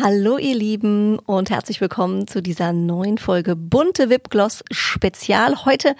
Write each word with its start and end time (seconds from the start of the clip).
Hallo 0.00 0.38
ihr 0.38 0.54
Lieben 0.54 1.18
und 1.18 1.50
herzlich 1.50 1.80
willkommen 1.80 2.28
zu 2.28 2.40
dieser 2.40 2.72
neuen 2.72 3.18
Folge 3.18 3.56
Bunte 3.56 4.10
Wipgloss 4.10 4.62
Spezial. 4.70 5.64
Heute 5.64 5.96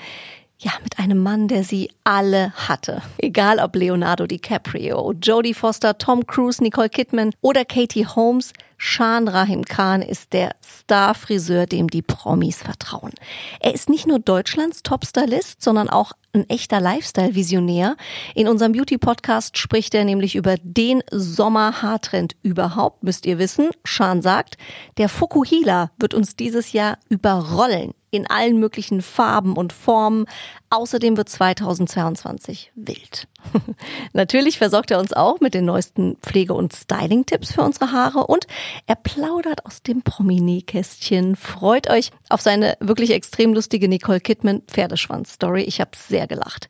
ja, 0.61 0.73
mit 0.83 0.99
einem 0.99 1.23
Mann, 1.23 1.47
der 1.47 1.63
sie 1.63 1.91
alle 2.03 2.53
hatte. 2.55 3.03
Egal 3.19 3.61
ob 3.61 3.77
Leonardo 3.77 4.27
DiCaprio, 4.27 5.13
Jodie 5.23 5.55
Foster, 5.55 5.99
Tom 5.99 6.27
Cruise, 6.27 6.61
Nicole 6.63 6.89
Kidman 6.89 7.31
oder 7.41 7.65
Katie 7.65 8.07
Holmes, 8.07 8.53
Shan 8.77 9.29
Rahim 9.29 9.65
Khan 9.65 10.03
ist 10.03 10.33
der 10.33 10.55
Starfriseur, 10.65 11.67
dem 11.67 11.89
die 11.89 12.03
Promis 12.03 12.59
vertrauen. 12.59 13.13
Er 13.61 13.75
ist 13.75 13.89
nicht 13.89 14.07
nur 14.07 14.19
Deutschlands 14.19 14.83
Topstylist, 14.83 15.63
sondern 15.63 15.89
auch 15.89 16.13
ein 16.33 16.49
echter 16.49 16.81
Lifestyle-Visionär. 16.81 17.97
In 18.35 18.49
unserem 18.49 18.73
Beauty-Podcast 18.73 19.59
spricht 19.59 19.95
er 19.95 20.05
nämlich 20.05 20.35
über 20.37 20.57
den 20.63 21.03
Sommer-Haartrend 21.11 22.37
überhaupt, 22.43 23.03
müsst 23.03 23.27
ihr 23.27 23.39
wissen. 23.39 23.71
Shan 23.85 24.23
sagt, 24.23 24.57
der 24.97 25.09
Fukuhila 25.09 25.91
wird 25.99 26.15
uns 26.15 26.37
dieses 26.37 26.73
Jahr 26.73 26.99
überrollen 27.09 27.95
in 28.11 28.29
allen 28.29 28.59
möglichen 28.59 29.03
Farben 29.03 29.57
und 29.57 29.73
Formen. 29.73 30.27
Außerdem 30.71 31.17
wird 31.17 31.29
2022 31.29 32.73
wild. 32.75 33.27
Natürlich 34.13 34.59
versorgt 34.59 34.91
er 34.91 34.99
uns 34.99 35.13
auch 35.13 35.41
mit 35.41 35.55
den 35.55 35.65
neuesten 35.65 36.17
Pflege- 36.23 36.55
und 36.55 36.75
Styling-Tipps 36.75 37.53
für 37.53 37.63
unsere 37.63 37.93
Haare 37.93 38.27
und 38.27 38.47
er 38.87 38.97
plaudert 38.97 39.65
aus 39.65 39.83
dem 39.83 40.03
Prominé-Kästchen. 40.03 41.37
Freut 41.37 41.89
euch 41.89 42.11
auf 42.29 42.41
seine 42.41 42.77
wirklich 42.81 43.13
extrem 43.13 43.55
lustige 43.55 43.89
Nicole 43.89 44.21
Kidman 44.21 44.63
Pferdeschwanz-Story. 44.67 45.63
Ich 45.63 45.81
habe 45.81 45.91
sehr 45.97 46.27
gelacht. 46.27 46.69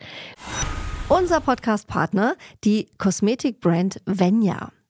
Unser 1.08 1.40
Podcast-Partner, 1.40 2.36
die 2.64 2.88
Kosmetikbrand 2.98 4.00
Venya. 4.04 4.70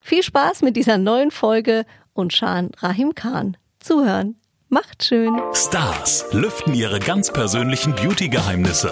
Viel 0.00 0.22
Spaß 0.22 0.62
mit 0.62 0.76
dieser 0.76 0.96
neuen 0.96 1.30
Folge 1.30 1.84
und 2.14 2.32
Shan 2.32 2.70
Rahim 2.78 3.14
Khan 3.14 3.56
zuhören. 3.80 4.36
Macht 4.70 5.04
schön. 5.04 5.38
Stars 5.52 6.24
lüften 6.32 6.74
ihre 6.74 6.98
ganz 6.98 7.30
persönlichen 7.32 7.94
Beauty-Geheimnisse. 7.94 8.90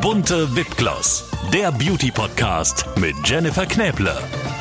Bunte 0.00 0.54
Wipgloss, 0.54 1.28
der 1.52 1.72
Beauty-Podcast 1.72 2.86
mit 2.98 3.16
Jennifer 3.24 3.66
Knäble. 3.66 4.16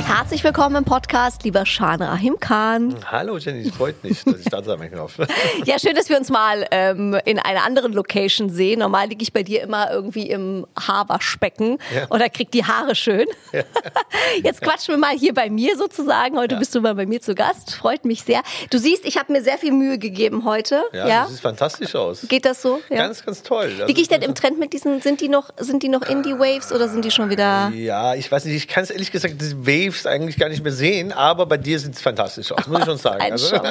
Herzlich 0.08 0.42
willkommen 0.46 0.78
im 0.78 0.84
Podcast, 0.86 1.44
lieber 1.44 1.66
Shan 1.66 2.02
Rahim 2.02 2.40
Khan. 2.40 2.96
Hallo 3.12 3.38
Jenny, 3.38 3.68
es 3.68 3.76
freut 3.76 4.02
mich, 4.06 4.24
dass 4.24 4.40
ich 4.40 4.46
da 4.46 4.64
sein 4.64 4.90
darf. 4.96 5.18
ja, 5.66 5.78
schön, 5.80 5.96
dass 5.96 6.08
wir 6.08 6.18
uns 6.18 6.30
mal 6.30 6.66
ähm, 6.72 7.20
in 7.26 7.40
einer 7.40 7.66
anderen 7.66 7.92
Location 7.92 8.50
sehen. 8.50 8.80
Normal 8.80 9.10
liege 9.10 9.22
ich 9.22 9.34
bei 9.34 9.44
dir 9.44 9.62
immer 9.62 9.92
irgendwie 9.92 10.30
im 10.30 10.66
Haarwaschbecken 10.80 11.78
ja. 11.94 12.08
oder 12.10 12.30
krieg 12.30 12.52
die 12.52 12.64
Haare 12.64 12.96
schön. 12.96 13.26
Ja. 13.52 13.64
Jetzt 14.44 14.62
quatschen 14.62 14.94
wir 14.94 14.98
mal 14.98 15.16
hier 15.16 15.34
bei 15.34 15.50
mir 15.50 15.76
sozusagen. 15.76 16.38
Heute 16.38 16.56
ja. 16.56 16.60
bist 16.60 16.74
du 16.74 16.80
mal 16.80 16.96
bei 16.96 17.06
mir 17.06 17.20
zu 17.20 17.36
Gast. 17.36 17.76
Freut 17.76 18.06
mich 18.06 18.24
sehr. 18.24 18.42
Du 18.70 18.78
siehst, 18.78 19.06
ich 19.06 19.18
habe 19.18 19.34
mir 19.34 19.44
sehr 19.44 19.58
viel 19.58 19.74
Mühe 19.74 19.98
gegeben 19.98 20.46
heute. 20.46 20.84
Ja, 20.94 21.08
ja? 21.08 21.22
das 21.24 21.32
sieht 21.32 21.42
fantastisch 21.42 21.96
aus. 21.96 22.26
Geht 22.30 22.46
das 22.46 22.62
so? 22.62 22.80
Ganz, 22.90 23.26
ganz 23.26 23.44
toll. 23.44 23.74
Wie 23.86 23.94
gehe 23.94 24.04
ich 24.04 24.10
denn 24.10 24.22
im 24.22 24.36
Trend 24.36 24.58
mit 24.58 24.72
diesen, 24.72 25.02
sind 25.02 25.20
die 25.20 25.27
noch, 25.30 25.50
sind 25.58 25.84
die 25.84 25.90
noch 25.90 26.02
Indie-Waves 26.02 26.72
oder 26.72 26.88
sind 26.88 27.04
die 27.06 27.12
schon 27.12 27.30
wieder? 27.30 27.70
Ja, 27.74 28.16
ich 28.16 28.32
weiß 28.32 28.46
nicht, 28.46 28.56
ich 28.56 28.68
kann 28.68 28.84
es 28.84 28.90
ehrlich 28.90 29.12
gesagt, 29.12 29.36
diese 29.40 29.66
Waves 29.66 30.06
eigentlich 30.06 30.38
gar 30.38 30.50
nicht 30.50 30.64
mehr 30.64 30.72
sehen, 30.74 31.12
aber 31.12 31.46
bei 31.46 31.58
dir 31.58 31.80
sieht 31.80 31.96
es 31.96 32.02
fantastisch 32.02 32.52
aus, 32.52 32.68
muss 32.68 32.80
ich 32.80 32.86
schon 32.86 32.98
sagen. 32.98 33.22
Also. 33.22 33.56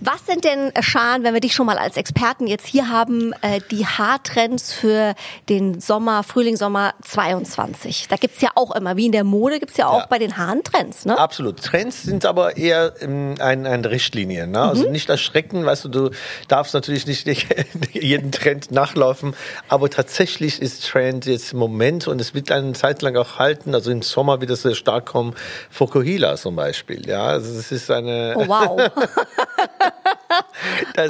Was 0.00 0.24
sind 0.26 0.44
denn, 0.44 0.74
äh, 0.74 0.82
Schan, 0.82 1.24
wenn 1.24 1.34
wir 1.34 1.42
dich 1.42 1.52
schon 1.52 1.66
mal 1.66 1.76
als 1.76 1.98
Experten 1.98 2.46
jetzt 2.46 2.66
hier 2.66 2.88
haben, 2.88 3.34
äh, 3.42 3.60
die 3.70 3.86
Haartrends 3.86 4.72
für 4.72 5.14
den 5.50 5.80
Sommer, 5.80 6.22
Frühling, 6.22 6.56
Sommer 6.56 6.94
22? 7.02 8.08
Da 8.08 8.16
gibt's 8.16 8.40
ja 8.40 8.48
auch 8.54 8.74
immer, 8.74 8.96
wie 8.96 9.06
in 9.06 9.12
der 9.12 9.24
Mode, 9.24 9.60
gibt's 9.60 9.76
ja 9.76 9.88
auch 9.88 10.00
ja. 10.00 10.06
bei 10.08 10.18
den 10.18 10.38
Haaren 10.38 10.64
Trends, 10.64 11.04
ne? 11.04 11.18
Absolut. 11.18 11.62
Trends 11.62 12.02
sind 12.02 12.24
aber 12.24 12.56
eher 12.56 12.94
ähm, 13.02 13.34
ein, 13.40 13.66
eine 13.66 13.90
Richtlinie. 13.90 14.46
Ne? 14.46 14.62
Also 14.62 14.86
mhm. 14.86 14.92
nicht 14.92 15.10
erschrecken, 15.10 15.66
weißt 15.66 15.84
du, 15.84 15.88
du 15.88 16.10
darfst 16.48 16.72
natürlich 16.72 17.06
nicht 17.06 17.26
jeden 17.92 18.32
Trend 18.32 18.70
nachlaufen, 18.70 19.36
aber 19.68 19.90
tatsächlich 19.90 20.62
ist 20.62 20.86
Trend 20.86 21.26
jetzt 21.26 21.52
im 21.52 21.58
Moment 21.58 22.08
und 22.08 22.22
es 22.22 22.32
wird 22.32 22.50
eine 22.52 22.72
Zeit 22.72 23.02
lang 23.02 23.16
auch 23.16 23.38
halten, 23.38 23.74
also 23.74 23.90
im 23.90 24.00
Sommer 24.00 24.40
wird 24.40 24.50
es 24.50 24.62
sehr 24.62 24.74
stark 24.74 25.04
kommen, 25.04 25.34
Fokuhila 25.68 26.36
zum 26.36 26.56
Beispiel. 26.56 27.06
Ja, 27.06 27.24
also 27.24 27.58
es 27.58 27.70
ist 27.70 27.90
eine... 27.90 28.34
Oh, 28.36 28.48
wow. 28.48 28.90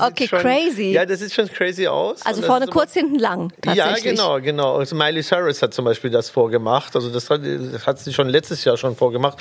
okay, 0.00 0.28
schon, 0.28 0.40
crazy. 0.40 0.92
Ja, 0.92 1.04
das 1.06 1.20
sieht 1.20 1.32
schon 1.32 1.48
crazy 1.48 1.86
aus. 1.86 2.22
Also 2.24 2.42
vorne 2.42 2.66
kurz, 2.66 2.92
hinten 2.92 3.18
lang. 3.18 3.52
Ja, 3.74 3.94
genau, 3.96 4.40
genau. 4.40 4.76
Also 4.76 4.94
Miley 4.96 5.22
Cyrus 5.22 5.62
hat 5.62 5.74
zum 5.74 5.84
Beispiel 5.84 6.10
das 6.10 6.30
vorgemacht. 6.30 6.94
Also 6.96 7.10
das 7.10 7.28
hat, 7.30 7.42
das 7.44 7.86
hat 7.86 7.98
sie 7.98 8.12
schon 8.12 8.28
letztes 8.28 8.64
Jahr 8.64 8.76
schon 8.76 8.96
vorgemacht. 8.96 9.38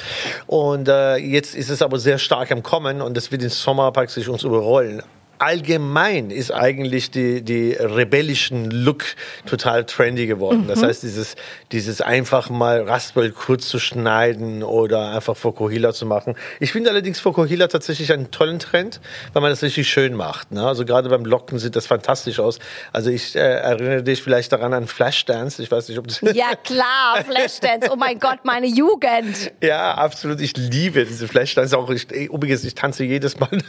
Und 0.47 0.87
äh, 0.87 1.17
jetzt 1.17 1.55
ist 1.55 1.69
es 1.69 1.81
aber 1.81 1.99
sehr 1.99 2.17
stark 2.17 2.51
am 2.51 2.63
Kommen 2.63 3.01
und 3.01 3.15
das 3.15 3.31
wird 3.31 3.43
im 3.43 3.49
Sommer 3.49 3.91
praktisch 3.91 4.27
uns 4.27 4.43
überrollen 4.43 5.03
allgemein 5.39 6.31
ist 6.31 6.51
eigentlich 6.51 7.11
die, 7.11 7.41
die 7.41 7.71
rebellischen 7.71 8.69
Look 8.69 9.05
total 9.45 9.85
trendy 9.85 10.27
geworden. 10.27 10.63
Mhm. 10.63 10.67
Das 10.67 10.83
heißt, 10.83 11.01
dieses, 11.03 11.35
dieses 11.71 12.01
einfach 12.01 12.49
mal 12.49 12.81
Raspel 12.81 13.31
kurz 13.31 13.69
zu 13.69 13.79
schneiden 13.79 14.63
oder 14.63 15.11
einfach 15.11 15.37
Fokuhila 15.37 15.93
zu 15.93 16.05
machen. 16.05 16.35
Ich 16.59 16.73
finde 16.73 16.89
allerdings 16.89 17.19
Fokuhila 17.19 17.67
tatsächlich 17.67 18.11
einen 18.11 18.31
tollen 18.31 18.59
Trend, 18.59 18.99
weil 19.33 19.41
man 19.41 19.51
das 19.51 19.63
richtig 19.63 19.89
schön 19.89 20.13
macht. 20.13 20.51
Ne? 20.51 20.65
Also 20.65 20.83
gerade 20.83 21.09
beim 21.09 21.25
Locken 21.25 21.57
sieht 21.57 21.75
das 21.75 21.87
fantastisch 21.87 22.39
aus. 22.39 22.59
Also 22.91 23.09
ich 23.09 23.35
äh, 23.35 23.39
erinnere 23.39 24.03
dich 24.03 24.21
vielleicht 24.21 24.51
daran 24.51 24.73
an 24.73 24.87
Flashdance. 24.87 25.63
Ich 25.63 25.71
weiß 25.71 25.87
nicht, 25.87 25.97
ob 25.97 26.07
das... 26.07 26.19
Ja 26.21 26.55
klar, 26.63 27.23
Flashdance. 27.25 27.89
Oh 27.91 27.95
mein 27.95 28.19
Gott, 28.19 28.39
meine 28.43 28.67
Jugend. 28.67 29.51
Ja, 29.63 29.93
absolut. 29.93 30.41
Ich 30.41 30.57
liebe 30.57 31.05
diese 31.05 31.29
Flashdance. 31.29 31.77
Auch 31.77 31.89
ich, 31.89 32.11
übrigens, 32.11 32.65
ich 32.65 32.75
tanze 32.75 33.05
jedes 33.05 33.39
Mal. 33.39 33.49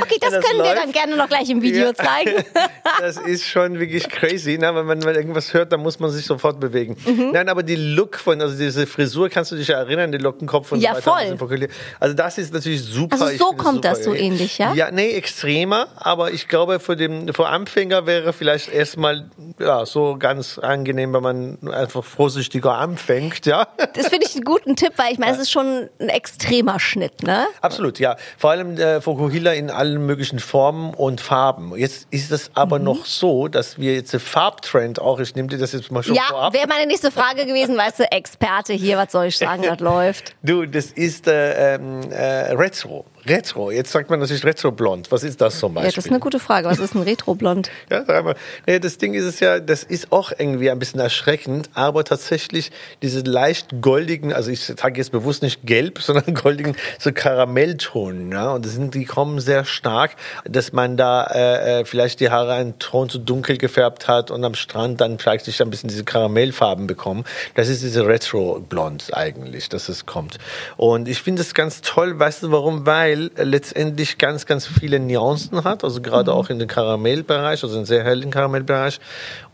okay, 0.00 0.16
das, 0.20 0.30
das 0.30 0.44
können 0.44 0.58
läuft. 0.58 0.74
wir 0.74 0.80
dann 0.80 0.92
gerne 0.92 1.16
noch 1.16 1.28
gleich 1.28 1.48
im 1.50 1.62
Video 1.62 1.86
ja. 1.86 1.94
zeigen. 1.94 2.44
das 3.00 3.16
ist 3.18 3.44
schon 3.44 3.78
wirklich 3.78 4.08
crazy, 4.08 4.58
ne? 4.58 4.74
wenn 4.74 4.86
man 4.86 5.00
irgendwas 5.02 5.52
hört, 5.54 5.72
dann 5.72 5.80
muss 5.80 5.98
man 5.98 6.10
sich 6.10 6.24
sofort 6.26 6.60
bewegen. 6.60 6.96
Mhm. 7.04 7.30
Nein, 7.32 7.48
aber 7.48 7.62
die 7.62 7.76
Look 7.76 8.16
von, 8.16 8.40
also 8.40 8.56
diese 8.56 8.86
Frisur, 8.86 9.28
kannst 9.28 9.52
du 9.52 9.56
dich 9.56 9.68
ja 9.68 9.78
erinnern, 9.78 10.12
den 10.12 10.20
Lockenkopf 10.20 10.72
und 10.72 10.80
ja, 10.80 11.00
so 11.00 11.10
weiter. 11.10 11.36
Voll. 11.38 11.68
Also 12.00 12.14
das 12.14 12.38
ist 12.38 12.52
natürlich 12.52 12.82
super. 12.82 13.20
Also 13.20 13.36
so 13.36 13.52
kommt 13.52 13.84
das 13.84 14.04
so 14.04 14.14
ähnlich, 14.14 14.58
ja? 14.58 14.74
Ja, 14.74 14.90
nee, 14.90 15.12
extremer, 15.12 15.88
aber 15.96 16.32
ich 16.32 16.48
glaube, 16.48 16.80
für 16.80 16.96
den 16.96 17.32
für 17.32 17.46
Anfänger 17.46 18.06
wäre 18.06 18.32
vielleicht 18.32 18.72
erstmal 18.72 19.30
ja, 19.58 19.86
so 19.86 20.16
ganz 20.18 20.58
angenehm, 20.58 21.12
wenn 21.12 21.22
man 21.22 21.58
einfach 21.72 22.04
vorsichtiger 22.04 22.74
anfängt, 22.74 23.46
ja. 23.46 23.66
Das 23.94 24.08
finde 24.08 24.26
ich 24.26 24.34
einen 24.34 24.44
guten 24.44 24.76
Tipp, 24.76 24.92
weil 24.96 25.12
ich 25.12 25.18
meine, 25.18 25.32
es 25.32 25.38
ist 25.38 25.50
schon 25.50 25.88
ein 25.98 26.08
extremer 26.08 26.80
Schnitt, 26.80 27.22
ne? 27.22 27.46
Absolut, 27.60 27.98
ja. 27.98 28.16
Vor 28.38 28.50
allem 28.50 28.76
äh, 28.78 29.00
Fukuhila 29.00 29.52
in 29.52 29.65
allen 29.70 30.06
möglichen 30.06 30.38
Formen 30.38 30.94
und 30.94 31.20
Farben. 31.20 31.76
Jetzt 31.76 32.06
ist 32.10 32.30
es 32.30 32.50
aber 32.54 32.78
mhm. 32.78 32.84
noch 32.84 33.06
so, 33.06 33.48
dass 33.48 33.78
wir 33.78 33.94
jetzt 33.94 34.12
den 34.12 34.20
Farbtrend 34.20 35.00
auch, 35.00 35.20
ich 35.20 35.34
nehme 35.34 35.48
dir 35.48 35.58
das 35.58 35.72
jetzt 35.72 35.90
mal 35.90 36.02
schon 36.02 36.14
ja, 36.14 36.22
vorab. 36.28 36.54
Ja, 36.54 36.60
wäre 36.60 36.68
meine 36.68 36.86
nächste 36.86 37.10
Frage 37.10 37.46
gewesen, 37.46 37.76
weißt 37.76 38.00
du, 38.00 38.12
Experte 38.12 38.72
hier, 38.72 38.96
was 38.96 39.12
soll 39.12 39.26
ich 39.26 39.38
sagen, 39.38 39.62
das 39.62 39.80
läuft. 39.80 40.34
Du, 40.42 40.66
das 40.66 40.86
ist 40.86 41.26
äh, 41.26 41.74
ähm, 41.74 42.10
äh, 42.10 42.52
Retro. 42.52 43.04
Retro. 43.28 43.70
Jetzt 43.70 43.92
sagt 43.92 44.10
man 44.10 44.20
natürlich 44.20 44.44
Retro-Blond. 44.44 45.10
Was 45.10 45.22
ist 45.22 45.40
das 45.40 45.58
zum 45.58 45.74
Beispiel? 45.74 45.90
Ja, 45.90 45.96
das 45.96 46.06
ist 46.06 46.10
eine 46.10 46.20
gute 46.20 46.38
Frage. 46.38 46.68
Was 46.68 46.78
ist 46.78 46.94
ein 46.94 47.02
Retro-Blond? 47.02 47.70
Ja, 47.90 48.04
sag 48.04 48.24
mal. 48.24 48.34
Nee, 48.66 48.80
das 48.80 48.98
Ding 48.98 49.14
ist 49.14 49.24
es 49.24 49.38
ja, 49.38 49.60
das 49.60 49.84
ist 49.84 50.10
auch 50.10 50.32
irgendwie 50.36 50.70
ein 50.70 50.78
bisschen 50.78 50.98
erschreckend, 50.98 51.70
aber 51.74 52.04
tatsächlich 52.04 52.72
diese 53.00 53.20
leicht 53.20 53.80
goldigen, 53.80 54.32
also 54.32 54.50
ich 54.50 54.64
sage 54.64 54.98
jetzt 54.98 55.12
bewusst 55.12 55.42
nicht 55.42 55.64
gelb, 55.64 55.98
sondern 56.02 56.34
goldigen, 56.34 56.76
so 56.98 57.12
Karamellton, 57.12 58.32
ja, 58.32 58.52
und 58.52 58.64
das 58.64 58.72
sind, 58.72 58.94
die 58.94 59.04
kommen 59.04 59.40
sehr 59.40 59.64
stark, 59.64 60.16
dass 60.44 60.72
man 60.72 60.96
da 60.96 61.24
äh, 61.24 61.80
äh 61.80 61.84
vielleicht 61.84 62.18
die 62.20 62.30
Haare 62.30 62.54
einen 62.54 62.78
Ton 62.78 63.08
zu 63.08 63.18
dunkel 63.18 63.56
gefärbt 63.56 64.08
hat 64.08 64.30
und 64.30 64.44
am 64.44 64.54
Strand 64.54 65.00
dann 65.00 65.18
vielleicht 65.18 65.46
ein 65.60 65.70
bisschen 65.70 65.88
diese 65.88 66.04
Karamellfarben 66.04 66.86
bekommen. 66.86 67.24
Das 67.54 67.68
ist 67.68 67.82
diese 67.82 68.06
Retro-Blond 68.06 69.14
eigentlich, 69.14 69.68
dass 69.68 69.88
es 69.88 70.06
kommt. 70.06 70.38
Und 70.76 71.08
ich 71.08 71.22
finde 71.22 71.42
es 71.42 71.54
ganz 71.54 71.82
toll, 71.82 72.18
weißt 72.18 72.42
du 72.42 72.50
warum? 72.50 72.84
Weil 72.84 73.15
letztendlich 73.36 74.18
ganz, 74.18 74.46
ganz 74.46 74.66
viele 74.66 75.00
Nuancen 75.00 75.64
hat, 75.64 75.84
also 75.84 76.00
gerade 76.00 76.30
mhm. 76.30 76.36
auch 76.36 76.50
in 76.50 76.58
den 76.58 76.68
Karamellbereich, 76.68 77.62
also 77.62 77.78
in 77.78 77.84
sehr 77.84 78.04
hellen 78.04 78.30
Karamellbereich 78.30 79.00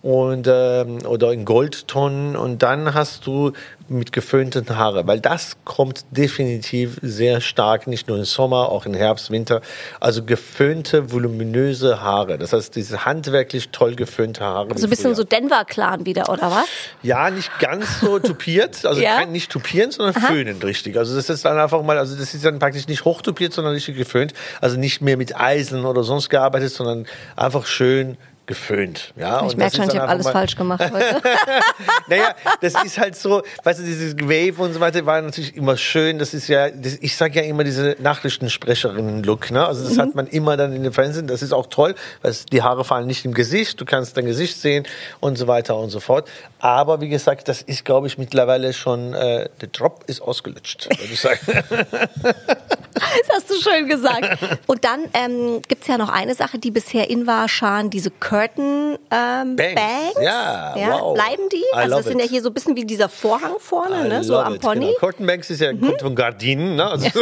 und 0.02 0.48
ähm, 0.50 0.98
oder 1.06 1.32
in 1.32 1.44
Goldtonnen 1.44 2.34
und 2.36 2.62
dann 2.62 2.92
hast 2.92 3.26
du 3.26 3.52
mit 3.88 4.12
geföhnten 4.12 4.76
Haare, 4.76 5.06
weil 5.06 5.20
das 5.20 5.56
kommt 5.64 6.04
definitiv 6.10 6.98
sehr 7.02 7.40
stark, 7.40 7.86
nicht 7.86 8.08
nur 8.08 8.18
im 8.18 8.24
Sommer, 8.24 8.70
auch 8.70 8.86
im 8.86 8.94
Herbst, 8.94 9.30
Winter. 9.30 9.60
Also 10.00 10.24
geföhnte, 10.24 11.12
voluminöse 11.12 12.00
Haare. 12.00 12.38
Das 12.38 12.52
heißt, 12.52 12.74
diese 12.74 13.04
handwerklich 13.04 13.68
toll 13.70 13.94
geföhnte 13.94 14.42
Haare. 14.44 14.70
Also 14.70 14.86
ein 14.86 14.90
bisschen 14.90 15.14
so 15.14 15.24
Denver-Clan 15.24 16.06
wieder, 16.06 16.28
oder 16.28 16.50
was? 16.50 16.66
Ja, 17.02 17.30
nicht 17.30 17.50
ganz 17.60 18.00
so 18.00 18.18
tupiert, 18.18 18.84
also 18.84 19.00
ja? 19.00 19.18
kein, 19.18 19.32
nicht 19.32 19.50
tupieren, 19.50 19.90
sondern 19.90 20.16
Aha. 20.16 20.26
föhnen 20.26 20.60
richtig. 20.62 20.96
Also 20.96 21.14
das 21.14 21.28
ist 21.28 21.44
dann 21.44 21.58
einfach 21.58 21.82
mal, 21.82 21.98
also 21.98 22.16
das 22.16 22.34
ist 22.34 22.44
dann 22.44 22.58
praktisch 22.58 22.88
nicht 22.88 23.04
hochtupiert, 23.04 23.52
sondern 23.52 23.74
richtig 23.74 23.96
geföhnt. 23.96 24.32
Also 24.60 24.78
nicht 24.78 25.02
mehr 25.02 25.16
mit 25.16 25.38
Eisen 25.38 25.84
oder 25.84 26.02
sonst 26.02 26.30
gearbeitet, 26.30 26.72
sondern 26.72 27.06
einfach 27.36 27.66
schön 27.66 28.16
geföhnt. 28.52 29.14
Ja, 29.16 29.46
ich 29.46 29.56
merke 29.56 29.76
schon, 29.76 29.88
ich 29.88 29.96
habe 29.96 30.08
alles 30.08 30.28
falsch 30.28 30.56
gemacht 30.56 30.82
heute. 30.92 31.22
naja, 32.06 32.34
das 32.60 32.74
ist 32.84 32.98
halt 32.98 33.16
so, 33.16 33.42
weißt 33.64 33.80
du, 33.80 33.84
dieses 33.84 34.14
Wave 34.18 34.62
und 34.62 34.74
so 34.74 34.80
weiter 34.80 35.06
war 35.06 35.22
natürlich 35.22 35.56
immer 35.56 35.78
schön. 35.78 36.18
Das 36.18 36.34
ist 36.34 36.48
ja, 36.48 36.68
das, 36.68 36.98
ich 37.00 37.16
sage 37.16 37.40
ja 37.40 37.46
immer 37.46 37.64
diese 37.64 37.96
Nachrichtensprecherinnen-Look. 37.98 39.50
Ne? 39.50 39.66
Also 39.66 39.84
das 39.84 39.94
mhm. 39.94 40.00
hat 40.00 40.14
man 40.14 40.26
immer 40.26 40.58
dann 40.58 40.74
in 40.74 40.82
den 40.82 40.92
Fernsehen. 40.92 41.26
Das 41.26 41.40
ist 41.40 41.54
auch 41.54 41.66
toll, 41.66 41.94
weil 42.20 42.34
die 42.52 42.62
Haare 42.62 42.84
fallen 42.84 43.06
nicht 43.06 43.24
im 43.24 43.32
Gesicht. 43.32 43.80
Du 43.80 43.86
kannst 43.86 44.18
dein 44.18 44.26
Gesicht 44.26 44.60
sehen 44.60 44.86
und 45.20 45.38
so 45.38 45.46
weiter 45.46 45.78
und 45.78 45.88
so 45.88 46.00
fort. 46.00 46.28
Aber 46.58 47.00
wie 47.00 47.08
gesagt, 47.08 47.48
das 47.48 47.62
ist, 47.62 47.86
glaube 47.86 48.06
ich, 48.06 48.18
mittlerweile 48.18 48.74
schon, 48.74 49.14
äh, 49.14 49.48
der 49.62 49.68
Drop 49.68 50.04
ist 50.08 50.20
ausgelutscht, 50.20 50.90
würde 50.90 51.12
ich 51.12 51.20
sagen. 51.20 51.40
Das 52.94 53.36
hast 53.36 53.50
du 53.50 53.54
schön 53.54 53.88
gesagt. 53.88 54.38
Und 54.66 54.84
dann 54.84 55.00
ähm, 55.12 55.62
gibt 55.66 55.82
es 55.82 55.88
ja 55.88 55.98
noch 55.98 56.08
eine 56.08 56.34
Sache, 56.34 56.58
die 56.58 56.70
bisher 56.70 57.10
in 57.10 57.26
war, 57.26 57.48
Schan, 57.48 57.90
diese 57.90 58.10
Curtain 58.42 58.98
ähm, 59.10 59.56
Bangs. 59.56 59.74
Bangs. 59.74 60.14
Ja, 60.20 60.76
ja, 60.76 61.00
wow. 61.00 61.14
Bleiben 61.14 61.48
die? 61.52 61.58
I 61.58 61.62
also 61.74 61.96
das 61.96 62.06
sind 62.06 62.18
it. 62.18 62.24
ja 62.24 62.30
hier 62.30 62.42
so 62.42 62.48
ein 62.50 62.54
bisschen 62.54 62.74
wie 62.74 62.84
dieser 62.84 63.08
Vorhang 63.08 63.54
vorne, 63.58 64.08
ne? 64.08 64.24
so 64.24 64.38
am 64.38 64.58
Pony. 64.58 64.86
Genau. 64.86 64.98
Curtain 64.98 65.26
Bangs 65.26 65.50
ist 65.50 65.60
ja, 65.60 65.72
mhm. 65.72 65.80
kommt 65.80 66.00
von 66.00 66.14
Gardinen. 66.14 66.76
Ne? 66.76 66.84
Also, 66.84 67.06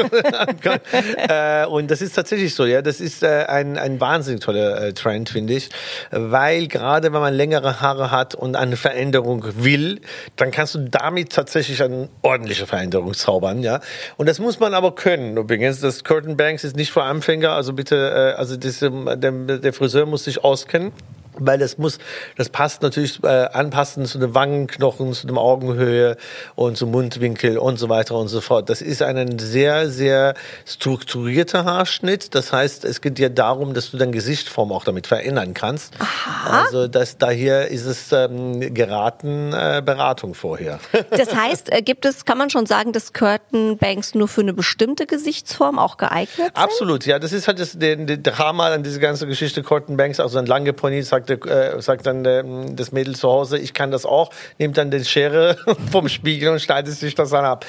äh, 1.28 1.66
und 1.66 1.90
das 1.90 2.00
ist 2.00 2.14
tatsächlich 2.14 2.54
so, 2.54 2.64
ja. 2.64 2.80
Das 2.80 3.00
ist 3.00 3.22
äh, 3.22 3.44
ein, 3.48 3.76
ein 3.76 4.00
wahnsinnig 4.00 4.40
toller 4.40 4.80
äh, 4.80 4.92
Trend, 4.94 5.28
finde 5.28 5.54
ich. 5.54 5.68
Weil 6.10 6.68
gerade 6.68 7.12
wenn 7.12 7.20
man 7.20 7.34
längere 7.34 7.80
Haare 7.80 8.10
hat 8.10 8.34
und 8.34 8.56
eine 8.56 8.76
Veränderung 8.76 9.44
will, 9.62 10.00
dann 10.36 10.50
kannst 10.50 10.74
du 10.74 10.78
damit 10.78 11.32
tatsächlich 11.32 11.82
eine 11.82 12.08
ordentliche 12.22 12.66
Veränderung 12.66 13.12
zaubern, 13.14 13.62
ja. 13.62 13.80
Und 14.16 14.28
das 14.28 14.38
muss 14.38 14.58
man 14.58 14.72
aber 14.72 14.94
können 14.94 15.36
übrigens. 15.36 15.80
Das 15.80 16.02
Curtain 16.04 16.36
Banks 16.36 16.64
ist 16.64 16.76
nicht 16.76 16.92
für 16.92 17.02
Anfänger, 17.02 17.52
also 17.52 17.74
bitte, 17.74 17.96
äh, 17.96 18.38
also 18.38 18.56
das, 18.56 18.80
ähm, 18.80 19.08
der, 19.16 19.32
der 19.58 19.72
Friseur 19.72 20.06
muss 20.06 20.24
sich 20.24 20.42
auskennen 20.42 20.92
weil 21.40 21.58
das 21.58 21.78
muss, 21.78 21.98
das 22.36 22.48
passt 22.48 22.82
natürlich 22.82 23.22
äh, 23.22 23.26
anpassen 23.26 24.06
zu 24.06 24.18
den 24.18 24.34
Wangenknochen, 24.34 25.12
zu 25.12 25.26
dem 25.26 25.38
Augenhöhe 25.38 26.16
und 26.54 26.76
zum 26.76 26.90
Mundwinkel 26.90 27.58
und 27.58 27.78
so 27.78 27.88
weiter 27.88 28.16
und 28.16 28.28
so 28.28 28.40
fort. 28.40 28.70
Das 28.70 28.82
ist 28.82 29.02
ein 29.02 29.38
sehr, 29.38 29.90
sehr 29.90 30.34
strukturierter 30.66 31.64
Haarschnitt. 31.64 32.34
Das 32.34 32.52
heißt, 32.52 32.84
es 32.84 33.00
geht 33.00 33.18
dir 33.18 33.30
darum, 33.30 33.74
dass 33.74 33.90
du 33.90 33.96
dein 33.96 34.12
Gesichtform 34.12 34.72
auch 34.72 34.84
damit 34.84 35.06
verändern 35.06 35.54
kannst. 35.54 35.94
Aha. 35.98 36.62
Also 36.62 36.88
das, 36.88 37.18
daher 37.18 37.68
ist 37.68 37.86
es 37.86 38.12
ähm, 38.12 38.74
geraten 38.74 39.52
äh, 39.52 39.82
Beratung 39.84 40.34
vorher. 40.34 40.78
Das 41.10 41.34
heißt, 41.34 41.72
äh, 41.72 41.82
gibt 41.82 42.04
es, 42.04 42.24
kann 42.24 42.38
man 42.38 42.50
schon 42.50 42.66
sagen, 42.66 42.92
dass 42.92 43.12
Curtain 43.12 43.76
Banks 43.78 44.14
nur 44.14 44.28
für 44.28 44.42
eine 44.42 44.52
bestimmte 44.52 45.06
Gesichtsform 45.06 45.78
auch 45.78 45.96
geeignet 45.96 46.36
sind? 46.36 46.56
Absolut, 46.56 47.04
ja. 47.04 47.18
Das 47.18 47.32
ist 47.32 47.48
halt 47.48 47.58
das, 47.58 47.78
der, 47.78 47.96
der 47.96 48.18
Drama 48.18 48.68
an 48.68 48.82
dieser 48.82 49.00
ganzen 49.00 49.28
Geschichte 49.28 49.62
Curtain 49.62 49.96
Banks, 49.96 50.20
also 50.20 50.38
ein 50.38 50.46
lange 50.46 50.72
Pony, 50.72 51.02
sagt 51.02 51.29
sagt, 51.30 51.46
äh, 51.46 51.80
sagt 51.80 52.06
dann 52.06 52.24
äh, 52.24 52.44
das 52.72 52.92
Mädel 52.92 53.14
zu 53.14 53.28
Hause, 53.28 53.58
ich 53.58 53.74
kann 53.74 53.90
das 53.90 54.04
auch, 54.04 54.30
nimmt 54.58 54.76
dann 54.76 54.90
den 54.90 55.04
Schere 55.04 55.56
vom 55.90 56.08
Spiegel 56.08 56.50
und 56.50 56.60
schneidet 56.60 56.94
sich 56.94 57.14
das 57.14 57.30
dann 57.30 57.44
ab. 57.44 57.64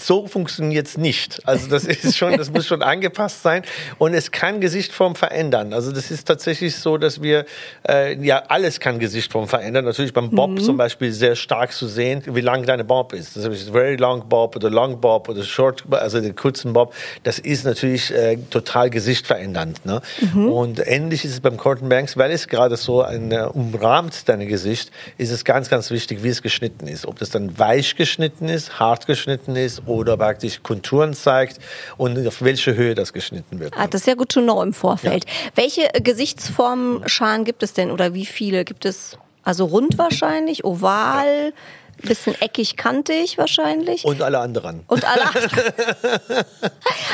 So 0.00 0.26
funktioniert 0.26 0.86
es 0.86 0.96
nicht. 0.96 1.40
Also 1.46 1.68
das 1.68 1.84
ist 1.84 2.16
schon, 2.16 2.36
das 2.36 2.50
muss 2.50 2.66
schon 2.66 2.82
angepasst 2.82 3.42
sein 3.42 3.62
und 3.98 4.14
es 4.14 4.30
kann 4.30 4.60
Gesichtform 4.60 5.14
verändern. 5.14 5.72
Also 5.72 5.92
das 5.92 6.10
ist 6.10 6.26
tatsächlich 6.26 6.76
so, 6.76 6.98
dass 6.98 7.22
wir 7.22 7.44
äh, 7.88 8.16
ja 8.24 8.44
alles 8.48 8.80
kann 8.80 8.98
Gesichtform 8.98 9.48
verändern. 9.48 9.84
Natürlich 9.84 10.12
beim 10.12 10.30
Bob 10.30 10.50
mhm. 10.50 10.60
zum 10.60 10.76
Beispiel 10.76 11.12
sehr 11.12 11.36
stark 11.36 11.72
zu 11.72 11.86
sehen, 11.86 12.22
wie 12.26 12.40
lang 12.40 12.66
deine 12.66 12.84
Bob 12.84 13.12
ist. 13.12 13.36
Das 13.36 13.44
ist 13.44 13.70
very 13.70 13.96
long 13.96 14.28
Bob 14.28 14.56
oder 14.56 14.70
long 14.70 15.00
Bob 15.00 15.28
oder 15.28 15.42
short, 15.42 15.84
also 15.90 16.20
den 16.20 16.34
kurzen 16.34 16.72
Bob. 16.72 16.94
Das 17.22 17.38
ist 17.38 17.64
natürlich 17.64 18.12
äh, 18.12 18.36
total 18.50 18.90
gesichtverändernd. 18.90 19.84
Ne? 19.86 20.00
Mhm. 20.20 20.48
Und 20.48 20.82
ähnlich 20.86 21.24
ist 21.24 21.32
es 21.32 21.40
beim 21.40 21.56
Corton 21.56 21.88
Banks, 21.88 22.16
weil 22.16 22.30
es 22.30 22.48
gerade 22.48 22.76
so 22.76 23.03
ein, 23.08 23.32
äh, 23.32 23.48
umrahmt 23.52 24.28
dein 24.28 24.46
Gesicht, 24.46 24.90
ist 25.18 25.30
es 25.30 25.44
ganz, 25.44 25.68
ganz 25.68 25.90
wichtig, 25.90 26.22
wie 26.22 26.28
es 26.28 26.42
geschnitten 26.42 26.86
ist. 26.86 27.06
Ob 27.06 27.18
das 27.18 27.30
dann 27.30 27.58
weich 27.58 27.96
geschnitten 27.96 28.48
ist, 28.48 28.78
hart 28.78 29.06
geschnitten 29.06 29.56
ist 29.56 29.82
oder 29.86 30.16
praktisch 30.16 30.62
Konturen 30.62 31.14
zeigt 31.14 31.58
und 31.96 32.26
auf 32.26 32.42
welche 32.42 32.74
Höhe 32.74 32.94
das 32.94 33.12
geschnitten 33.12 33.60
wird. 33.60 33.74
Ah, 33.76 33.86
das 33.86 34.02
ist 34.02 34.06
ja 34.06 34.14
gut 34.14 34.32
zu 34.32 34.40
know 34.40 34.62
im 34.62 34.72
Vorfeld. 34.72 35.24
Ja. 35.24 35.50
Welche 35.54 35.88
Gesichtsformen, 36.02 37.08
Scharen 37.08 37.44
gibt 37.44 37.62
es 37.62 37.72
denn 37.72 37.90
oder 37.90 38.14
wie 38.14 38.26
viele 38.26 38.64
gibt 38.64 38.84
es? 38.84 39.18
Also 39.42 39.66
rund 39.66 39.98
wahrscheinlich, 39.98 40.64
oval? 40.64 41.52
Ja 41.54 41.83
bisschen 42.04 42.40
eckig, 42.40 42.76
kantig 42.76 43.38
wahrscheinlich. 43.38 44.04
Und 44.04 44.22
alle 44.22 44.38
anderen. 44.38 44.84
Und 44.86 45.04
alle 45.04 45.26
anderen. 45.34 46.44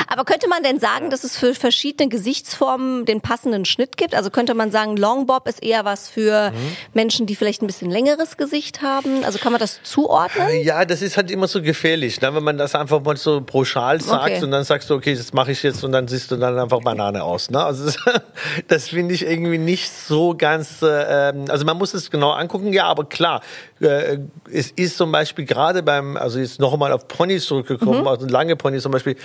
Aber 0.07 0.25
könnte 0.25 0.47
man 0.47 0.63
denn 0.63 0.79
sagen, 0.79 1.09
dass 1.09 1.23
es 1.23 1.37
für 1.37 1.55
verschiedene 1.55 2.09
Gesichtsformen 2.09 3.05
den 3.05 3.21
passenden 3.21 3.65
Schnitt 3.65 3.97
gibt? 3.97 4.15
Also 4.15 4.29
könnte 4.29 4.53
man 4.53 4.71
sagen, 4.71 4.97
Long 4.97 5.25
Bob 5.25 5.47
ist 5.47 5.63
eher 5.63 5.85
was 5.85 6.09
für 6.09 6.51
mhm. 6.51 6.77
Menschen, 6.93 7.25
die 7.25 7.35
vielleicht 7.35 7.61
ein 7.61 7.67
bisschen 7.67 7.89
längeres 7.89 8.37
Gesicht 8.37 8.81
haben? 8.81 9.23
Also 9.23 9.39
kann 9.39 9.51
man 9.51 9.59
das 9.59 9.81
zuordnen? 9.83 10.61
Ja, 10.63 10.85
das 10.85 11.01
ist 11.01 11.17
halt 11.17 11.31
immer 11.31 11.47
so 11.47 11.61
gefährlich, 11.61 12.19
ne? 12.21 12.33
wenn 12.33 12.43
man 12.43 12.57
das 12.57 12.75
einfach 12.75 13.01
mal 13.01 13.17
so 13.17 13.41
pauschal 13.41 14.01
sagt 14.01 14.31
okay. 14.31 14.43
und 14.43 14.51
dann 14.51 14.63
sagst 14.63 14.89
du, 14.89 14.95
okay, 14.95 15.15
das 15.15 15.33
mache 15.33 15.51
ich 15.51 15.63
jetzt 15.63 15.83
und 15.83 15.91
dann 15.91 16.07
siehst 16.07 16.31
du 16.31 16.37
dann 16.37 16.57
einfach 16.57 16.81
Banane 16.81 17.23
aus. 17.23 17.49
Ne? 17.49 17.63
Also 17.63 17.85
das, 17.85 17.97
das 18.67 18.89
finde 18.89 19.13
ich 19.13 19.25
irgendwie 19.25 19.57
nicht 19.57 19.91
so 19.91 20.35
ganz, 20.37 20.81
äh, 20.81 21.29
ähm, 21.29 21.45
also 21.49 21.65
man 21.65 21.77
muss 21.77 21.93
es 21.93 22.11
genau 22.11 22.31
angucken, 22.31 22.73
ja, 22.73 22.85
aber 22.85 23.05
klar, 23.05 23.41
äh, 23.79 24.17
es 24.51 24.71
ist 24.81 24.97
zum 24.97 25.11
Beispiel 25.11 25.45
gerade 25.45 25.83
beim, 25.83 26.17
also 26.17 26.39
jetzt 26.39 26.59
noch 26.59 26.73
einmal 26.73 26.91
auf 26.91 27.07
Ponys 27.07 27.45
zurückgekommen, 27.45 28.01
mhm. 28.01 28.07
also 28.07 28.27
lange 28.27 28.55
Ponys 28.55 28.83
zum 28.83 28.91
Beispiel, 28.91 29.15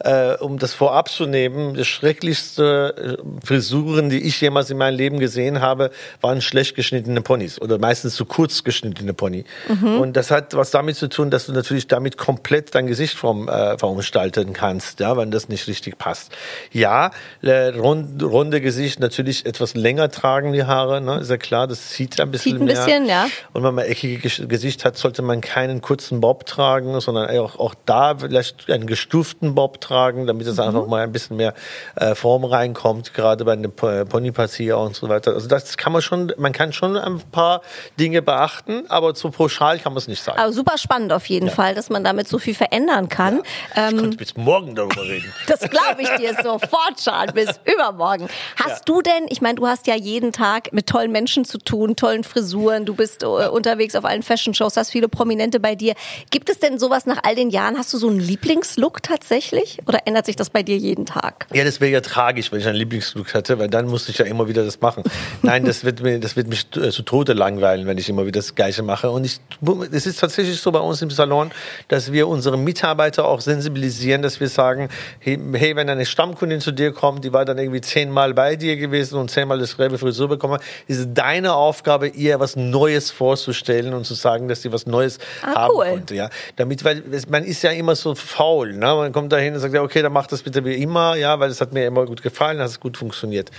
äh, 0.00 0.34
um 0.36 0.58
das 0.58 0.74
vorab 0.74 1.08
zu 1.08 1.26
nehmen, 1.26 1.74
das 1.74 1.86
schrecklichste 1.86 3.18
äh, 3.18 3.46
Frisuren, 3.46 4.10
die 4.10 4.22
ich 4.22 4.40
jemals 4.40 4.70
in 4.70 4.78
meinem 4.78 4.96
Leben 4.96 5.18
gesehen 5.18 5.60
habe, 5.60 5.90
waren 6.20 6.40
schlecht 6.40 6.74
geschnittene 6.74 7.20
Ponys 7.20 7.60
oder 7.60 7.78
meistens 7.78 8.14
zu 8.14 8.24
kurz 8.24 8.64
geschnittene 8.64 9.14
Pony. 9.14 9.44
Mhm. 9.68 10.00
Und 10.00 10.16
das 10.16 10.30
hat 10.30 10.54
was 10.54 10.70
damit 10.70 10.96
zu 10.96 11.08
tun, 11.08 11.30
dass 11.30 11.46
du 11.46 11.52
natürlich 11.52 11.86
damit 11.86 12.16
komplett 12.16 12.74
dein 12.74 12.86
Gesicht 12.86 13.14
vom, 13.14 13.48
äh, 13.48 13.78
verunstalten 13.78 14.52
kannst, 14.52 15.00
ja, 15.00 15.16
wenn 15.16 15.30
das 15.30 15.48
nicht 15.48 15.66
richtig 15.66 15.98
passt. 15.98 16.32
Ja, 16.72 17.10
äh, 17.42 17.68
rund, 17.68 18.22
runde 18.22 18.60
Gesicht 18.60 19.00
natürlich 19.00 19.46
etwas 19.46 19.74
länger 19.74 20.10
tragen 20.10 20.52
die 20.52 20.64
Haare, 20.64 21.00
ne, 21.00 21.20
ist 21.20 21.30
ja 21.30 21.36
klar, 21.36 21.66
das 21.66 21.90
zieht 21.90 22.20
ein 22.20 22.30
bisschen 22.30 22.52
zieht 22.52 22.60
ein 22.60 22.66
mehr. 22.66 22.74
Bisschen, 22.74 23.06
ja. 23.06 23.26
Und 23.52 23.62
wenn 23.62 23.74
man 23.74 23.84
eckiges 23.84 24.42
Gesicht 24.48 24.84
hat, 24.84 24.96
sollte 25.04 25.20
man 25.20 25.42
keinen 25.42 25.82
kurzen 25.82 26.22
Bob 26.22 26.46
tragen, 26.46 26.98
sondern 26.98 27.28
auch, 27.38 27.58
auch 27.58 27.74
da 27.84 28.16
vielleicht 28.16 28.70
einen 28.70 28.86
gestuften 28.86 29.54
Bob 29.54 29.78
tragen, 29.82 30.26
damit 30.26 30.46
es 30.46 30.56
mhm. 30.56 30.62
einfach 30.62 30.86
mal 30.86 31.02
ein 31.02 31.12
bisschen 31.12 31.36
mehr 31.36 31.52
äh, 31.96 32.14
Form 32.14 32.42
reinkommt, 32.44 33.12
gerade 33.12 33.44
bei 33.44 33.52
einer 33.52 33.68
Ponypartie 33.68 34.72
und 34.72 34.96
so 34.96 35.10
weiter. 35.10 35.34
Also 35.34 35.46
das 35.46 35.76
kann 35.76 35.92
man 35.92 36.00
schon, 36.00 36.32
man 36.38 36.52
kann 36.52 36.72
schon 36.72 36.96
ein 36.96 37.20
paar 37.20 37.60
Dinge 38.00 38.22
beachten, 38.22 38.84
aber 38.88 39.14
zu 39.14 39.30
pauschal 39.30 39.78
kann 39.78 39.92
man 39.92 39.98
es 39.98 40.08
nicht 40.08 40.22
sagen. 40.22 40.38
Aber 40.38 40.54
super 40.54 40.78
spannend 40.78 41.12
auf 41.12 41.26
jeden 41.26 41.48
ja. 41.48 41.52
Fall, 41.52 41.74
dass 41.74 41.90
man 41.90 42.02
damit 42.02 42.26
so 42.26 42.38
viel 42.38 42.54
verändern 42.54 43.10
kann. 43.10 43.42
Ja. 43.76 43.88
Ich 43.88 43.92
ähm, 43.92 44.00
könnte 44.00 44.16
bis 44.16 44.36
morgen 44.38 44.74
darüber 44.74 45.02
reden. 45.06 45.30
das 45.48 45.60
glaube 45.68 46.00
ich 46.00 46.08
dir 46.16 46.34
sofort, 46.42 46.96
Charles, 46.96 47.34
bis 47.34 47.60
übermorgen. 47.74 48.28
Hast 48.56 48.88
ja. 48.88 48.94
du 48.94 49.02
denn, 49.02 49.26
ich 49.28 49.42
meine, 49.42 49.56
du 49.56 49.66
hast 49.66 49.86
ja 49.86 49.96
jeden 49.96 50.32
Tag 50.32 50.72
mit 50.72 50.86
tollen 50.86 51.12
Menschen 51.12 51.44
zu 51.44 51.58
tun, 51.58 51.94
tollen 51.94 52.24
Frisuren, 52.24 52.86
du 52.86 52.94
bist 52.94 53.22
äh, 53.22 53.26
unterwegs 53.26 53.94
auf 53.96 54.06
allen 54.06 54.22
Fashion-Shows, 54.22 54.78
hast 54.84 54.92
viele 54.92 55.08
Prominente 55.08 55.58
bei 55.58 55.74
dir. 55.74 55.94
Gibt 56.30 56.48
es 56.48 56.60
denn 56.60 56.78
sowas 56.78 57.06
nach 57.06 57.18
all 57.24 57.34
den 57.34 57.50
Jahren? 57.50 57.76
Hast 57.78 57.92
du 57.92 57.98
so 57.98 58.08
einen 58.08 58.20
Lieblingslook 58.20 59.02
tatsächlich? 59.02 59.78
Oder 59.86 60.04
verändert 60.04 60.26
sich 60.26 60.36
das 60.36 60.50
bei 60.50 60.62
dir 60.62 60.76
jeden 60.76 61.06
Tag? 61.06 61.46
Ja, 61.54 61.64
das 61.64 61.80
wäre 61.80 61.90
ja 61.90 62.02
tragisch, 62.02 62.52
wenn 62.52 62.60
ich 62.60 62.66
ein 62.66 62.74
Lieblingsflug 62.74 63.32
hätte, 63.32 63.58
weil 63.58 63.68
dann 63.68 63.86
musste 63.86 64.10
ich 64.10 64.18
ja 64.18 64.26
immer 64.26 64.48
wieder 64.48 64.64
das 64.64 64.80
machen. 64.82 65.02
Nein, 65.40 65.64
das 65.64 65.82
wird, 65.82 66.02
mir, 66.02 66.20
das 66.20 66.36
wird 66.36 66.46
mich 66.46 66.66
äh, 66.76 66.90
zu 66.90 67.02
Tode 67.02 67.32
langweilen, 67.32 67.86
wenn 67.86 67.96
ich 67.96 68.08
immer 68.10 68.26
wieder 68.26 68.40
das 68.40 68.54
Gleiche 68.54 68.82
mache. 68.82 69.10
Und 69.10 69.24
es 69.24 70.06
ist 70.06 70.20
tatsächlich 70.20 70.60
so 70.60 70.70
bei 70.72 70.78
uns 70.78 71.00
im 71.00 71.10
Salon, 71.10 71.52
dass 71.88 72.12
wir 72.12 72.28
unsere 72.28 72.58
Mitarbeiter 72.58 73.24
auch 73.24 73.40
sensibilisieren, 73.40 74.20
dass 74.20 74.40
wir 74.40 74.48
sagen, 74.48 74.90
hey, 75.20 75.74
wenn 75.74 75.88
eine 75.88 76.04
Stammkundin 76.04 76.60
zu 76.60 76.72
dir 76.72 76.92
kommt, 76.92 77.24
die 77.24 77.32
war 77.32 77.46
dann 77.46 77.56
irgendwie 77.56 77.80
zehnmal 77.80 78.34
bei 78.34 78.56
dir 78.56 78.76
gewesen 78.76 79.18
und 79.18 79.30
zehnmal 79.30 79.58
das 79.58 79.78
Rebe 79.78 79.96
Frisur 79.96 80.28
bekommen, 80.28 80.58
ist 80.86 81.08
deine 81.14 81.54
Aufgabe, 81.54 82.08
ihr 82.08 82.40
was 82.40 82.56
Neues 82.56 83.10
vorzustellen 83.10 83.94
und 83.94 84.04
zu 84.04 84.12
sagen, 84.12 84.48
dass 84.48 84.60
sie 84.60 84.70
was 84.74 84.86
Neues 84.86 85.18
Ah, 85.42 85.54
haben 85.54 85.74
cool. 85.74 85.86
konnte. 85.86 86.14
Ja, 86.14 86.28
damit, 86.56 86.84
weil 86.84 87.02
man 87.28 87.44
ist 87.44 87.62
ja 87.62 87.70
immer 87.70 87.94
so 87.96 88.14
faul. 88.14 88.72
Ne? 88.74 88.86
Man 88.94 89.12
kommt 89.12 89.32
da 89.32 89.36
hin 89.38 89.54
und 89.54 89.60
sagt, 89.60 89.72
ja, 89.74 89.80
okay, 89.82 90.02
dann 90.02 90.12
mach 90.12 90.26
das 90.26 90.42
bitte 90.42 90.64
wie 90.64 90.74
immer, 90.74 91.14
ja, 91.16 91.38
weil 91.40 91.50
es 91.50 91.60
hat 91.60 91.72
mir 91.72 91.86
immer 91.86 92.04
gut 92.04 92.22
gefallen, 92.22 92.58
hat 92.60 92.68
es 92.68 92.80
gut 92.80 92.96
funktioniert. 92.96 93.50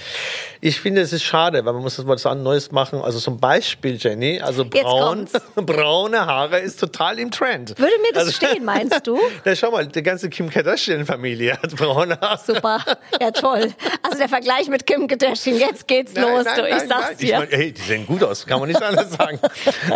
Ich 0.62 0.80
finde, 0.80 1.02
es 1.02 1.14
ist 1.14 1.24
schade, 1.24 1.66
weil 1.66 1.74
man 1.74 1.82
muss 1.82 1.96
das 1.96 2.06
mal 2.06 2.14
was 2.16 2.26
Neues 2.36 2.72
machen. 2.72 3.02
Also 3.02 3.20
zum 3.20 3.40
Beispiel, 3.40 3.96
Jenny, 3.98 4.40
also 4.42 4.66
braun, 4.66 5.28
braune 5.56 6.26
Haare 6.26 6.60
ist 6.60 6.80
total 6.80 7.18
im 7.20 7.32
Trend. 7.32 7.70
Würde 7.80 7.94
mir 8.02 8.12
das 8.14 8.26
Also- 8.28 8.32
stehen, 8.34 8.64
meinst 8.66 9.08
du? 9.08 9.18
Na, 9.46 9.56
schau 9.56 9.72
mal, 9.72 9.88
die 9.88 10.04
ganze 10.04 10.30
Kim 10.30 10.50
Kardashian-Familie 10.50 11.54
hat 11.54 11.76
braune 11.76 12.20
Haare. 12.20 12.40
Super. 12.46 12.80
Ja, 13.22 13.32
toll. 13.32 13.74
Also 14.04 14.18
der 14.18 14.30
Vergleich 14.30 14.68
mit 14.68 14.86
Kim 14.86 15.08
Kardashian, 15.08 15.58
jetzt 15.58 15.88
geht's 15.88 16.14
los, 16.16 16.46
du. 16.56 16.68
Ich 16.68 16.84
sag's 16.90 17.18
dir. 17.18 17.26
Ich 17.26 17.32
mein, 17.40 17.48
hey, 17.50 17.72
die 17.72 17.82
sehen 17.82 18.06
gut 18.06 18.24
aus, 18.24 18.46
kann 18.46 18.60
man 18.60 18.68
nicht 18.70 18.82
anders 18.84 19.12
sagen. 19.14 19.40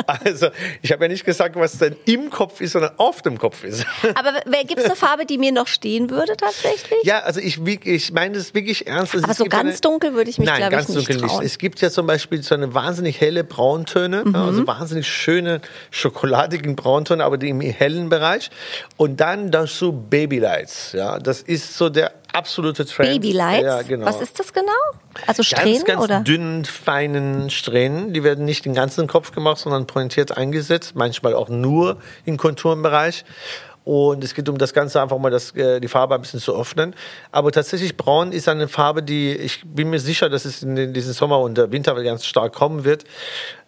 Also, 0.05 0.47
ich 0.81 0.91
habe 0.91 1.05
ja 1.05 1.08
nicht 1.09 1.25
gesagt, 1.25 1.55
was 1.57 1.77
denn 1.77 1.95
im 2.05 2.29
Kopf 2.29 2.61
ist, 2.61 2.71
sondern 2.71 2.91
auf 2.97 3.21
dem 3.21 3.37
Kopf 3.37 3.63
ist. 3.65 3.85
Aber 4.15 4.31
gibt 4.63 4.79
es 4.79 4.85
eine 4.85 4.95
Farbe, 4.95 5.25
die 5.25 5.37
mir 5.37 5.51
noch 5.51 5.67
stehen 5.67 6.09
würde 6.09 6.37
tatsächlich? 6.37 6.99
Ja, 7.03 7.19
also 7.19 7.39
ich, 7.41 7.59
ich 7.85 8.11
meine 8.13 8.37
das 8.37 8.53
wirklich 8.53 8.87
ernst. 8.87 9.13
Also 9.15 9.25
Aber 9.25 9.33
so 9.33 9.43
ganz 9.45 9.69
eine- 9.71 9.79
dunkel 9.81 10.13
würde 10.13 10.29
ich 10.29 10.37
mich, 10.37 10.47
glaube 10.47 10.61
ich, 10.63 10.69
ganz 10.69 10.87
nicht 10.89 10.97
dunkel 11.09 11.17
trauen. 11.27 11.39
nicht. 11.41 11.51
Es 11.51 11.57
gibt 11.57 11.81
ja 11.81 11.89
zum 11.89 12.07
Beispiel 12.07 12.41
so 12.41 12.55
eine 12.55 12.73
wahnsinnig 12.73 13.19
helle 13.19 13.43
Brauntöne, 13.43 14.23
Mhm. 14.23 14.33
ja, 14.33 14.45
also 14.45 14.65
wahnsinnig 14.65 15.07
schöne 15.07 15.61
schokoladigen 15.91 16.75
Brauntöne, 16.75 17.23
aber 17.23 17.37
die 17.37 17.49
im 17.49 17.59
hellen 17.61 18.09
Bereich. 18.09 18.49
Und 18.97 19.19
dann 19.19 19.51
dazu 19.51 19.91
Babylights. 19.91 20.93
Ja, 20.93 21.19
das 21.19 21.41
ist 21.41 21.75
so 21.77 21.89
der 21.89 22.13
absolute 22.39 22.85
Trend. 22.85 23.09
Babylights? 23.09 23.63
Ja, 23.63 23.81
genau. 23.83 24.05
Was 24.05 24.21
ist 24.21 24.39
das 24.39 24.53
genau? 24.53 24.71
Also 25.27 25.43
Strähnen 25.43 25.83
Ganz, 25.83 25.85
ganz 25.85 26.03
oder? 26.03 26.19
dünnen, 26.21 26.65
feinen 26.65 27.49
Strähnen. 27.49 28.13
Die 28.13 28.23
werden 28.23 28.45
nicht 28.45 28.65
den 28.65 28.73
ganzen 28.73 29.07
Kopf 29.07 29.31
gemacht, 29.31 29.59
sondern 29.59 29.85
pointiert 29.85 30.35
eingesetzt. 30.35 30.95
Manchmal 30.95 31.35
auch 31.35 31.49
nur 31.49 31.97
im 32.25 32.37
Konturenbereich. 32.37 33.25
Und 33.85 34.23
es 34.23 34.35
geht 34.35 34.47
um 34.49 34.57
das 34.57 34.73
Ganze 34.73 35.01
einfach 35.01 35.17
mal 35.17 35.31
das, 35.31 35.55
äh, 35.55 35.79
die 35.79 35.87
Farbe 35.87 36.13
ein 36.15 36.21
bisschen 36.21 36.39
zu 36.39 36.55
öffnen. 36.55 36.93
Aber 37.31 37.51
tatsächlich 37.51 37.97
braun 37.97 38.31
ist 38.31 38.47
eine 38.47 38.67
Farbe, 38.67 39.01
die 39.01 39.31
ich 39.31 39.63
bin 39.65 39.89
mir 39.89 39.99
sicher, 39.99 40.29
dass 40.29 40.45
es 40.45 40.61
in 40.61 40.93
diesen 40.93 41.13
Sommer 41.13 41.39
und 41.39 41.57
Winter 41.71 41.95
ganz 42.03 42.25
stark 42.25 42.53
kommen 42.53 42.83
wird, 42.83 43.05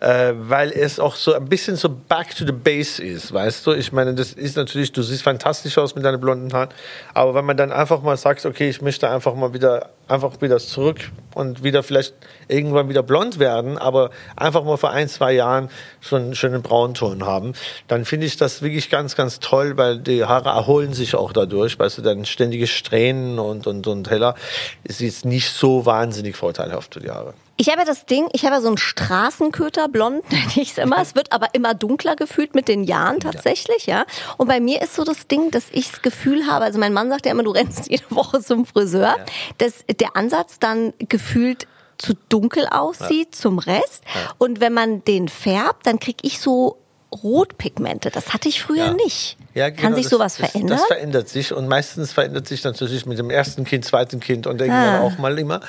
äh, 0.01 0.33
weil 0.35 0.71
es 0.71 0.99
auch 0.99 1.15
so 1.15 1.33
ein 1.33 1.45
bisschen 1.45 1.75
so 1.75 1.87
back 1.87 2.35
to 2.35 2.45
the 2.45 2.51
base 2.51 3.01
ist, 3.01 3.31
weißt 3.31 3.65
du? 3.67 3.73
Ich 3.73 3.91
meine, 3.91 4.13
das 4.15 4.33
ist 4.33 4.57
natürlich, 4.57 4.91
du 4.91 5.03
siehst 5.03 5.23
fantastisch 5.23 5.77
aus 5.77 5.95
mit 5.95 6.03
deinen 6.03 6.19
blonden 6.19 6.51
Haaren, 6.51 6.69
aber 7.13 7.35
wenn 7.35 7.45
man 7.45 7.55
dann 7.55 7.71
einfach 7.71 8.01
mal 8.01 8.17
sagt, 8.17 8.45
okay, 8.45 8.67
ich 8.67 8.81
möchte 8.81 9.09
einfach 9.09 9.35
mal 9.35 9.53
wieder 9.53 9.89
einfach 10.07 10.41
wieder 10.41 10.59
zurück 10.59 10.99
und 11.33 11.63
wieder 11.63 11.83
vielleicht 11.83 12.13
irgendwann 12.47 12.89
wieder 12.89 13.03
blond 13.03 13.39
werden, 13.39 13.77
aber 13.77 14.09
einfach 14.35 14.63
mal 14.63 14.77
vor 14.77 14.91
ein, 14.91 15.07
zwei 15.07 15.31
Jahren 15.31 15.69
schon 16.01 16.23
einen 16.23 16.35
schönen 16.35 16.61
Braunton 16.61 17.25
haben, 17.25 17.53
dann 17.87 18.03
finde 18.03 18.27
ich 18.27 18.37
das 18.37 18.61
wirklich 18.61 18.89
ganz, 18.89 19.15
ganz 19.15 19.39
toll, 19.39 19.77
weil 19.77 19.99
die 19.99 20.25
Haare 20.25 20.49
erholen 20.49 20.93
sich 20.93 21.15
auch 21.15 21.31
dadurch, 21.31 21.79
weißt 21.79 21.99
du, 21.99 22.01
dann 22.01 22.25
ständige 22.25 22.67
Strähnen 22.67 23.39
und, 23.39 23.67
und, 23.67 23.87
und 23.87 24.09
heller 24.09 24.35
ist 24.83 24.99
jetzt 24.99 25.25
nicht 25.25 25.49
so 25.49 25.85
wahnsinnig 25.85 26.35
vorteilhaft 26.35 26.95
für 26.95 26.99
die 26.99 27.09
Haare. 27.11 27.33
Ich 27.61 27.69
habe 27.69 27.81
ja 27.81 27.85
das 27.85 28.07
Ding, 28.07 28.27
ich 28.33 28.43
habe 28.43 28.55
ja 28.55 28.61
so 28.61 28.69
einen 28.69 28.79
Straßenköter, 28.79 29.87
blond 29.87 30.23
nenne 30.31 30.51
ich 30.55 30.71
es 30.71 30.77
immer. 30.79 30.99
Es 30.99 31.13
wird 31.13 31.31
aber 31.31 31.53
immer 31.53 31.75
dunkler 31.75 32.15
gefühlt 32.15 32.55
mit 32.55 32.67
den 32.67 32.83
Jahren 32.83 33.19
tatsächlich, 33.19 33.85
ja. 33.85 34.05
Und 34.37 34.47
bei 34.47 34.59
mir 34.59 34.81
ist 34.81 34.95
so 34.95 35.03
das 35.03 35.27
Ding, 35.27 35.51
dass 35.51 35.65
ich 35.71 35.91
das 35.91 36.01
Gefühl 36.01 36.47
habe, 36.47 36.65
also 36.65 36.79
mein 36.79 36.91
Mann 36.91 37.09
sagt 37.09 37.27
ja 37.27 37.31
immer, 37.31 37.43
du 37.43 37.51
rennst 37.51 37.87
jede 37.91 38.09
Woche 38.09 38.41
zum 38.41 38.65
Friseur, 38.65 39.15
dass 39.59 39.85
der 39.99 40.15
Ansatz 40.15 40.57
dann 40.57 40.91
gefühlt 40.97 41.67
zu 41.99 42.15
dunkel 42.29 42.65
aussieht 42.65 43.35
zum 43.35 43.59
Rest. 43.59 44.03
Und 44.39 44.59
wenn 44.59 44.73
man 44.73 45.03
den 45.03 45.29
färbt, 45.29 45.85
dann 45.85 45.99
kriege 45.99 46.17
ich 46.23 46.39
so 46.39 46.77
Rotpigmente. 47.23 48.09
Das 48.09 48.33
hatte 48.33 48.49
ich 48.49 48.63
früher 48.63 48.87
Ja. 48.87 48.93
nicht. 48.93 49.37
Ja, 49.53 49.69
Kann 49.69 49.77
genau, 49.87 49.95
sich 49.95 50.03
das- 50.05 50.11
sowas 50.11 50.37
das, 50.37 50.49
verändern? 50.51 50.77
Das 50.77 50.87
verändert 50.87 51.29
sich 51.29 51.53
und 51.53 51.67
meistens 51.67 52.13
verändert 52.13 52.47
sich 52.47 52.63
natürlich 52.63 53.05
mit 53.05 53.17
dem 53.19 53.29
ersten 53.29 53.65
Kind, 53.65 53.83
zweiten 53.83 54.19
Kind 54.19 54.47
und 54.47 54.61
irgendwann 54.61 54.95
Ah. 54.95 55.01
auch 55.01 55.17
mal 55.17 55.37
immer. 55.37 55.59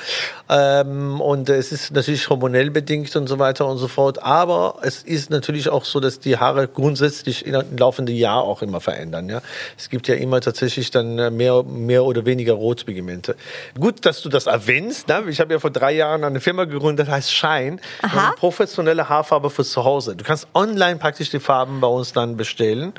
Ähm, 0.49 1.19
und 1.19 1.49
es 1.49 1.71
ist 1.71 1.91
natürlich 1.91 2.29
hormonell 2.29 2.69
bedingt 2.69 3.13
und 3.15 3.27
so 3.27 3.39
weiter 3.39 3.67
und 3.67 3.77
so 3.77 3.87
fort. 3.87 4.23
Aber 4.23 4.75
es 4.83 5.03
ist 5.03 5.29
natürlich 5.29 5.67
auch 5.69 5.83
so, 5.83 5.99
dass 5.99 6.19
die 6.19 6.37
Haare 6.37 6.67
grundsätzlich 6.67 7.45
in- 7.45 7.53
im 7.55 7.77
laufenden 7.77 8.15
Jahr 8.15 8.43
auch 8.43 8.61
immer 8.61 8.79
verändern. 8.79 9.27
Ja? 9.29 9.41
Es 9.77 9.89
gibt 9.89 10.07
ja 10.07 10.15
immer 10.15 10.39
tatsächlich 10.39 10.89
dann 10.91 11.19
äh, 11.19 11.29
mehr, 11.29 11.63
mehr 11.63 12.03
oder 12.05 12.25
weniger 12.25 12.53
Rotpigmente. 12.53 13.35
Gut, 13.79 14.05
dass 14.05 14.21
du 14.21 14.29
das 14.29 14.45
erwähnst. 14.45 15.07
Ne? 15.09 15.23
Ich 15.29 15.39
habe 15.41 15.53
ja 15.53 15.59
vor 15.59 15.71
drei 15.71 15.91
Jahren 15.93 16.23
eine 16.23 16.39
Firma 16.39 16.63
gegründet, 16.65 17.07
das 17.07 17.13
heißt 17.15 17.33
Shine. 17.33 17.77
Eine 18.01 18.33
professionelle 18.37 19.09
Haarfarbe 19.09 19.49
für 19.49 19.63
zu 19.65 19.83
Hause. 19.83 20.15
Du 20.15 20.23
kannst 20.23 20.47
online 20.53 20.97
praktisch 20.97 21.29
die 21.31 21.39
Farben 21.39 21.81
bei 21.81 21.87
uns 21.87 22.13
dann 22.13 22.37
bestellen. 22.37 22.93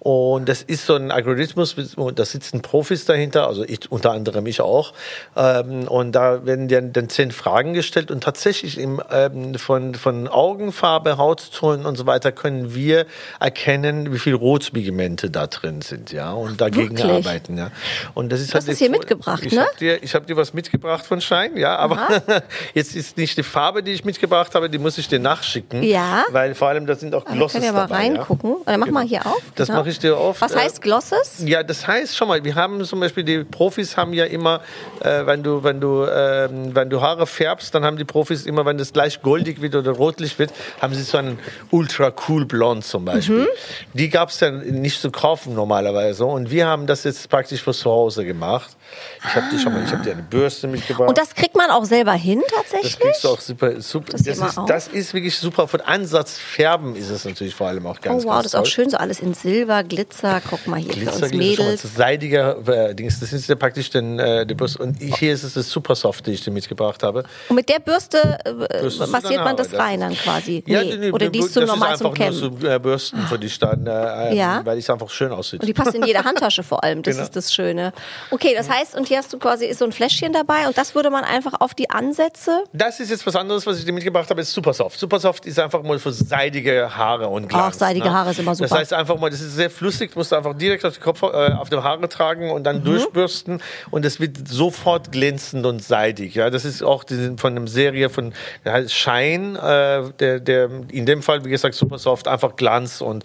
Und 0.00 0.17
das 0.44 0.62
ist 0.62 0.86
so 0.86 0.94
ein 0.94 1.10
Algorithmus, 1.10 1.76
da 2.14 2.24
sitzen 2.24 2.62
Profis 2.62 3.04
dahinter, 3.04 3.46
also 3.46 3.64
ich, 3.64 3.90
unter 3.90 4.12
anderem 4.12 4.46
ich 4.46 4.60
auch. 4.60 4.92
Ähm, 5.36 5.88
und 5.88 6.12
da 6.12 6.44
werden 6.46 6.68
dir 6.68 6.80
dann 6.82 7.08
zehn 7.08 7.30
Fragen 7.30 7.74
gestellt 7.74 8.10
und 8.10 8.22
tatsächlich 8.22 8.78
im, 8.78 9.02
ähm, 9.10 9.54
von, 9.56 9.94
von 9.94 10.28
Augenfarbe, 10.28 11.18
Hautton 11.18 11.86
und 11.86 11.96
so 11.96 12.06
weiter 12.06 12.32
können 12.32 12.74
wir 12.74 13.06
erkennen, 13.40 14.12
wie 14.12 14.18
viel 14.18 14.34
Rotpigmente 14.34 15.30
da 15.30 15.46
drin 15.46 15.82
sind, 15.82 16.12
ja, 16.12 16.32
und 16.32 16.60
dagegen 16.60 16.98
Wirklich? 16.98 17.26
arbeiten, 17.26 17.58
ja. 17.58 17.70
Und 18.14 18.30
das 18.30 18.40
ist 18.40 18.50
Du 18.50 18.54
halt 18.54 18.64
hast 18.64 18.68
es 18.68 18.78
die 18.78 18.84
hier 18.84 18.90
mitgebracht, 18.90 19.44
ich 19.44 19.52
ne? 19.52 19.62
Hab 19.62 19.76
dir, 19.76 20.02
ich 20.02 20.14
habe 20.14 20.26
dir 20.26 20.36
was 20.36 20.54
mitgebracht 20.54 21.06
von 21.06 21.20
Schein, 21.20 21.56
ja, 21.56 21.76
aber 21.76 22.22
jetzt 22.74 22.94
ist 22.94 23.16
nicht 23.16 23.36
die 23.36 23.42
Farbe, 23.42 23.82
die 23.82 23.92
ich 23.92 24.04
mitgebracht 24.04 24.54
habe, 24.54 24.70
die 24.70 24.78
muss 24.78 24.98
ich 24.98 25.08
dir 25.08 25.18
nachschicken. 25.18 25.82
Ja. 25.82 26.24
Weil 26.30 26.54
vor 26.54 26.68
allem 26.68 26.86
da 26.86 26.94
sind 26.94 27.14
auch 27.14 27.24
Glosses 27.24 27.60
können 27.60 27.64
wir 27.64 27.72
mal 27.72 27.88
dabei. 27.88 27.96
reingucken. 27.96 28.54
Oder 28.54 28.78
mach 28.78 28.88
mal 28.88 29.04
hier 29.04 29.26
auf. 29.26 29.42
Das 29.54 29.68
genau. 29.68 29.80
mache 29.80 29.90
ich 29.90 29.98
dir 29.98 30.07
auf. 30.16 30.40
Was 30.40 30.52
Äh, 30.52 30.58
heißt 30.60 30.82
Glosses? 30.82 31.42
Ja, 31.44 31.62
das 31.62 31.86
heißt, 31.86 32.16
schau 32.16 32.26
mal, 32.26 32.42
wir 32.44 32.54
haben 32.54 32.84
zum 32.84 33.00
Beispiel, 33.00 33.24
die 33.24 33.44
Profis 33.44 33.96
haben 33.96 34.12
ja 34.12 34.24
immer, 34.24 34.60
äh, 35.00 35.26
wenn 35.26 35.42
du, 35.42 35.62
wenn 35.64 35.80
du, 35.80 36.04
ähm, 36.04 36.74
wenn 36.74 36.88
du 36.90 37.00
Haare 37.00 37.26
färbst, 37.26 37.74
dann 37.74 37.84
haben 37.84 37.96
die 37.96 38.04
Profis 38.04 38.46
immer, 38.46 38.64
wenn 38.64 38.78
das 38.78 38.92
gleich 38.92 39.22
goldig 39.22 39.60
wird 39.60 39.74
oder 39.74 39.92
rotlich 39.92 40.38
wird, 40.38 40.52
haben 40.80 40.94
sie 40.94 41.02
so 41.02 41.18
einen 41.18 41.38
ultra 41.70 42.12
cool 42.28 42.46
blond 42.46 42.84
zum 42.84 43.04
Beispiel. 43.04 43.40
Mhm. 43.40 43.46
Die 43.94 44.08
gab 44.08 44.30
es 44.30 44.40
ja 44.40 44.50
nicht 44.50 45.00
zu 45.00 45.10
kaufen 45.10 45.54
normalerweise 45.54 46.24
und 46.24 46.50
wir 46.50 46.66
haben 46.66 46.86
das 46.86 47.04
jetzt 47.04 47.28
praktisch 47.28 47.62
für 47.62 47.72
zu 47.72 47.90
Hause 47.90 48.24
gemacht. 48.24 48.76
Ich 49.26 49.34
habe 49.34 49.46
dir 49.50 49.58
schon 49.58 49.72
mal, 49.72 49.82
ich 49.84 49.90
habe 49.92 50.02
dir 50.02 50.12
eine 50.12 50.22
Bürste 50.22 50.68
mitgebracht. 50.68 51.08
Und 51.08 51.18
das 51.18 51.34
kriegt 51.34 51.56
man 51.56 51.70
auch 51.70 51.84
selber 51.84 52.12
hin 52.12 52.40
Das 52.48 52.70
tatsächlich? 52.70 52.98
kriegst 53.00 53.24
du 53.24 53.28
auch 53.28 53.40
super. 53.40 53.80
super. 53.80 54.12
Das 54.12 54.22
Das, 54.22 54.38
ist, 54.38 54.58
das 54.66 54.88
ist 54.88 55.14
wirklich 55.14 55.36
super. 55.36 55.66
Von 55.66 55.80
Ansatz 55.80 56.38
färben 56.38 56.94
ist 56.94 57.10
es 57.10 57.24
natürlich 57.24 57.54
vor 57.54 57.66
allem 57.68 57.86
auch 57.86 58.00
ganz 58.00 58.24
Oh 58.24 58.28
wow, 58.28 58.34
ganz 58.34 58.44
das 58.44 58.54
ist 58.54 58.60
auch 58.60 58.66
schön, 58.66 58.90
so 58.90 58.96
alles 58.96 59.20
in 59.20 59.34
Silber, 59.34 59.82
Glitzer. 59.82 60.40
Guck 60.48 60.66
mal 60.68 60.78
hier 60.78 60.92
für 60.92 61.00
Glitzer, 61.00 61.12
uns 61.14 61.20
schon 61.30 61.30
mal 61.30 61.36
Mädels. 61.46 61.82
so 61.82 61.88
seidiger 61.88 62.68
äh, 62.68 62.94
Dings. 62.94 63.18
Das 63.20 63.32
ist 63.32 63.48
ja 63.48 63.56
praktisch 63.56 63.90
den, 63.90 64.18
äh, 64.18 64.46
der 64.46 64.54
Bürste. 64.54 64.82
Und 64.82 64.96
hier 65.00 65.32
ist 65.32 65.42
es 65.42 65.54
das 65.54 65.68
Super 65.68 65.94
Soft, 65.96 66.26
die 66.26 66.32
ich 66.32 66.44
dir 66.44 66.50
mitgebracht 66.52 67.02
habe. 67.02 67.24
Und 67.48 67.56
mit 67.56 67.68
der 67.68 67.80
Bürste 67.80 68.38
äh, 68.44 69.06
massiert 69.06 69.42
man 69.44 69.56
das 69.56 69.72
Haare? 69.72 69.82
rein 69.82 70.00
dann 70.00 70.14
quasi? 70.14 70.62
Ja, 70.66 70.82
nee. 70.84 70.96
nee, 70.96 71.10
Oder 71.10 71.28
die 71.28 71.40
ist 71.40 71.54
so 71.54 71.60
das 71.60 71.68
normal 71.68 71.92
ist 71.94 71.98
zum 71.98 72.06
einfach 72.12 72.18
Kämmen? 72.24 72.40
nur 72.40 72.60
so 72.60 72.66
äh, 72.68 72.78
Bürsten 72.78 73.26
für 73.26 73.38
dich 73.38 73.58
dann, 73.58 73.86
äh, 73.86 74.34
Ja. 74.36 74.60
weil 74.64 74.78
es 74.78 74.88
einfach 74.88 75.10
schön 75.10 75.32
aussieht. 75.32 75.60
Und 75.60 75.66
die 75.66 75.74
passt 75.74 75.94
in 75.94 76.04
jede 76.04 76.22
Handtasche 76.24 76.62
vor 76.62 76.84
allem, 76.84 77.02
das 77.02 77.14
Genau. 77.16 77.24
ist 77.26 77.34
das 77.36 77.52
Schöne. 77.52 77.92
Okay, 78.30 78.54
das 78.56 78.68
heißt, 78.70 78.77
und 78.96 79.08
hier 79.08 79.18
hast 79.18 79.32
du 79.32 79.38
quasi 79.38 79.66
ist 79.66 79.78
so 79.78 79.84
ein 79.84 79.92
Fläschchen 79.92 80.32
dabei 80.32 80.66
und 80.66 80.76
das 80.78 80.94
würde 80.94 81.10
man 81.10 81.24
einfach 81.24 81.60
auf 81.60 81.74
die 81.74 81.90
Ansätze. 81.90 82.64
Das 82.72 83.00
ist 83.00 83.10
jetzt 83.10 83.26
was 83.26 83.36
anderes, 83.36 83.66
was 83.66 83.78
ich 83.78 83.84
dir 83.84 83.92
mitgebracht 83.92 84.28
habe, 84.30 84.40
ist 84.40 84.52
Supersoft. 84.52 84.98
Supersoft 84.98 85.46
ist 85.46 85.58
einfach 85.58 85.82
mal 85.82 85.98
für 85.98 86.12
seidige 86.12 86.96
Haare 86.96 87.28
und 87.28 87.48
Glanz. 87.48 87.64
Ach, 87.68 87.78
seidige 87.78 88.12
Haare 88.12 88.30
ist 88.30 88.38
immer 88.38 88.54
super. 88.54 88.68
Das 88.68 88.78
heißt 88.78 88.92
einfach 88.92 89.18
mal, 89.18 89.30
das 89.30 89.40
ist 89.40 89.54
sehr 89.54 89.70
flüssig, 89.70 90.14
musst 90.16 90.32
du 90.32 90.36
einfach 90.36 90.56
direkt 90.56 90.84
auf 90.84 90.94
die 90.94 91.00
Kopf, 91.00 91.22
äh, 91.22 91.26
auf 91.52 91.68
die 91.70 91.76
Haare 91.76 92.08
tragen 92.08 92.50
und 92.50 92.60
Mhm. 92.60 92.64
dann 92.64 92.84
durchbürsten 92.84 93.60
und 93.90 94.04
es 94.04 94.20
wird 94.20 94.48
sofort 94.48 95.12
glänzend 95.12 95.66
und 95.66 95.82
seidig. 95.82 96.34
Ja, 96.34 96.50
das 96.50 96.64
ist 96.64 96.82
auch 96.82 97.04
die, 97.04 97.34
von 97.36 97.56
einer 97.56 97.66
Serie 97.66 98.08
von 98.10 98.32
der 98.64 98.72
heißt 98.74 98.92
Shine, 98.92 99.58
äh, 99.58 100.12
der, 100.18 100.40
der 100.40 100.70
in 100.90 101.04
dem 101.06 101.22
Fall 101.22 101.44
wie 101.44 101.50
gesagt 101.50 101.74
Supersoft 101.74 102.28
einfach 102.28 102.56
Glanz 102.56 103.00
und 103.00 103.24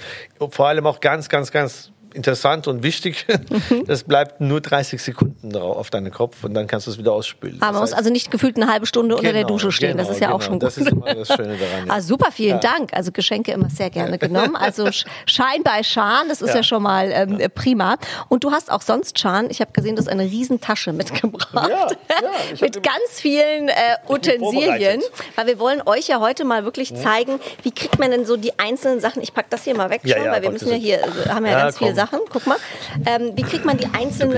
vor 0.49 0.67
allem 0.67 0.85
auch 0.87 0.99
ganz, 0.99 1.29
ganz, 1.29 1.51
ganz 1.51 1.91
interessant 2.13 2.67
und 2.67 2.83
wichtig. 2.83 3.25
Das 3.87 4.03
bleibt 4.03 4.41
nur 4.41 4.61
30 4.61 5.01
Sekunden 5.01 5.49
drauf 5.51 5.77
auf 5.77 5.89
deinen 5.89 6.11
Kopf 6.11 6.43
und 6.43 6.53
dann 6.53 6.67
kannst 6.67 6.87
du 6.87 6.91
es 6.91 6.97
wieder 6.97 7.11
ausspülen. 7.13 7.61
Aber 7.61 7.73
man 7.73 7.81
muss 7.81 7.93
also 7.93 8.09
nicht 8.09 8.31
gefühlt 8.31 8.55
eine 8.57 8.71
halbe 8.71 8.85
Stunde 8.85 9.15
unter 9.15 9.31
der 9.31 9.41
Genau, 9.43 9.47
Dusche 9.55 9.71
stehen. 9.71 9.97
das 9.97 10.07
genau, 10.07 10.15
ist 10.15 10.21
ja 10.21 10.27
auch 10.31 10.39
genau. 10.39 10.45
schon 10.45 10.53
gut. 10.59 10.63
Das 10.63 10.77
ist 10.77 10.87
immer 10.87 11.13
das 11.13 11.27
Schöne 11.27 11.57
daran, 11.57 11.87
ja. 11.87 11.93
Ah, 11.93 12.01
super, 12.01 12.31
vielen 12.31 12.59
Dank. 12.59 12.93
Also 12.93 13.11
Geschenke 13.11 13.51
immer 13.51 13.69
sehr 13.69 13.89
gerne 13.89 14.17
genommen. 14.17 14.55
Also 14.63 14.85
Sch- 14.85 15.05
Schein 15.25 15.63
bei 15.63 15.83
Schan, 15.83 16.29
das 16.29 16.41
ist 16.41 16.49
ja, 16.49 16.57
Ja. 16.57 16.63
schon 16.63 16.83
mal 16.83 17.09
ähm, 17.11 17.37
prima. 17.53 17.97
Und 18.29 18.43
du 18.43 18.51
hast 18.51 18.71
auch 18.71 18.81
sonst, 18.81 19.19
Schan, 19.19 19.49
ich 19.49 19.59
habe 19.61 19.71
gesehen, 19.73 19.95
du 19.95 20.01
hast 20.01 20.07
eine 20.07 20.23
Riesentasche 20.23 20.93
mitgebracht. 20.93 21.51
Ja, 21.69 21.87
ja, 21.87 22.29
Mit 22.61 22.81
ganz 22.83 22.95
vielen 23.19 23.67
äh, 23.69 23.73
Utensilien. 24.07 25.01
Weil 25.35 25.47
wir 25.47 25.59
wollen 25.59 25.81
euch 25.85 26.07
ja 26.07 26.19
heute 26.19 26.45
mal 26.45 26.63
wirklich 26.63 26.95
zeigen, 26.95 27.39
wie 27.63 27.71
kriegt 27.71 27.99
man 27.99 28.11
denn 28.11 28.25
so 28.25 28.37
die 28.37 28.57
einzelnen 28.59 28.99
Sachen. 28.99 29.21
Ich 29.21 29.33
pack 29.33 29.49
das 29.49 29.63
hier 29.63 29.75
mal 29.75 29.89
weg, 29.89 30.01
Ja, 30.03 30.15
schon, 30.17 30.25
ja, 30.25 30.31
weil 30.31 30.41
wir 30.43 30.51
müssen 30.51 30.69
das 30.69 30.77
ja 30.77 30.79
hier, 30.79 30.99
haben 31.33 31.45
ja, 31.45 31.51
Ja, 31.51 31.59
ganz 31.63 31.77
viele 31.77 31.89
komm. 31.91 31.95
Sachen. 32.03 32.19
Guck 32.31 32.45
mal. 32.47 32.57
Ähm, 33.05 33.31
wie 33.35 33.43
kriegt 33.43 33.65
man 33.65 33.77
die 33.77 33.87
einzelnen. 33.93 34.37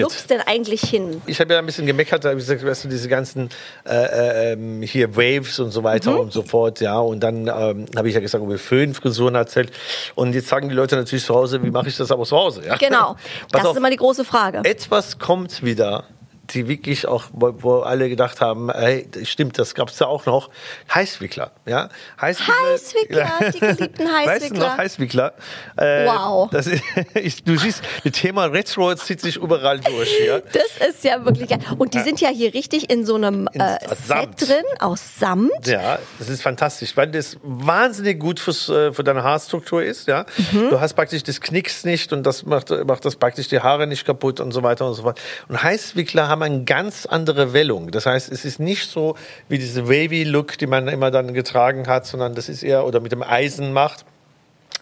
Looks 0.00 0.26
denn 0.26 0.40
eigentlich 0.46 0.80
hin? 0.82 1.20
Ich 1.26 1.40
habe 1.40 1.52
ja 1.52 1.58
ein 1.58 1.66
bisschen 1.66 1.86
gemeckert, 1.86 2.24
da 2.24 2.30
habe 2.30 2.40
ich 2.40 2.46
gesagt, 2.46 2.64
weißt 2.64 2.84
du, 2.84 2.88
diese 2.88 3.08
ganzen 3.08 3.50
äh, 3.86 4.52
ähm, 4.52 4.82
hier 4.82 5.14
Waves 5.16 5.58
und 5.58 5.70
so 5.70 5.82
weiter 5.82 6.12
Mhm. 6.12 6.18
und 6.20 6.32
so 6.32 6.42
fort, 6.42 6.80
ja. 6.80 6.98
Und 6.98 7.20
dann 7.20 7.46
ähm, 7.48 7.86
habe 7.96 8.08
ich 8.08 8.14
ja 8.14 8.20
gesagt, 8.20 8.42
über 8.42 8.58
Föhnfrisuren 8.58 9.34
erzählt. 9.34 9.70
Und 10.14 10.34
jetzt 10.34 10.48
sagen 10.48 10.68
die 10.68 10.74
Leute 10.74 10.96
natürlich 10.96 11.24
zu 11.24 11.34
Hause, 11.34 11.62
wie 11.62 11.70
mache 11.70 11.88
ich 11.88 11.96
das 11.96 12.10
aber 12.10 12.24
zu 12.24 12.36
Hause? 12.36 12.62
Ja? 12.66 12.76
Genau. 12.76 13.14
Pass 13.14 13.18
Das 13.52 13.64
auf, 13.66 13.70
ist 13.72 13.76
immer 13.78 13.90
die 13.90 13.96
große 13.96 14.24
Frage. 14.24 14.60
etwas 14.64 15.18
kommt 15.18 15.62
wieder, 15.62 16.04
die 16.50 16.68
wirklich 16.68 17.06
auch, 17.08 17.24
wo, 17.32 17.80
alle 17.80 18.08
gedacht 18.08 18.40
haben, 18.40 18.70
hey, 18.70 19.08
stimmt, 19.24 19.58
das 19.58 19.74
gab 19.74 19.88
es 19.88 19.98
ja 19.98 20.06
auch 20.06 20.26
noch. 20.26 20.50
Heißwickler, 20.94 21.52
ja. 21.66 21.88
Heißwickler, 22.20 22.54
Heißwickler, 22.70 23.30
die 23.52 23.58
geliebten 23.60 24.04
Weißt 24.06 24.26
du 24.26 24.30
Heißwickler. 24.30 24.58
noch 24.58 24.76
Heißwickler? 24.78 25.32
Äh, 25.76 26.06
Wow. 26.06 26.50
Das 26.50 26.66
ist, 26.66 26.82
du 27.48 27.56
siehst, 27.56 27.82
das 28.04 28.12
Thema 28.12 28.44
Retro 28.46 28.94
zieht 28.94 29.20
sich 29.20 29.36
überall 29.36 29.80
durch 29.80 30.10
hier. 30.16 30.42
Das 30.52 30.88
ist 30.88 31.02
ja 31.04 31.24
wirklich 31.24 31.48
geil. 31.48 31.60
Und 31.78 31.94
die 31.94 32.00
sind 32.00 32.20
ja 32.20 32.28
hier 32.28 32.52
richtig 32.54 32.90
in 32.90 33.04
so 33.06 33.14
einem 33.14 33.48
In- 33.52 33.60
äh, 33.60 33.78
Set 33.94 34.40
drin, 34.48 34.64
aus 34.80 35.18
Samt. 35.18 35.50
Ja, 35.66 35.98
das 36.18 36.28
ist 36.28 36.42
fantastisch, 36.42 36.96
weil 36.96 37.08
das 37.10 37.36
wahnsinnig 37.42 38.18
gut 38.20 38.38
fürs, 38.40 38.68
äh, 38.68 38.92
für 38.92 39.02
deine 39.04 39.22
Haarstruktur 39.24 39.82
ist. 39.82 40.06
Ja? 40.08 40.26
Mhm. 40.52 40.70
Du 40.70 40.80
hast 40.80 40.94
praktisch 40.94 41.22
das 41.22 41.40
Knicks 41.40 41.84
nicht 41.84 42.12
und 42.12 42.22
das 42.24 42.44
macht, 42.44 42.70
macht 42.86 43.04
das 43.04 43.16
praktisch 43.16 43.48
die 43.48 43.60
Haare 43.60 43.86
nicht 43.86 44.04
kaputt 44.04 44.40
und 44.40 44.52
so 44.52 44.62
weiter 44.62 44.86
und 44.86 44.94
so 44.94 45.02
fort. 45.02 45.20
Und 45.48 45.62
Heißwickler 45.62 46.28
haben 46.34 46.42
eine 46.42 46.64
ganz 46.64 47.06
andere 47.06 47.52
Wellung. 47.52 47.92
Das 47.92 48.06
heißt, 48.06 48.32
es 48.32 48.44
ist 48.44 48.58
nicht 48.58 48.90
so 48.90 49.14
wie 49.48 49.58
diese 49.58 49.88
Wavy-Look, 49.88 50.58
die 50.58 50.66
man 50.66 50.88
immer 50.88 51.12
dann 51.12 51.32
getragen 51.32 51.86
hat, 51.86 52.06
sondern 52.06 52.34
das 52.34 52.48
ist 52.48 52.64
eher 52.64 52.84
oder 52.84 52.98
mit 52.98 53.12
dem 53.12 53.22
Eisen 53.22 53.72
macht. 53.72 54.04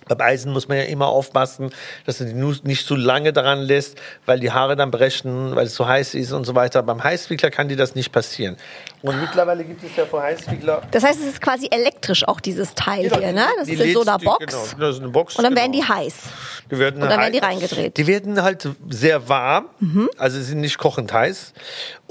Beim 0.09 0.21
Eisen 0.21 0.53
muss 0.53 0.69
man 0.69 0.77
ja 0.79 0.85
immer 0.85 1.07
aufpassen, 1.09 1.71
dass 2.07 2.21
man 2.21 2.29
die 2.29 2.35
nu- 2.35 2.55
nicht 2.65 2.87
zu 2.87 2.95
lange 2.97 3.33
daran 3.33 3.61
lässt, 3.61 3.99
weil 4.27 4.41
die 4.41 4.51
Haare 4.53 4.77
dann 4.77 4.91
brechen, 4.91 5.55
weil 5.57 5.67
es 5.67 5.75
zu 5.75 5.87
heiß 5.87 6.15
ist 6.15 6.33
und 6.33 6.45
so 6.45 6.55
weiter. 6.55 6.83
Beim 6.83 7.03
Heißwickler 7.03 7.51
kann 7.51 7.69
dir 7.69 7.77
das 7.77 7.95
nicht 7.95 8.13
passieren. 8.13 8.57
Und 9.03 9.21
mittlerweile 9.21 9.65
gibt 9.65 9.83
es 9.83 9.97
ja 9.97 10.05
für 10.07 10.23
Heißwickler 10.23 10.83
Das 10.91 11.03
heißt, 11.05 11.21
es 11.21 11.27
ist 11.27 11.41
quasi 11.41 11.69
elektrisch 11.71 12.27
auch 12.27 12.41
dieses 12.41 12.75
Teil 12.75 13.05
Genau, 13.05 13.19
hier, 13.19 13.33
ne? 13.33 13.47
Das 13.59 13.69
ist 13.69 13.81
in 13.81 13.93
so 13.93 14.03
einer 14.03 14.19
Box. 14.19 14.47
Genau, 14.47 14.63
das 14.79 14.97
ist 14.97 15.03
eine 15.03 15.11
Box. 15.11 15.37
Und 15.37 15.45
dann 15.45 15.57
werden 15.57 15.73
genau. 15.73 15.87
die 15.87 15.93
heiß. 15.93 16.15
Die 16.71 16.79
werden 16.79 17.03
Und 17.03 17.09
dann 17.11 17.21
werden 17.21 17.33
die 17.33 17.41
heiß. 17.41 17.49
reingedreht. 17.49 17.97
Die 17.97 18.07
werden 18.07 18.43
halt 18.43 18.69
sehr 18.89 19.29
warm, 19.29 19.67
Mhm. 19.81 20.09
also 20.17 20.37
sie 20.39 20.45
sind 20.45 20.61
nicht 20.61 20.79
kochend 20.79 21.13
heiß. 21.13 21.53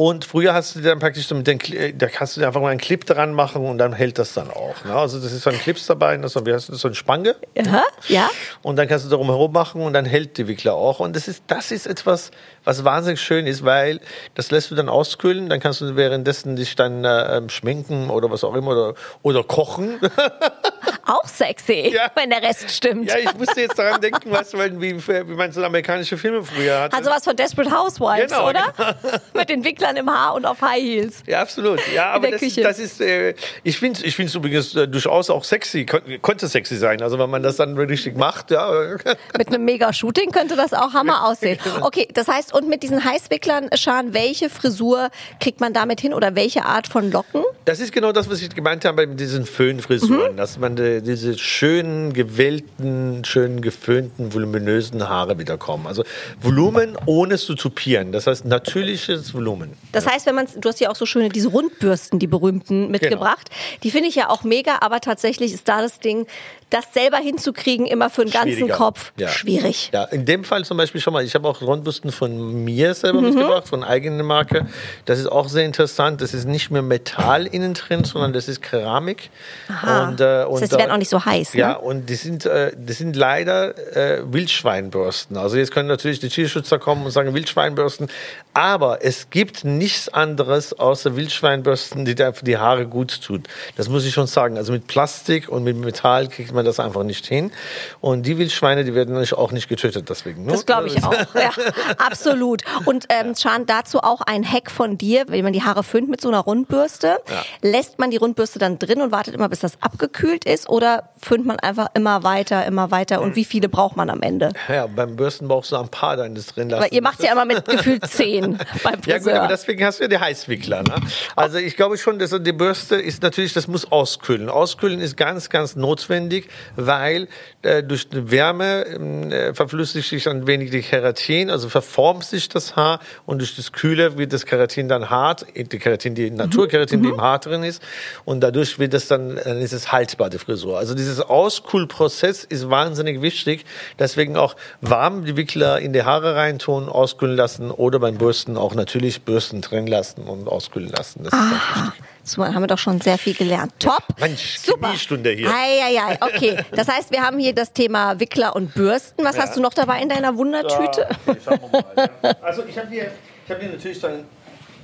Und 0.04 0.26
früher 0.26 0.56
hast 0.56 0.76
du 0.76 0.82
dann 0.82 0.98
praktisch 0.98 1.28
so 1.28 1.36
mit 1.36 1.46
den, 1.46 1.60
da 1.96 2.08
kannst 2.08 2.36
du 2.36 2.42
dir 2.42 2.48
einfach 2.48 2.60
mal 2.60 2.70
einen 2.70 2.80
Clip 2.80 3.06
dran 3.06 3.36
machen 3.36 3.64
und 3.64 3.78
dann 3.78 3.94
hält 3.94 4.18
das 4.18 4.34
dann 4.34 4.50
auch. 4.50 4.84
Ne? 4.84 4.96
Also 4.96 5.20
das 5.20 5.32
ist 5.32 5.44
so 5.44 5.52
ein 5.52 5.60
Clips 5.60 5.86
dabei, 5.86 6.18
das 6.18 6.26
ist 6.26 6.34
so, 6.34 6.44
wie 6.48 6.54
heißt 6.54 6.70
das, 6.70 6.80
so 6.80 6.88
eine 6.88 6.96
Spange. 6.96 7.36
Aha, 7.56 7.84
ja. 8.08 8.28
Und 8.64 8.78
dann 8.78 8.88
kannst 8.88 9.06
du 9.06 9.12
darum 9.12 9.28
herum 9.28 9.52
machen 9.52 9.80
und 9.84 9.94
dann 9.94 10.06
hält 10.06 10.40
die 10.40 10.48
Wickler 10.48 10.74
auch. 10.74 11.02
Und 11.02 11.16
das 11.16 11.28
ist, 11.28 11.44
das 11.46 11.70
ist 11.70 11.86
etwas, 11.86 12.32
was 12.64 12.84
wahnsinnig 12.84 13.22
schön 13.22 13.46
ist, 13.46 13.64
weil 13.64 14.00
das 14.34 14.50
lässt 14.50 14.72
du 14.72 14.76
dann 14.76 14.90
auskühlen, 14.90 15.50
dann 15.50 15.60
kannst 15.60 15.82
du 15.82 15.96
währenddessen 15.96 16.56
dich 16.56 16.76
dann 16.76 17.06
äh, 17.06 17.38
ähm, 17.38 17.50
schminken 17.50 18.10
oder 18.10 18.32
was 18.32 18.44
auch 18.44 18.56
immer 18.56 18.72
oder, 18.72 18.96
oder 19.22 19.44
kochen. 19.44 20.00
Auch 21.12 21.28
sexy, 21.28 21.92
Ja. 21.94 22.10
wenn 22.16 22.30
der 22.30 22.42
Rest 22.42 22.70
stimmt. 22.72 23.10
ja, 23.10 23.18
ich 23.18 23.34
musste 23.38 23.62
jetzt 23.62 23.78
daran 23.78 24.00
denken, 24.00 24.32
weil, 24.32 24.80
wie, 24.82 24.96
wie 25.08 25.34
man 25.36 25.52
so 25.52 25.64
amerikanische 25.64 26.18
Filme 26.18 26.44
früher 26.44 26.82
hatte. 26.82 26.96
Hat 26.96 27.04
sowas 27.04 27.24
von 27.24 27.36
Desperate 27.36 27.72
Housewives, 27.72 28.32
Genau, 28.32 28.50
oder? 28.50 28.74
Mit 29.34 29.50
den 29.50 29.64
Wicklern 29.64 29.98
im 29.98 30.10
Haar 30.10 30.36
und 30.36 30.46
auf 30.46 30.62
High 30.62 30.82
Heels. 30.82 31.24
Ja, 31.28 31.42
absolut. 31.42 31.80
Ja, 31.94 32.12
aber 32.12 32.32
das, 32.32 32.42
das 32.56 32.80
ist, 32.80 33.02
äh, 33.02 33.34
ich 33.64 33.78
finde 33.78 34.06
ich 34.06 34.18
übrigens 34.36 34.76
äh, 34.76 34.88
durchaus 34.88 35.30
auch 35.30 35.44
sexy, 35.44 35.86
kon 35.86 36.02
konnte 36.22 36.48
sexy 36.48 36.78
sein. 36.78 37.02
Also 37.02 37.20
wenn 37.20 37.30
man 37.30 37.44
das 37.44 37.58
dann 37.58 37.78
richtig 37.78 38.16
macht, 38.18 38.52
ja. 38.52 38.72
Mit 39.38 39.48
einem 39.50 39.66
Mega-Shooting 39.66 40.32
könnte 40.32 40.56
das 40.56 40.74
auch 40.74 40.94
Hammer 40.94 41.26
aussehen. 41.28 41.58
Genau. 41.64 41.86
Okay, 41.88 42.08
das 42.14 42.28
heißt, 42.28 42.54
und 42.54 42.68
mit 42.70 42.84
diesen 42.84 43.04
Heißwicklern, 43.04 43.70
Schan, 43.76 44.14
welche 44.14 44.50
Frisur 44.50 45.10
kriegt 45.40 45.60
man 45.60 45.74
damit 45.74 46.00
hin 46.02 46.14
oder 46.14 46.36
welche 46.36 46.64
Art 46.66 46.88
von 46.88 47.12
Locken? 47.12 47.44
Das 47.66 47.80
ist 47.80 47.92
genau 47.92 48.12
das, 48.12 48.30
was 48.30 48.42
ich 48.42 48.54
gemeint 48.56 48.86
habe 48.86 49.08
mit 49.08 49.20
diesen 49.20 49.42
Mhm. 49.42 49.46
Föhnfrisuren, 49.46 50.38
dass 50.38 50.58
man 50.58 50.76
diese 51.02 51.38
schönen, 51.38 52.14
gewellten, 52.14 53.24
schön 53.26 53.62
geföhnten, 53.62 54.34
voluminösen 54.34 55.08
Haare 55.08 55.38
wiederkommen. 55.40 55.88
Also 55.88 56.04
Volumen 56.42 56.98
ohne 57.06 57.36
es 57.36 57.46
zu 57.46 57.56
tupieren. 57.56 58.12
Das 58.12 58.28
heißt 58.28 58.46
natürliches 58.46 59.34
Volumen. 59.34 59.74
Das 59.92 60.08
heißt, 60.08 60.26
wenn 60.26 60.36
man, 60.36 60.48
du 60.56 60.70
hast 60.70 60.80
ja 60.80 60.90
auch 60.90 60.96
so 60.96 61.06
schöne, 61.06 61.30
diese 61.30 61.50
Rundbürsten, 61.50 62.20
die 62.20 62.28
berühmten, 62.28 62.90
mitgebracht. 62.90 63.50
Die 63.84 63.92
finde 63.92 64.10
ich 64.10 64.16
ja 64.16 64.30
auch 64.30 64.44
mega, 64.44 64.78
aber 64.82 65.02
tatsächlich 65.02 65.54
ist 65.54 65.68
da 65.68 65.82
das 65.82 66.00
Ding, 66.00 66.28
das 66.72 66.92
selber 66.94 67.18
hinzukriegen, 67.18 67.86
immer 67.86 68.10
für 68.10 68.26
den 68.26 68.32
ganzen. 68.34 68.68
Kopf, 68.70 69.12
Ja. 69.18 69.28
schwierig. 69.28 69.92
Ja, 69.94 70.06
in 70.06 70.26
dem 70.26 70.44
Fall 70.44 70.66
zum 70.66 70.78
Beispiel 70.78 71.00
schon 71.02 71.14
mal, 71.14 71.24
ich 71.24 71.36
habe 71.36 71.48
auch 71.48 71.62
Rundbürsten 71.62 72.12
von 72.12 72.64
mir 72.64 72.94
selber 72.94 73.20
Mhm. 73.22 73.28
mitgebracht, 73.36 73.68
von 73.68 73.84
eigener 73.84 74.24
Marke. 74.24 74.66
Das 75.06 75.20
ist 75.20 75.28
auch 75.28 75.48
sehr 75.50 75.66
interessant. 75.66 76.22
Das 76.22 76.34
ist 76.34 76.48
nicht 76.48 76.72
mehr 76.72 76.82
Metall 76.82 77.46
innen 77.46 77.74
drin, 77.76 78.04
sondern 78.04 78.34
das 78.34 78.48
ist 78.48 78.62
Keramik. 78.62 79.30
Aha. 79.68 80.08
Und, 80.10 80.22
äh, 80.22 80.46
und 80.46 80.54
das 80.54 80.62
heißt, 80.62 80.62
die 80.64 80.68
da- 80.76 80.78
werden 80.80 80.92
auch 80.92 80.98
nicht 80.98 81.10
so 81.10 81.24
heiß, 81.24 81.54
Ja, 81.54 81.70
ne? 81.74 81.80
und 81.80 82.10
die 82.10 82.16
sind, 82.16 82.46
äh, 82.46 82.72
die 82.76 82.94
sind 82.94 83.16
leider 83.16 83.76
äh, 83.96 84.22
Wildschweinbürsten. 84.32 85.38
Also 85.38 85.58
jetzt 85.58 85.72
können 85.72 85.88
natürlich 85.88 86.20
die 86.20 86.30
Tierschützer 86.30 86.80
kommen 86.80 87.06
und 87.06 87.12
sagen 87.12 87.34
Wildschweinbürsten, 87.34 88.08
aber 88.54 89.04
es 89.04 89.30
gibt 89.30 89.64
nichts 89.64 90.10
anderes 90.10 90.78
außer 90.78 91.16
Wildschweinbürsten, 91.16 92.06
die 92.06 92.22
einfach 92.24 92.44
die 92.44 92.58
Haare 92.58 92.86
gut 92.88 93.22
tut. 93.22 93.48
Das 93.76 93.90
muss 93.90 94.06
ich 94.06 94.14
schon 94.14 94.28
sagen. 94.28 94.58
Also 94.58 94.72
mit 94.72 94.88
Plastik 94.88 95.50
und 95.50 95.64
mit 95.64 95.78
Metall 95.78 96.28
kriegt 96.28 96.54
man 96.54 96.61
das 96.64 96.80
einfach 96.80 97.04
nicht 97.04 97.26
hin. 97.26 97.52
Und 98.00 98.26
die 98.26 98.38
Wildschweine, 98.38 98.84
die 98.84 98.96
werden 98.96 99.10
natürlich 99.14 99.34
auch 99.34 99.52
nicht 99.52 99.70
getötet 99.70 100.10
deswegen. 100.10 100.46
ne? 100.46 100.52
Das 100.52 100.66
glaube 100.66 100.88
ich 100.88 101.04
auch. 101.04 101.12
Ja, 101.36 101.52
absolut. 101.98 102.64
Und 102.86 103.06
ähm, 103.10 103.36
Schan, 103.36 103.66
dazu 103.66 104.00
auch 104.00 104.22
ein 104.22 104.50
Hack 104.50 104.72
von 104.72 104.98
dir, 104.98 105.26
wenn 105.28 105.44
man 105.44 105.54
die 105.54 105.64
Haare 105.64 105.84
föhnt 105.84 106.10
mit 106.10 106.22
so 106.22 106.28
einer 106.30 106.40
Rundbürste. 106.40 107.18
Ja. 107.30 107.70
Lässt 107.70 108.00
man 108.00 108.12
die 108.12 108.18
Rundbürste 108.18 108.60
dann 108.60 108.80
drin 108.80 109.02
und 109.02 109.12
wartet 109.12 109.34
immer, 109.34 109.50
bis 109.50 109.60
das 109.60 109.74
abgekühlt 109.82 110.46
ist 110.46 110.70
oder 110.70 111.10
föhnt 111.22 111.46
man 111.46 111.60
einfach 111.60 111.88
immer 111.94 112.24
weiter, 112.24 112.66
immer 112.66 112.92
weiter 112.92 113.22
und 113.22 113.36
wie 113.36 113.46
viele 113.46 113.70
braucht 113.70 113.96
man 113.96 114.10
am 114.10 114.22
Ende? 114.22 114.52
Ja, 114.68 114.88
beim 114.88 115.16
Bürsten 115.16 115.48
brauchst 115.48 115.72
du 115.72 115.78
ein 115.78 115.90
paar 115.90 116.18
da 116.18 116.28
das 116.28 116.48
drin 116.48 116.70
lassen. 116.70 116.84
Weil 116.84 116.94
ihr 116.94 117.02
macht 117.02 117.22
ja 117.24 117.32
immer 117.32 117.46
mit 117.46 117.66
gefühlt 117.66 118.06
zehn 118.08 118.58
beim 118.84 119.00
Ja 119.06 119.18
gut, 119.18 119.26
Friseur. 119.26 119.40
aber 119.40 119.48
deswegen 119.48 119.86
hast 119.86 120.00
du 120.00 120.04
ja 120.04 120.08
die 120.08 120.20
Heißwickler. 120.20 120.84
Ne? 120.84 120.96
Also 121.36 121.58
ich 121.58 121.76
glaube 121.76 121.98
schon, 121.98 122.20
dass 122.20 122.32
die 122.32 122.52
Bürste 122.54 122.96
ist 122.96 123.22
natürlich, 123.24 123.54
das 123.54 123.68
muss 123.68 123.92
auskühlen. 123.92 124.50
Auskühlen 124.50 125.00
ist 125.00 125.18
ganz, 125.18 125.50
ganz 125.50 125.76
notwendig, 125.76 126.50
weil 126.76 127.28
äh, 127.62 127.84
durch 127.84 128.10
die 128.10 128.32
Wärme 128.32 128.86
ähm, 128.88 129.32
äh, 129.32 129.54
verflüssigt 129.54 130.10
sich 130.10 130.28
ein 130.28 130.48
wenig 130.48 130.72
die 130.72 130.82
Keratin, 130.82 131.50
also 131.50 131.70
verformt 131.70 132.24
sich 132.24 132.50
das 132.50 132.76
Haar 132.76 133.00
und 133.26 133.40
durch 133.40 133.56
das 133.56 133.72
Kühle 133.72 134.18
wird 134.18 134.34
das 134.34 134.46
Keratin 134.46 134.88
dann 134.88 135.10
hart, 135.10 135.46
die 135.56 135.80
Keratin, 135.80 136.16
die 136.16 136.32
Naturkeratin, 136.32 137.02
die 137.04 137.10
im 137.10 137.22
Haar 137.22 137.40
drin 137.40 137.64
ist 137.64 137.82
und 138.26 138.42
dadurch 138.42 138.80
wird 138.80 138.94
es 138.94 139.08
dann, 139.08 139.36
dann 139.36 139.58
ist 139.58 139.74
es 139.74 139.92
haltbar, 139.92 140.30
die 140.30 140.38
Frisur. 140.38 140.78
Also 140.78 140.96
dieses 140.96 141.20
Auskühlprozess 141.22 142.44
ist 142.44 142.70
wahnsinnig 142.70 143.22
wichtig, 143.22 143.66
deswegen 144.00 144.38
auch 144.38 144.56
warm 144.82 145.26
die 145.26 145.38
Wickler 145.38 145.80
in 145.80 145.94
die 145.94 146.04
Haare 146.04 146.36
reintun, 146.36 146.90
auskühlen 146.90 147.36
lassen 147.36 147.72
oder 147.72 148.00
beim 148.00 148.18
Bürsten 148.18 148.58
auch 148.58 148.76
natürlich 148.76 149.22
Bürsten 149.22 149.62
drin 149.62 149.88
lassen 149.88 150.24
und 150.24 150.48
auskühlen 150.48 150.90
lassen. 150.90 151.24
Das 151.24 151.34
ist 151.34 151.40
ganz 151.40 151.76
wichtig. 151.76 152.02
So, 152.32 152.46
haben 152.46 152.62
wir 152.62 152.68
doch 152.68 152.78
schon 152.78 153.02
sehr 153.02 153.18
viel 153.18 153.34
gelernt. 153.34 153.74
Top. 153.78 154.04
Mensch, 154.18 154.56
Super. 154.58 154.88
Chemiestunde 154.88 155.32
hier. 155.32 155.50
Eieiei, 155.50 156.18
okay. 156.22 156.64
Das 156.72 156.88
heißt, 156.88 157.12
wir 157.12 157.22
haben 157.22 157.38
hier 157.40 157.54
das 157.54 157.74
Thema 157.74 158.22
Wickler 158.22 158.56
und 158.56 158.74
Bürsten. 158.74 159.26
Was 159.26 159.38
hast 159.38 159.58
du 159.58 159.62
noch 159.62 159.74
dabei 159.74 160.02
in 160.02 160.08
deiner 160.08 160.38
Wundertüte? 160.38 161.10
Okay, 161.26 161.40
schauen 161.44 161.60
wir 161.62 161.82
mal. 161.96 162.10
Ja. 162.24 162.36
Also 162.42 162.64
ich 162.66 162.78
habe 162.78 162.88
hier, 162.90 163.12
ich 163.46 163.52
hab 163.52 163.60
hier 163.60 163.70
natürlich 163.70 164.00
so 164.00 164.08
ein 164.08 164.24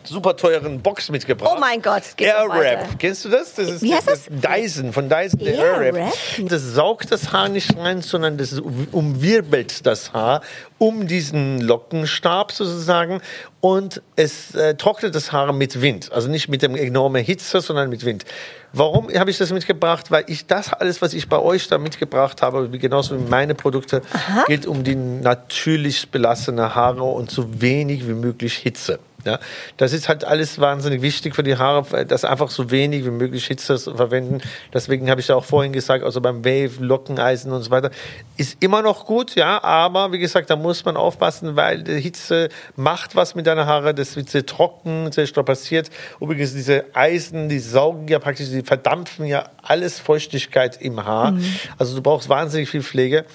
super 0.07 0.35
teuren 0.35 0.81
Box 0.81 1.09
mitgebracht. 1.09 1.53
Oh 1.55 1.59
mein 1.59 1.81
Gott, 1.81 2.03
es 2.03 2.15
geht 2.15 2.27
weiter. 2.27 2.53
Airwrap. 2.53 2.99
Kennst 2.99 3.25
du 3.25 3.29
das? 3.29 3.53
Das 3.53 3.69
ist 3.69 3.81
Wie 3.81 3.93
heißt 3.93 4.07
das? 4.07 4.25
Dyson, 4.29 4.93
von 4.93 5.09
Dyson, 5.09 5.39
der 5.39 5.57
Airwrap? 5.57 6.13
Das 6.47 6.61
saugt 6.61 7.11
das 7.11 7.31
Haar 7.31 7.49
nicht 7.49 7.77
rein, 7.77 8.01
sondern 8.01 8.37
das 8.37 8.59
umwirbelt 8.91 9.85
das 9.85 10.13
Haar 10.13 10.41
um 10.77 11.07
diesen 11.07 11.59
Lockenstab 11.61 12.51
sozusagen 12.51 13.21
und 13.61 14.01
es 14.15 14.53
äh, 14.55 14.75
trocknet 14.75 15.15
das 15.15 15.31
Haar 15.31 15.51
mit 15.51 15.81
Wind. 15.81 16.11
Also 16.11 16.29
nicht 16.29 16.47
mit 16.49 16.61
dem 16.61 16.75
enormen 16.75 17.23
Hitze, 17.23 17.61
sondern 17.61 17.89
mit 17.89 18.05
Wind. 18.05 18.25
Warum 18.73 19.11
habe 19.13 19.31
ich 19.31 19.37
das 19.37 19.51
mitgebracht? 19.51 20.11
Weil 20.11 20.25
ich 20.27 20.45
das 20.45 20.73
alles, 20.73 21.01
was 21.01 21.13
ich 21.13 21.29
bei 21.29 21.39
euch 21.39 21.67
da 21.67 21.77
mitgebracht 21.77 22.41
habe, 22.41 22.69
genauso 22.69 23.17
wie 23.17 23.29
meine 23.29 23.55
Produkte, 23.55 24.01
geht 24.47 24.65
um 24.67 24.83
die 24.83 24.95
natürlich 24.95 26.09
belassene 26.09 26.75
Haare 26.75 27.03
und 27.03 27.31
so 27.31 27.61
wenig 27.61 28.07
wie 28.07 28.13
möglich 28.13 28.55
Hitze. 28.57 28.99
Ja, 29.25 29.39
das 29.77 29.93
ist 29.93 30.07
halt 30.07 30.23
alles 30.25 30.59
wahnsinnig 30.59 31.01
wichtig 31.01 31.35
für 31.35 31.43
die 31.43 31.57
Haare, 31.57 32.05
dass 32.05 32.23
einfach 32.23 32.49
so 32.49 32.69
wenig 32.69 33.03
wie 33.03 33.09
möglich 33.09 33.47
Hitze 33.47 33.77
verwenden. 33.77 34.41
Deswegen 34.73 35.09
habe 35.09 35.19
ich 35.19 35.27
ja 35.27 35.35
auch 35.35 35.43
vorhin 35.43 35.73
gesagt, 35.73 36.03
also 36.03 36.21
beim 36.21 36.45
Wave, 36.45 36.71
Lockeneisen 36.79 37.51
und 37.51 37.63
so 37.63 37.71
weiter, 37.71 37.89
ist 38.37 38.57
immer 38.63 38.81
noch 38.81 39.05
gut, 39.05 39.35
ja, 39.35 39.61
aber 39.63 40.11
wie 40.11 40.19
gesagt, 40.19 40.49
da 40.49 40.55
muss 40.55 40.85
man 40.85 40.95
aufpassen, 40.95 41.55
weil 41.55 41.83
die 41.83 41.99
Hitze 41.99 42.49
macht 42.75 43.15
was 43.15 43.33
mit 43.33 43.47
deiner 43.47 43.65
Haare, 43.65 43.93
das 43.93 44.15
wird 44.15 44.29
sehr 44.29 44.45
trocken, 44.45 45.11
sehr 45.11 45.25
strapaziert. 45.25 45.89
Übrigens, 46.21 46.53
diese 46.53 46.85
Eisen, 46.93 47.49
die 47.49 47.59
saugen 47.59 48.07
ja 48.07 48.19
praktisch, 48.19 48.49
die 48.49 48.61
verdampfen 48.61 49.25
ja 49.25 49.49
alles 49.63 49.99
Feuchtigkeit 49.99 50.79
im 50.81 51.03
Haar. 51.03 51.37
Also 51.77 51.95
du 51.95 52.01
brauchst 52.01 52.29
wahnsinnig 52.29 52.69
viel 52.69 52.83
Pflege. 52.83 53.25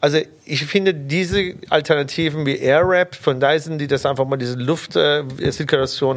Also 0.00 0.18
ich 0.44 0.64
finde 0.64 0.94
diese 0.94 1.54
Alternativen 1.68 2.46
wie 2.46 2.56
Airwrap 2.56 3.14
von 3.14 3.40
Dyson, 3.40 3.78
die 3.78 3.86
das 3.86 4.06
einfach 4.06 4.26
mal 4.26 4.36
diese 4.36 4.56
Luftzirkulation 4.56 5.28
äh, 5.28 5.31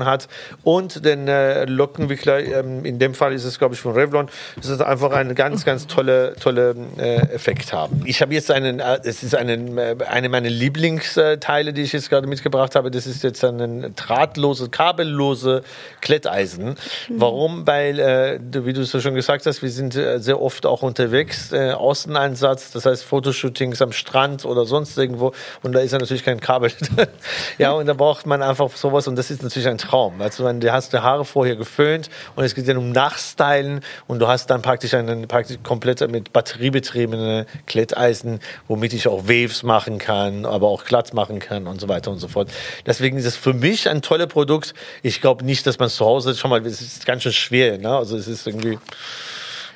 hat 0.05 0.27
und 0.63 1.05
den 1.05 1.27
äh, 1.27 1.65
Lockenwickler, 1.65 2.39
ähm, 2.39 2.85
in 2.85 2.99
dem 2.99 3.13
Fall 3.13 3.33
ist 3.33 3.43
es 3.43 3.59
glaube 3.59 3.75
ich 3.75 3.81
von 3.81 3.93
Revlon, 3.93 4.27
das 4.55 4.69
ist 4.69 4.81
einfach 4.81 5.11
ein 5.11 5.35
ganz, 5.35 5.65
ganz 5.65 5.87
tolle, 5.87 6.35
tolle 6.39 6.75
äh, 6.97 7.17
Effekt 7.33 7.73
haben. 7.73 8.03
Ich 8.05 8.21
habe 8.21 8.33
jetzt 8.33 8.51
einen, 8.51 8.79
äh, 8.79 8.99
es 9.03 9.23
ist 9.23 9.35
einen, 9.35 9.77
äh, 9.77 9.95
eine 10.07 10.29
meiner 10.29 10.49
Lieblingsteile, 10.49 11.73
die 11.73 11.81
ich 11.81 11.93
jetzt 11.93 12.09
gerade 12.09 12.27
mitgebracht 12.27 12.75
habe, 12.75 12.91
das 12.91 13.07
ist 13.07 13.23
jetzt 13.23 13.43
ein 13.43 13.93
drahtlose, 13.95 14.69
kabellose 14.69 15.63
Kletteisen. 16.01 16.75
Warum? 17.09 17.65
Weil, 17.67 17.99
äh, 17.99 18.39
wie 18.51 18.73
du 18.73 18.81
es 18.81 18.91
so 18.91 18.99
schon 18.99 19.15
gesagt 19.15 19.45
hast, 19.45 19.61
wir 19.61 19.69
sind 19.69 19.95
äh, 19.95 20.19
sehr 20.19 20.41
oft 20.41 20.65
auch 20.65 20.81
unterwegs, 20.81 21.51
äh, 21.51 21.71
Außeneinsatz, 21.71 22.71
das 22.71 22.85
heißt 22.85 23.03
Fotoshootings 23.03 23.81
am 23.81 23.91
Strand 23.91 24.45
oder 24.45 24.65
sonst 24.65 24.97
irgendwo 24.97 25.33
und 25.63 25.73
da 25.73 25.79
ist 25.79 25.91
ja 25.91 25.99
natürlich 25.99 26.23
kein 26.23 26.39
Kabel. 26.39 26.71
ja, 27.57 27.71
und 27.71 27.85
da 27.87 27.93
braucht 27.93 28.25
man 28.25 28.41
einfach 28.41 28.69
sowas 28.75 29.04
und 29.07 29.15
das 29.15 29.31
ist 29.31 29.43
natürlich 29.43 29.67
ein 29.67 29.77
Traum. 29.77 30.21
Also 30.21 30.51
du 30.51 30.71
hast 30.71 30.93
die 30.93 30.97
Haare 30.99 31.25
vorher 31.25 31.55
geföhnt 31.55 32.09
und 32.35 32.43
es 32.43 32.55
geht 32.55 32.67
dann 32.67 32.77
um 32.77 32.91
Nachstylen 32.91 33.81
und 34.07 34.19
du 34.19 34.27
hast 34.27 34.49
dann 34.49 34.61
praktisch 34.61 34.93
einen 34.93 35.27
praktisch 35.27 35.57
komplett 35.63 36.01
mit 36.09 36.33
batteriebetriebene 36.33 37.45
Kletteisen, 37.65 38.39
womit 38.67 38.93
ich 38.93 39.07
auch 39.07 39.23
Waves 39.27 39.63
machen 39.63 39.97
kann, 39.97 40.45
aber 40.45 40.67
auch 40.67 40.83
glatt 40.85 41.13
machen 41.13 41.39
kann 41.39 41.67
und 41.67 41.79
so 41.81 41.87
weiter 41.87 42.11
und 42.11 42.19
so 42.19 42.27
fort. 42.27 42.49
Deswegen 42.85 43.17
ist 43.17 43.25
es 43.25 43.35
für 43.35 43.53
mich 43.53 43.89
ein 43.89 44.01
tolles 44.01 44.27
Produkt. 44.27 44.73
Ich 45.03 45.21
glaube 45.21 45.45
nicht, 45.45 45.65
dass 45.67 45.79
man 45.79 45.87
es 45.87 45.95
zu 45.95 46.05
Hause 46.05 46.35
schon 46.35 46.49
mal, 46.49 46.65
es 46.65 46.81
ist 46.81 47.05
ganz 47.05 47.23
schön 47.23 47.33
schwer, 47.33 47.77
ne? 47.77 47.95
Also 47.95 48.17
es 48.17 48.27
ist 48.27 48.45
irgendwie 48.47 48.79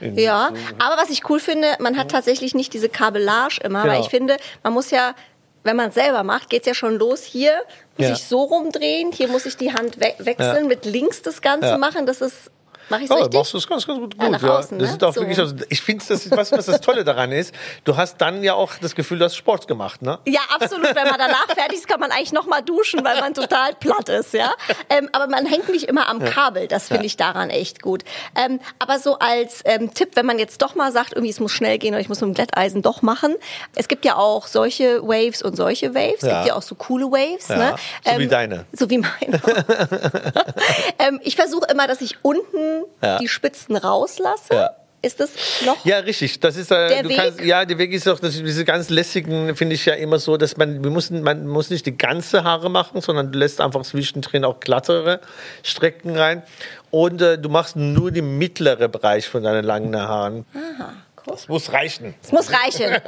Ja, 0.02 0.52
aber 0.80 1.02
was 1.02 1.10
ich 1.10 1.30
cool 1.30 1.39
finde, 1.39 1.68
man 1.80 1.98
hat 1.98 2.10
tatsächlich 2.12 2.56
nicht 2.56 2.74
diese 2.74 2.88
Kabellage 2.89 3.60
immer, 3.63 3.84
weil 3.84 3.89
Genau. 3.92 4.02
ich 4.04 4.10
finde, 4.10 4.38
man 4.63 4.74
muss 4.74 4.92
ja, 4.92 5.13
wenn 5.63 5.76
man 5.76 5.89
es 5.89 5.95
selber 5.95 6.24
macht, 6.24 6.50
geht's 6.50 6.67
ja 6.67 6.74
schon 6.74 6.95
los. 6.98 7.24
Hier 7.24 7.54
muss 7.98 8.08
Ja. 8.08 8.13
ich 8.13 8.24
so 8.24 8.43
rumdrehen, 8.43 9.12
hier 9.12 9.28
muss 9.28 9.45
ich 9.45 9.58
die 9.58 9.74
Hand 9.74 10.00
we 10.00 10.13
wechseln, 10.19 10.63
Ja. 10.63 10.67
mit 10.67 10.86
links 10.86 11.22
das 11.22 11.41
Ganze 11.41 11.67
Ja. 11.69 11.78
machen. 11.78 12.06
Das 12.06 12.22
ist, 12.22 12.50
mache 12.89 13.04
ich 13.04 13.10
Ja, 13.10 13.15
richtig? 13.15 13.34
machst 13.34 13.54
du 13.54 13.58
es 13.58 13.67
ganz, 13.67 13.88
ganz 13.88 13.99
gut. 13.99 14.15
Ja, 14.19 14.28
gut 14.28 14.41
ja. 14.41 14.58
außen, 14.58 14.80
das 14.80 14.89
ne? 14.89 14.95
ist 14.95 15.04
auch 15.04 15.13
So. 15.13 15.21
wirklich, 15.21 15.39
also 15.39 15.56
ich 15.69 15.82
finde, 15.82 16.06
das 16.08 16.25
ist, 16.25 16.36
was, 16.36 16.52
was 16.52 16.65
das 16.65 16.82
Tolle 16.82 17.04
daran 17.04 17.32
ist, 17.32 17.54
du 17.84 17.97
hast 17.97 18.17
dann 18.19 18.43
ja 18.43 18.54
auch 18.54 18.73
das 18.82 18.95
Gefühl, 18.95 19.19
du 19.19 19.25
hast 19.25 19.36
Sport 19.36 19.67
gemacht, 19.67 20.02
ne? 20.02 20.19
Ja, 20.25 20.41
absolut. 20.54 20.95
Wenn 20.95 21.08
man 21.08 21.17
danach 21.17 21.47
fertig 21.47 21.80
ist, 21.80 21.88
kann 21.88 21.99
man 21.99 22.12
eigentlich 22.12 22.34
noch 22.34 22.45
mal 22.47 22.62
duschen, 22.62 23.04
weil 23.04 23.19
man 23.19 23.34
total 23.34 23.73
platt 23.75 24.10
ist, 24.10 24.34
ja. 24.34 24.52
Ähm, 24.89 25.10
aber 25.12 25.28
man 25.28 25.45
hängt 25.45 25.69
nicht 25.69 25.86
immer 25.86 26.08
am 26.08 26.23
Kabel. 26.23 26.67
Das 26.67 26.88
finde 26.88 27.06
ich 27.06 27.17
daran 27.17 27.49
echt 27.49 27.82
gut. 27.82 28.04
Ähm, 28.36 28.60
aber 28.80 28.99
so 28.99 29.19
als 29.19 29.62
ähm, 29.65 29.93
Tipp, 29.93 30.12
wenn 30.15 30.25
man 30.25 30.39
jetzt 30.39 30.62
doch 30.62 30.75
mal 30.75 30.91
sagt, 30.91 31.13
irgendwie 31.13 31.30
es 31.32 31.39
muss 31.39 31.52
schnell 31.52 31.78
gehen 31.78 31.93
oder 31.93 32.02
ich 32.02 32.10
muss 32.10 32.21
mit 32.21 32.30
dem 32.30 32.34
Glätteisen 32.34 32.82
doch 32.82 33.02
machen. 33.02 33.36
Es 33.75 33.88
gibt 33.88 34.06
ja 34.06 34.15
auch 34.15 34.47
solche 34.47 35.02
Waves 35.04 35.41
und 35.41 35.56
solche 35.56 35.93
Waves. 35.93 36.23
Es 36.23 36.30
gibt 36.30 36.45
ja 36.45 36.56
auch 36.56 36.62
so 36.62 36.75
coole 36.75 37.06
Waves. 37.06 37.49
Ne? 37.49 37.75
so 38.06 38.19
wie 38.19 38.28
deine. 38.28 38.65
So 38.71 38.89
wie 38.89 38.97
meine. 38.99 39.41
ähm, 40.99 41.19
ich 41.23 41.36
versuche 41.36 41.67
immer, 41.71 41.88
dass 41.88 42.02
ich 42.02 42.17
unten 42.23 42.79
Ja. 43.02 43.18
die 43.20 43.28
Spitzen 43.28 43.76
rauslasse. 43.76 44.54
Ja. 44.54 44.70
Ist 45.02 45.22
das 45.22 45.30
noch? 45.65 45.86
Ja, 45.86 46.00
richtig. 46.00 46.42
Das 46.42 46.58
ist, 46.58 46.72
äh, 46.72 46.89
Der 46.89 47.08
Weg? 47.08 47.15
Kannst, 47.15 47.39
ja, 47.42 47.63
der 47.63 47.78
Weg 47.78 47.94
ist 47.94 48.06
auch, 48.10 48.20
das, 48.20 48.34
diese 48.34 48.65
ganz 48.65 48.89
lässigen 48.89 49.56
finde 49.56 49.76
ich 49.76 49.86
ja 49.86 49.94
immer 49.94 50.20
so, 50.20 50.36
dass 50.36 50.58
man, 50.58 50.84
wir 50.84 50.92
müssen, 50.92 51.24
man 51.24 51.48
muss 51.48 51.70
nicht 51.70 51.86
die 51.86 51.98
ganze 51.98 52.44
Haare 52.44 52.70
machen, 52.70 53.00
sondern 53.00 53.32
du 53.32 53.39
lässt 53.39 53.62
einfach 53.62 53.84
zwischendrin 53.84 54.44
auch 54.44 54.60
glattere 54.60 55.22
Strecken 55.63 56.18
rein. 56.18 56.44
Und 56.92 57.22
äh, 57.22 57.38
du 57.38 57.48
machst 57.48 57.78
nur 57.78 58.12
den 58.12 58.38
mittleren 58.38 58.92
Bereich 58.92 59.30
von 59.30 59.44
deinen 59.44 59.63
langen 59.63 59.96
Haaren. 59.96 60.46
Aha, 60.54 60.94
cool. 61.18 61.24
Das 61.34 61.48
muss 61.48 61.72
reichen. 61.72 62.13
Es 62.22 62.34
muss 62.34 62.50
reichen. 62.52 62.98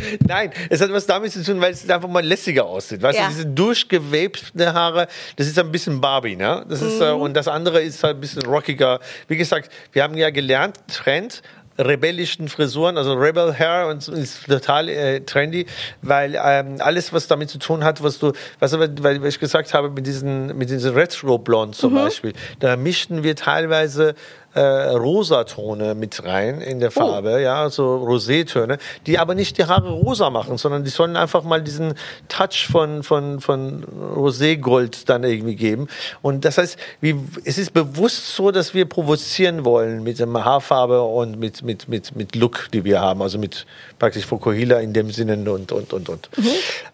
Nein, 0.26 0.50
es 0.70 0.80
hat 0.80 0.92
was 0.92 1.06
damit 1.06 1.32
zu 1.32 1.42
tun, 1.42 1.60
weil 1.60 1.72
es 1.72 1.88
einfach 1.88 2.08
mal 2.08 2.24
lässiger 2.24 2.64
aussieht. 2.64 3.02
Weißt 3.02 3.18
Ja. 3.18 3.26
du, 3.26 3.32
diese 3.32 3.46
durchgewebten 3.46 4.72
Haare, 4.72 5.06
das 5.36 5.46
ist 5.46 5.58
ein 5.58 5.70
bisschen 5.72 6.00
Barbie, 6.00 6.36
ne? 6.36 6.64
Das 6.68 6.82
ist, 6.82 7.00
äh, 7.00 7.10
und 7.10 7.34
das 7.34 7.48
andere 7.48 7.80
ist 7.80 8.02
halt 8.02 8.16
ein 8.16 8.20
bisschen 8.20 8.42
rockiger. 8.44 9.00
Wie 9.28 9.36
gesagt, 9.36 9.70
wir 9.92 10.02
haben 10.02 10.16
ja 10.16 10.30
gelernt, 10.30 10.76
Trend, 10.92 11.42
rebellischen 11.78 12.48
Frisuren, 12.48 12.96
also 12.96 13.12
Rebel 13.12 13.52
Hair 13.58 13.88
und 13.88 14.08
ist 14.08 14.46
total 14.46 14.88
äh, 14.88 15.20
trendy, 15.20 15.66
weil 16.00 16.38
ähm, 16.42 16.76
alles, 16.78 17.12
was 17.12 17.26
damit 17.28 17.50
zu 17.50 17.58
tun 17.58 17.84
hat, 17.84 18.02
was 18.02 18.18
du, 18.18 18.32
was 18.58 18.72
aber, 18.72 18.88
weil 19.02 19.24
ich 19.26 19.38
gesagt 19.38 19.74
habe, 19.74 19.90
mit 19.90 20.06
diesen, 20.06 20.56
mit 20.56 20.70
diesen 20.70 20.94
Retro 20.94 21.38
Blond 21.38 21.74
zum 21.76 21.94
Beispiel, 21.94 22.32
da 22.60 22.76
mischten 22.76 23.22
wir 23.24 23.36
teilweise 23.36 24.14
äh, 24.56 24.88
Rosatone 24.90 25.94
mit 25.94 26.24
rein 26.24 26.62
in 26.62 26.80
der 26.80 26.90
Farbe, 26.90 27.42
ja, 27.42 27.68
so 27.68 27.96
Rosétöne, 27.96 28.78
die 29.06 29.18
aber 29.18 29.34
nicht 29.34 29.58
die 29.58 29.64
Haare 29.64 29.90
rosa 29.90 30.30
machen, 30.30 30.56
sondern 30.56 30.82
die 30.82 30.90
sollen 30.90 31.16
einfach 31.16 31.42
mal 31.42 31.62
diesen 31.62 31.94
Touch 32.28 32.66
von, 32.70 33.02
von, 33.02 33.40
von 33.40 33.84
Roségold 34.16 35.06
dann 35.06 35.24
irgendwie 35.24 35.56
geben. 35.56 35.88
Und 36.22 36.46
das 36.46 36.56
heißt, 36.56 36.78
wie, 37.02 37.16
es 37.44 37.58
ist 37.58 37.74
bewusst 37.74 38.34
so, 38.34 38.50
dass 38.50 38.72
wir 38.72 38.86
provozieren 38.86 39.64
wollen 39.66 40.02
mit 40.02 40.18
der 40.18 40.26
Haarfarbe 40.32 41.02
und 41.02 41.38
mit, 41.38 41.62
mit, 41.62 41.88
mit, 41.88 42.16
mit 42.16 42.34
Look, 42.34 42.68
die 42.72 42.84
wir 42.84 43.00
haben, 43.00 43.20
also 43.20 43.38
mit 43.38 43.66
praktisch 43.98 44.24
Fokuhila 44.24 44.78
in 44.78 44.94
dem 44.94 45.10
Sinne 45.10 45.34
und, 45.50 45.70
und, 45.70 45.92
und, 45.92 46.08
und. 46.08 46.30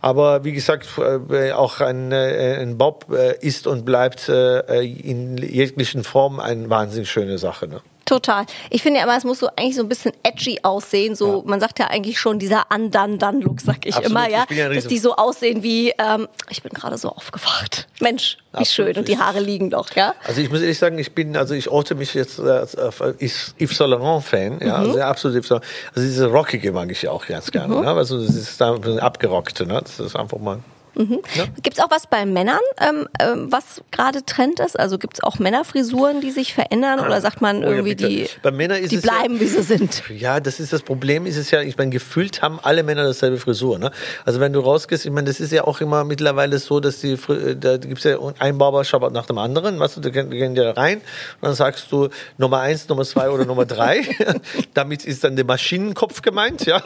Aber 0.01 0.43
wie 0.45 0.53
gesagt, 0.53 0.89
äh, 1.31 1.53
auch 1.53 1.81
ein, 1.81 2.11
äh, 2.11 2.57
ein 2.61 2.77
Bob 2.77 3.07
äh, 3.13 3.37
ist 3.41 3.67
und 3.69 3.85
bleibt 3.85 4.29
in 4.29 5.37
jeglichen 5.37 6.05
Formen 6.05 6.41
eine 6.41 6.69
wahnsinnig 6.71 7.11
schöne 7.11 7.39
Sache. 7.39 7.52
Ne? 7.61 7.81
Total. 8.05 8.47
Ich 8.71 8.83
finde 8.83 8.99
ja 8.99 9.05
immer, 9.05 9.17
es 9.17 9.25
muss 9.25 9.39
so 9.39 9.49
eigentlich 9.57 9.77
so 9.77 9.83
ein 9.83 9.89
bisschen 9.89 10.13
edgy 10.23 10.59
aussehen. 10.63 11.15
So, 11.15 11.43
man 11.47 11.61
sagt 11.61 11.79
ja 11.79 11.87
eigentlich 11.87 12.19
schon 12.19 12.39
dieser 12.39 12.67
Undone-Done-Look, 12.75 13.61
sag 13.61 13.87
ich 13.87 13.95
Absolut. 13.95 14.11
immer, 14.11 14.29
ja. 14.29 14.43
Ich 14.43 14.49
bin 14.49 14.59
ja 14.59 14.69
dass 14.69 14.87
die 14.87 14.99
so 14.99 15.15
aussehen 15.17 15.63
wie, 15.63 15.95
ähm, 15.99 16.29
ich 16.51 16.63
bin 16.63 16.73
gerade 16.73 16.99
so 16.99 17.11
aufgewacht. 17.11 17.87
Mensch, 18.01 18.39
wie 18.53 18.59
Absolut. 18.59 18.95
schön. 18.95 18.99
Und 18.99 19.09
die 19.09 19.19
Haare 19.19 19.41
liegen 19.41 19.71
doch, 19.71 19.95
ja. 19.95 20.15
Also 20.27 20.41
ich 20.41 20.51
muss 20.51 20.61
ehrlich 20.61 20.79
sagen, 20.79 20.99
ich 20.99 21.15
bin, 21.15 21.37
also 21.37 21.55
ich 21.55 21.69
orte 21.69 21.95
mich 21.95 22.15
jetzt 22.15 22.39
äh, 22.39 22.43
als 22.43 22.75
äh, 22.75 22.91
Yves 23.21 23.55
Yves 23.59 23.77
Saint 23.77 23.91
Laurent 23.91 24.25
Fan, 24.25 24.61
ja, 24.61 24.77
also 24.77 24.99
ja, 24.99 25.09
absolut 25.09 25.37
Yves 25.39 25.49
Saint 25.49 25.63
Laurent. 25.63 25.89
Also 25.95 26.09
diese 26.09 26.27
rockige 26.27 26.73
mag 26.73 26.91
ich 26.91 27.03
ja 27.03 27.11
auch 27.13 27.27
ganz 27.27 27.51
gerne, 27.51 27.81
ne? 27.81 27.89
Also 27.89 28.21
das 28.21 28.35
ist 28.35 28.61
da 28.61 28.75
ein 28.75 28.81
bisschen 28.81 29.01
abgerockte, 29.01 29.65
ne? 29.67 29.81
Das 29.83 30.01
ist 30.01 30.17
einfach 30.17 30.39
mal. 30.39 30.59
Gibt 30.95 31.79
es 31.79 31.83
auch 31.83 31.91
was 31.91 32.07
bei 32.07 32.27
Männern, 32.27 32.59
ähm, 32.81 33.09
ähm, 33.21 33.51
was 33.51 33.83
gerade 33.91 34.25
Trend 34.27 34.61
ist? 34.61 34.79
Also 34.79 34.99
gibt 34.99 35.15
es 35.15 35.23
auch 35.23 35.39
Männerfrisuren, 35.39 36.21
die 36.21 36.31
sich 36.31 36.53
verändern? 36.55 37.01
Oder 37.01 37.21
sagt 37.21 37.41
man 37.41 37.59
Oh 37.59 37.63
ja, 37.69 37.77
irgendwie, 37.77 37.95
bitte. 37.95 38.09
die, 38.09 38.27
Bei 38.43 38.51
Männern 38.51 38.79
ist 38.83 38.93
die 38.93 38.97
es 38.97 39.05
ja- 39.05 39.13
bleiben, 39.13 39.41
wie 39.41 39.47
sie 39.47 39.63
sind? 39.63 40.03
Ja, 40.11 40.41
das 40.41 40.61
ist 40.61 40.73
das 40.73 40.83
Problem, 40.83 41.27
ist 41.27 41.37
es 41.37 41.51
ja, 41.51 41.61
ich 41.63 41.77
meine, 41.79 41.91
gefühlt 41.91 42.43
haben 42.43 42.59
alle 42.63 42.83
Männer 42.83 43.05
dasselbe 43.05 43.39
Frisur. 43.39 43.79
Ne? 43.79 43.91
Also 44.25 44.41
wenn 44.41 44.53
du 44.53 44.61
rausgehst, 44.61 45.05
ich 45.07 45.13
meine, 45.13 45.29
das 45.29 45.41
ist 45.41 45.53
ja 45.53 45.65
auch 45.65 45.81
immer 45.81 46.05
mittlerweile 46.05 46.59
so, 46.59 46.81
dass 46.81 47.01
die, 47.01 47.17
Fri- 47.17 47.55
da 47.55 47.77
gibt's 47.79 48.05
ja 48.05 48.17
ein 48.39 48.59
Barbershop 48.59 49.11
nach 49.13 49.27
dem 49.27 49.39
anderen, 49.39 49.79
weißt 49.81 49.97
du, 49.97 50.01
da 50.01 50.11
gehen, 50.11 50.31
die 50.31 50.37
gehen 50.39 50.55
ja 50.57 50.71
rein 50.73 50.99
und 50.99 51.05
dann 51.49 51.55
sagst 51.55 51.91
du 51.91 52.09
Nummer 52.39 52.61
eins, 52.61 52.89
Nummer 52.89 53.05
zwei 53.05 53.31
oder 53.31 53.45
Nummer 53.47 53.65
drei. 53.65 54.03
Damit 54.75 55.05
ist 55.05 55.25
dann 55.25 55.37
der 55.37 55.45
Maschinenkopf 55.47 56.21
gemeint, 56.23 56.67
ja. 56.67 56.83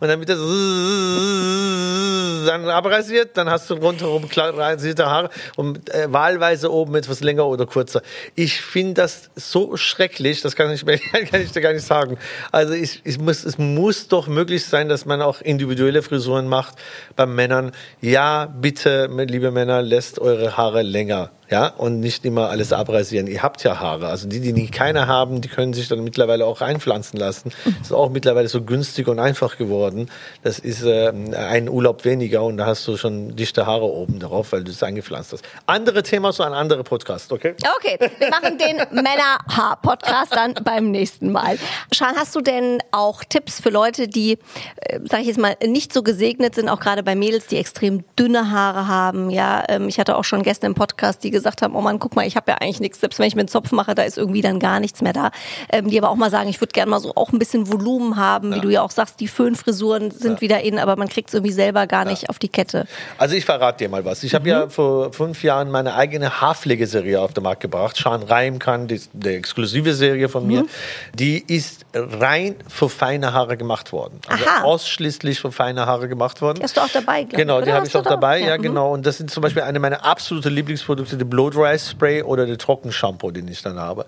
Und 0.00 0.08
dann 0.08 0.18
wird 0.20 0.30
das 0.30 0.38
dann 2.46 2.68
abrasiert, 2.68 3.36
dann 3.36 3.49
hast 3.50 3.68
du 3.68 3.74
rundherum 3.74 4.24
rasierte 4.36 5.06
Haare 5.06 5.30
und 5.56 5.92
äh, 5.92 6.12
wahlweise 6.12 6.72
oben 6.72 6.94
etwas 6.94 7.20
länger 7.20 7.46
oder 7.46 7.66
kürzer. 7.66 8.02
Ich 8.34 8.60
finde 8.60 8.94
das 8.94 9.30
so 9.36 9.76
schrecklich, 9.76 10.40
das 10.40 10.56
kann 10.56 10.70
ich, 10.70 10.84
kann 11.30 11.42
ich 11.42 11.52
dir 11.52 11.60
gar 11.60 11.72
nicht 11.72 11.86
sagen. 11.86 12.18
Also 12.52 12.72
ich, 12.74 13.00
ich 13.04 13.18
muss, 13.18 13.44
es 13.44 13.58
muss 13.58 14.08
doch 14.08 14.28
möglich 14.28 14.64
sein, 14.64 14.88
dass 14.88 15.04
man 15.04 15.20
auch 15.20 15.40
individuelle 15.40 16.02
Frisuren 16.02 16.48
macht 16.48 16.74
bei 17.16 17.26
Männern. 17.26 17.72
Ja, 18.00 18.46
bitte, 18.46 19.06
liebe 19.06 19.50
Männer, 19.50 19.82
lässt 19.82 20.18
eure 20.18 20.56
Haare 20.56 20.82
länger 20.82 21.30
ja, 21.50 21.66
und 21.66 21.98
nicht 21.98 22.24
immer 22.24 22.48
alles 22.48 22.72
abrasieren. 22.72 23.26
Ihr 23.26 23.42
habt 23.42 23.64
ja 23.64 23.80
Haare. 23.80 24.06
Also 24.06 24.28
die, 24.28 24.40
die 24.40 24.70
keine 24.70 25.08
haben, 25.08 25.40
die 25.40 25.48
können 25.48 25.72
sich 25.72 25.88
dann 25.88 26.04
mittlerweile 26.04 26.46
auch 26.46 26.60
einpflanzen 26.60 27.18
lassen. 27.18 27.50
Ist 27.82 27.92
auch 27.92 28.08
mittlerweile 28.08 28.46
so 28.46 28.62
günstig 28.62 29.08
und 29.08 29.18
einfach 29.18 29.58
geworden. 29.58 30.08
Das 30.44 30.60
ist 30.60 30.84
äh, 30.84 31.08
ein 31.08 31.68
Urlaub 31.68 32.04
weniger 32.04 32.44
und 32.44 32.56
da 32.56 32.66
hast 32.66 32.86
du 32.86 32.96
schon 32.96 33.34
dichte 33.34 33.66
Haare 33.66 33.84
oben 33.84 34.20
drauf, 34.20 34.52
weil 34.52 34.62
du 34.62 34.70
es 34.70 34.80
eingepflanzt 34.82 35.32
hast. 35.32 35.44
Andere 35.66 36.04
Thema, 36.04 36.32
so 36.32 36.44
ein 36.44 36.52
anderer 36.52 36.84
Podcast, 36.84 37.32
okay? 37.32 37.54
Okay, 37.76 37.98
wir 38.18 38.30
machen 38.30 38.56
den 38.56 38.76
Männer-Haar-Podcast 38.92 40.32
dann 40.34 40.54
beim 40.62 40.92
nächsten 40.92 41.32
Mal. 41.32 41.58
Schan, 41.92 42.14
hast 42.16 42.36
du 42.36 42.42
denn 42.42 42.78
auch 42.92 43.24
Tipps 43.24 43.60
für 43.60 43.70
Leute, 43.70 44.06
die, 44.06 44.38
äh, 44.76 45.00
sag 45.04 45.22
ich 45.22 45.26
jetzt 45.26 45.40
mal, 45.40 45.56
nicht 45.66 45.92
so 45.92 46.04
gesegnet 46.04 46.54
sind, 46.54 46.68
auch 46.68 46.78
gerade 46.78 47.02
bei 47.02 47.16
Mädels, 47.16 47.48
die 47.48 47.56
extrem 47.56 48.04
dünne 48.16 48.52
Haare 48.52 48.86
haben? 48.86 49.30
Ja, 49.30 49.64
ähm, 49.68 49.88
ich 49.88 49.98
hatte 49.98 50.16
auch 50.16 50.24
schon 50.24 50.44
gestern 50.44 50.70
im 50.70 50.74
Podcast 50.76 51.24
die 51.24 51.39
gesagt 51.40 51.62
haben, 51.62 51.74
oh 51.74 51.80
Mann, 51.80 51.98
guck 51.98 52.16
mal, 52.16 52.26
ich 52.26 52.36
habe 52.36 52.50
ja 52.50 52.58
eigentlich 52.58 52.80
nichts. 52.80 53.00
Selbst 53.00 53.18
wenn 53.18 53.26
ich 53.26 53.34
mir 53.34 53.40
einen 53.40 53.48
Zopf 53.48 53.72
mache, 53.72 53.94
da 53.94 54.02
ist 54.02 54.18
irgendwie 54.18 54.42
dann 54.42 54.58
gar 54.58 54.80
nichts 54.80 55.02
mehr 55.02 55.12
da. 55.12 55.30
Ähm, 55.70 55.88
die 55.88 55.98
aber 55.98 56.10
auch 56.10 56.16
mal 56.16 56.30
sagen, 56.30 56.48
ich 56.48 56.60
würde 56.60 56.72
gerne 56.72 56.90
mal 56.90 57.00
so 57.00 57.12
auch 57.14 57.32
ein 57.32 57.38
bisschen 57.38 57.70
Volumen 57.70 58.16
haben, 58.16 58.50
ja. 58.50 58.56
wie 58.56 58.60
du 58.60 58.68
ja 58.68 58.82
auch 58.82 58.90
sagst, 58.90 59.20
die 59.20 59.28
Föhnfrisuren 59.28 60.10
sind 60.10 60.34
ja. 60.34 60.40
wieder 60.40 60.60
in, 60.60 60.78
aber 60.78 60.96
man 60.96 61.08
kriegt 61.08 61.28
es 61.28 61.34
irgendwie 61.34 61.52
selber 61.52 61.86
gar 61.86 62.04
nicht 62.04 62.28
auf 62.28 62.38
die 62.38 62.48
Kette. 62.48 62.86
Also 63.18 63.34
ich 63.34 63.44
verrate 63.44 63.78
dir 63.84 63.88
mal 63.88 64.04
was. 64.04 64.22
Ich 64.22 64.34
habe 64.34 64.44
mhm. 64.44 64.50
ja 64.50 64.68
vor 64.68 65.12
fünf 65.12 65.42
Jahren 65.42 65.70
meine 65.70 65.94
eigene 65.94 66.40
Haarpflegeserie 66.40 67.20
auf 67.20 67.32
den 67.32 67.42
Markt 67.42 67.60
gebracht. 67.60 67.96
Sean 67.96 68.22
Reimkan, 68.22 68.86
die, 68.86 69.00
die 69.12 69.30
exklusive 69.30 69.94
Serie 69.94 70.28
von 70.28 70.46
mir, 70.46 70.62
mhm. 70.62 70.68
die 71.14 71.38
ist 71.38 71.86
rein 71.94 72.56
für 72.68 72.88
feine 72.88 73.32
Haare 73.32 73.56
gemacht 73.56 73.92
worden. 73.92 74.20
Also 74.28 74.44
Aha. 74.44 74.62
ausschließlich 74.64 75.40
für 75.40 75.52
feine 75.52 75.86
Haare 75.86 76.08
gemacht 76.08 76.40
worden. 76.42 76.58
Die 76.58 76.62
hast 76.62 76.76
du 76.76 76.80
auch 76.80 76.88
dabei, 76.88 77.24
Genau, 77.24 77.60
die 77.60 77.72
habe 77.72 77.86
ich 77.86 77.96
auch 77.96 78.02
dabei, 78.02 78.40
ja, 78.40 78.48
ja 78.48 78.58
mhm. 78.58 78.62
genau. 78.62 78.92
Und 78.92 79.06
das 79.06 79.18
sind 79.18 79.30
zum 79.30 79.42
Beispiel 79.42 79.62
eine 79.62 79.78
meiner 79.78 80.04
absoluten 80.04 80.52
Lieblingsprodukte, 80.52 81.16
die 81.16 81.24
Blow 81.30 81.50
Dry 81.50 81.78
Spray 81.78 82.22
oder 82.22 82.46
der 82.46 82.58
Trockenshampoo, 82.58 83.30
den 83.30 83.48
ich 83.48 83.62
dann 83.62 83.78
habe. 83.78 84.06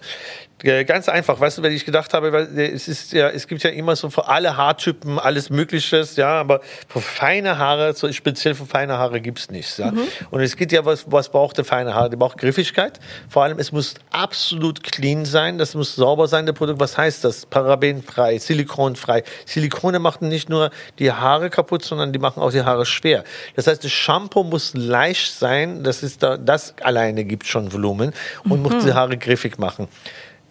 Äh, 0.62 0.84
ganz 0.84 1.08
einfach, 1.08 1.40
weißt 1.40 1.58
du, 1.58 1.62
wenn 1.62 1.72
ich 1.72 1.84
gedacht 1.84 2.14
habe, 2.14 2.32
weil 2.32 2.58
es 2.58 2.86
ist 2.88 3.12
ja, 3.12 3.28
es 3.28 3.46
gibt 3.46 3.62
ja 3.62 3.70
immer 3.70 3.96
so 3.96 4.10
für 4.10 4.28
alle 4.28 4.56
Haartypen 4.56 5.18
alles 5.18 5.50
Mögliches, 5.50 6.16
ja, 6.16 6.28
aber 6.28 6.60
für 6.88 7.00
feine 7.00 7.58
Haare, 7.58 7.94
so 7.94 8.10
speziell 8.12 8.54
für 8.54 8.66
feine 8.66 8.98
Haare 8.98 9.20
gibt 9.20 9.40
es 9.40 9.50
nichts, 9.50 9.78
ja. 9.78 9.90
Mhm. 9.90 10.06
Und 10.30 10.40
es 10.40 10.56
geht 10.56 10.72
ja, 10.72 10.84
was, 10.84 11.10
was 11.10 11.30
braucht 11.30 11.58
der 11.58 11.64
feine 11.64 11.94
Haare? 11.94 12.10
Die 12.10 12.16
braucht 12.16 12.38
Griffigkeit. 12.38 13.00
Vor 13.28 13.42
allem, 13.42 13.58
es 13.58 13.72
muss 13.72 13.94
absolut 14.10 14.82
clean 14.82 15.24
sein, 15.24 15.58
das 15.58 15.74
muss 15.74 15.96
sauber 15.96 16.28
sein, 16.28 16.46
der 16.46 16.52
Produkt. 16.52 16.80
Was 16.80 16.96
heißt 16.96 17.24
das? 17.24 17.46
Parabenfrei, 17.46 18.38
silikonfrei. 18.38 19.24
Silikone 19.46 19.98
machen 19.98 20.28
nicht 20.28 20.48
nur 20.48 20.70
die 20.98 21.10
Haare 21.10 21.50
kaputt, 21.50 21.84
sondern 21.84 22.12
die 22.12 22.18
machen 22.18 22.40
auch 22.40 22.52
die 22.52 22.62
Haare 22.62 22.86
schwer. 22.86 23.24
Das 23.56 23.66
heißt, 23.66 23.82
das 23.82 23.90
Shampoo 23.90 24.44
muss 24.44 24.74
leicht 24.74 25.32
sein, 25.32 25.82
das 25.82 26.02
ist 26.02 26.22
da, 26.22 26.36
das 26.36 26.74
alleine 26.82 27.24
gibt 27.24 27.46
schon 27.46 27.72
Volumen 27.72 28.12
und 28.44 28.58
mhm. 28.58 28.62
muss 28.62 28.84
die 28.84 28.92
Haare 28.92 29.16
griffig 29.18 29.58
machen 29.58 29.88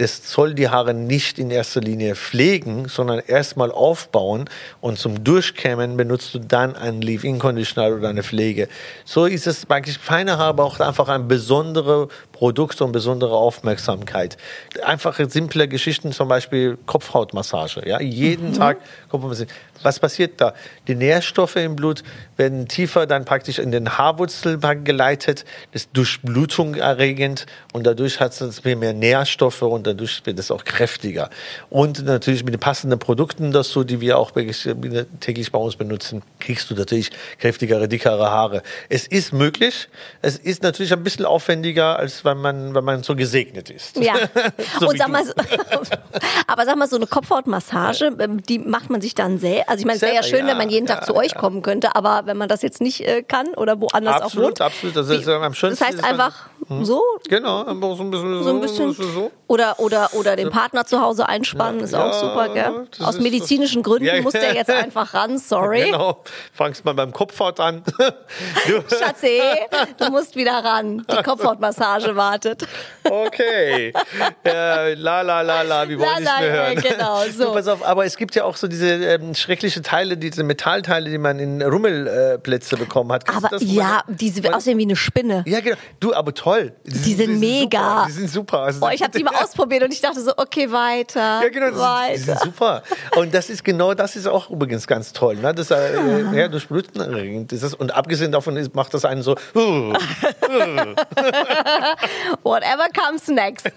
das 0.02 0.32
soll 0.32 0.56
die 0.56 0.70
Haare 0.70 0.96
nicht 0.96 1.38
in 1.38 1.52
erster 1.52 1.80
Linie 1.80 2.16
pflegen, 2.16 2.88
sondern 2.88 3.20
erstmal 3.20 3.72
aufbauen 3.72 4.50
und 4.80 4.98
zum 4.98 5.24
Durchkämmen 5.24 5.96
benutzt 5.96 6.34
du 6.34 6.40
dann 6.40 6.76
einen 6.76 7.04
Leave-In-Conditioner 7.04 7.96
oder 7.96 8.10
eine 8.10 8.24
Pflege. 8.24 8.68
So 9.06 9.26
ist 9.26 9.46
es 9.46 9.70
eigentlich, 9.70 10.00
feine 10.00 10.40
Haare 10.40 10.56
braucht 10.56 10.82
einfach 10.82 11.08
ein 11.08 11.28
besonderes 11.28 12.08
Produkt 12.32 12.82
und 12.82 12.92
besondere 12.92 13.36
Aufmerksamkeit. 13.36 14.38
Einfache, 14.84 15.30
simple 15.30 15.68
Geschichten, 15.68 16.12
zum 16.12 16.28
Beispiel 16.28 16.80
Kopfhautmassage. 16.88 17.88
Ja? 17.88 18.02
Jeden 18.02 18.50
mhm. 18.50 18.54
Tag 18.54 18.80
Kopfhautmassage. 19.10 19.52
Was 19.84 20.00
passiert 20.00 20.40
da? 20.40 20.54
Die 20.88 20.96
Nährstoffe 20.96 21.56
im 21.56 21.76
Blut 21.76 22.04
werden 22.38 22.68
tiefer 22.68 23.06
dann 23.06 23.26
praktisch 23.26 23.60
in 23.60 23.72
den 23.72 23.98
Haarwurzel 23.98 24.60
geleitet, 24.84 25.46
das 25.72 25.84
ist 25.84 25.90
Durchblutung 25.94 26.76
erregend 26.76 27.46
und 27.74 27.86
dadurch 27.86 28.20
hat 28.20 28.40
es 28.40 28.64
mehr 28.64 28.94
Nährstoffe 28.94 29.62
und 29.62 29.88
dadurch 29.88 30.26
wird 30.26 30.40
es 30.40 30.52
auch 30.52 30.64
kräftiger. 30.64 31.30
Und 31.70 32.06
natürlich 32.06 32.44
mit 32.44 32.54
den 32.54 32.60
passenden 32.60 33.00
Produkten 33.00 33.52
dazu, 33.52 33.84
die 33.84 34.02
wir 34.02 34.18
auch 34.18 34.32
täglich 34.32 35.52
bei 35.52 35.60
uns 35.60 35.76
benutzen, 35.76 36.22
kriegst 36.40 36.70
du 36.70 36.76
natürlich 36.76 37.12
kräftigere, 37.40 37.88
dickere 37.88 38.30
Haare. 38.30 38.62
Es 38.90 39.08
ist 39.08 39.34
möglich. 39.34 39.90
Es 40.22 40.38
ist 40.38 40.64
natürlich 40.64 40.94
ein 40.94 41.04
bisschen 41.04 41.26
aufwendiger, 41.26 41.98
als 41.98 42.24
wenn 42.26 42.38
man, 42.38 42.76
wenn 42.76 42.84
man 42.84 43.04
so 43.04 43.16
gesegnet 43.16 43.70
ist. 43.70 43.98
Ja. 43.98 44.16
so 44.80 44.90
und 44.90 44.98
sag 44.98 45.10
mal, 45.10 45.24
aber 46.48 46.66
sag 46.66 46.78
mal, 46.78 46.88
so 46.88 46.98
eine 46.98 47.08
Kopfhautmassage, 47.08 48.16
ähm, 48.20 48.42
die 48.44 48.60
macht 48.60 48.90
man 48.90 49.02
sich 49.02 49.16
dann 49.16 49.40
selbst 49.40 49.71
also 49.72 49.82
ich 49.82 49.86
meine, 49.86 49.96
es 49.96 50.02
wäre 50.02 50.16
ja 50.16 50.24
schön, 50.24 50.42
ja, 50.42 50.48
wenn 50.48 50.58
man 50.58 50.70
jeden 50.70 50.86
Tag 50.86 51.06
zu 51.06 51.16
euch 51.16 51.34
kommen 51.34 51.62
könnte, 51.62 51.96
aber 51.96 52.24
wenn 52.26 52.36
man 52.36 52.50
das 52.50 52.62
jetzt 52.62 52.82
nicht 52.82 53.08
äh, 53.08 53.24
kann 53.24 53.48
oder 53.56 53.80
woanders 53.80 54.22
absolut, 54.22 54.44
auch 54.44 54.50
wohnt. 54.50 54.62
Absolut, 54.62 54.96
das 54.98 55.10
ist 55.10 55.28
am 55.30 55.54
schönsten. 55.54 55.86
Das 55.86 55.96
heißt 55.96 56.04
einfach 56.04 56.50
hm? 56.68 56.84
so? 56.84 57.02
Genau, 57.30 57.64
so 57.64 58.04
ein 58.04 58.12
bisschen 58.12 58.44
so. 58.44 58.50
Ein 58.50 58.62
bisschen 58.62 58.94
so. 58.94 59.32
Oder, 59.48 59.80
oder, 59.80 60.10
oder 60.14 60.36
den 60.36 60.50
Partner 60.50 60.86
zu 60.86 61.02
Hause 61.02 61.28
einspannen, 61.28 61.82
ist 61.82 61.94
auch 61.94 62.14
super, 62.14 62.50
gell? 62.50 62.88
Aus 63.02 63.20
medizinischen 63.20 63.84
Gründen 63.84 64.24
muss 64.24 64.34
der 64.34 64.54
jetzt 64.54 64.70
einfach 64.70 65.14
ran, 65.14 65.38
sorry. 65.38 65.86
Genau, 65.86 66.22
fangst 66.54 66.84
mal 66.86 66.94
beim 66.94 67.14
Kopfhaut 67.14 67.60
an. 67.60 67.84
Schatzi, 68.88 69.42
du 69.98 70.10
musst 70.12 70.36
wieder 70.36 70.54
ran. 70.54 71.06
Die 71.10 71.24
Kopfhautmassage 71.24 72.16
wartet. 72.16 72.68
Okay. 73.04 73.94
Ja, 74.46 74.88
la 74.88 75.22
la 75.22 75.42
la 75.42 75.62
la, 75.62 75.88
wir 75.90 76.00
wollen 76.00 76.10
la, 76.10 76.18
nicht 76.20 76.40
mehr 76.40 76.52
hören. 76.52 76.76
Genau, 76.82 77.24
so. 77.30 77.46
Du, 77.46 77.54
pass 77.54 77.68
auf, 77.68 77.86
aber 77.86 78.06
es 78.06 78.18
gibt 78.18 78.36
ja 78.36 78.44
auch 78.44 78.56
so 78.56 78.68
diese 78.68 78.88
ähm, 78.88 79.36
schrecklichen 79.36 79.61
schreckliche 79.62 79.82
Teile, 79.82 80.18
diese 80.18 80.44
Metallteile, 80.44 81.10
die 81.10 81.18
man 81.18 81.40
in 81.40 81.62
Rummelplätze 81.62 82.76
bekommen 82.78 83.12
hat. 83.12 83.30
aber 83.30 83.50
das, 83.50 83.62
ja, 83.64 84.04
diese 84.08 84.54
aussehen 84.54 84.78
wie 84.78 84.84
eine 84.84 84.96
Spinne. 84.96 85.44
Ja, 85.46 85.60
genau. 85.60 85.76
Du, 86.00 86.14
aber 86.14 86.34
toll. 86.34 86.74
Die, 86.86 86.92
die 86.92 87.14
sind, 87.14 87.28
sind, 87.28 87.40
mega. 87.40 87.80
Super. 87.80 88.06
Die 88.08 88.12
sind 88.14 88.30
super. 88.30 88.60
Also, 88.60 88.86
oh, 88.86 88.90
ich 88.92 89.02
habe 89.04 89.18
die 89.18 89.24
mal 89.24 89.36
ausprobiert 89.44 89.84
und 89.84 89.94
ich 89.94 90.02
dachte 90.02 90.22
so, 90.22 90.32
okay, 90.38 90.72
weiter. 90.72 91.42
Ja, 91.44 91.50
genau. 91.50 91.70
Die, 91.70 91.76
weiter. 91.76 92.18
Sind, 92.18 92.28
die 92.28 92.32
sind 92.32 92.42
super. 92.42 92.84
Und 93.16 93.34
das 93.34 93.50
ist 93.50 93.64
genau, 93.64 93.94
das 93.94 94.16
ist 94.16 94.28
auch 94.28 94.50
übrigens 94.50 94.88
ganz 94.88 95.14
toll. 95.14 95.36
Ne? 95.36 95.54
Das 95.54 95.70
äh, 95.72 96.36
ja, 96.36 96.48
durchbluten 96.48 97.02
erregend 97.02 97.54
ist 97.54 97.64
das. 97.64 97.76
Und 97.76 97.94
abgesehen 97.94 98.32
davon 98.32 98.58
ist, 98.58 98.74
macht 98.74 98.94
das 98.94 99.06
einen 99.06 99.22
so. 99.22 99.36
Whatever 102.44 102.88
comes 102.94 103.28
next. 103.28 103.68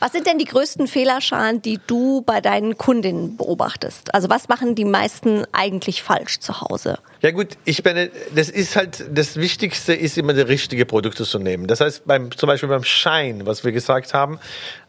Was 0.00 0.12
sind 0.12 0.26
denn 0.26 0.38
die 0.38 0.44
größten 0.44 0.86
Fehlerschalen, 0.86 1.60
die 1.60 1.78
du 1.86 2.22
bei 2.22 2.40
deinen 2.40 2.78
Kundinnen 2.78 3.36
beobachtest? 3.36 4.14
Also 4.14 4.30
was 4.30 4.37
was 4.38 4.48
machen 4.48 4.76
die 4.76 4.84
meisten 4.84 5.44
eigentlich 5.50 6.00
falsch 6.04 6.38
zu 6.38 6.60
Hause? 6.60 6.98
Ja 7.22 7.32
gut, 7.32 7.58
ich 7.64 7.84
meine, 7.84 8.08
das 8.32 8.48
ist 8.48 8.76
halt, 8.76 9.04
das 9.10 9.34
Wichtigste 9.34 9.94
ist 9.94 10.16
immer 10.16 10.32
die 10.32 10.42
richtige 10.42 10.86
Produkte 10.86 11.24
zu 11.24 11.40
nehmen. 11.40 11.66
Das 11.66 11.80
heißt, 11.80 12.06
beim, 12.06 12.30
zum 12.30 12.46
Beispiel 12.46 12.68
beim 12.68 12.84
Schein, 12.84 13.46
was 13.46 13.64
wir 13.64 13.72
gesagt 13.72 14.14
haben, 14.14 14.38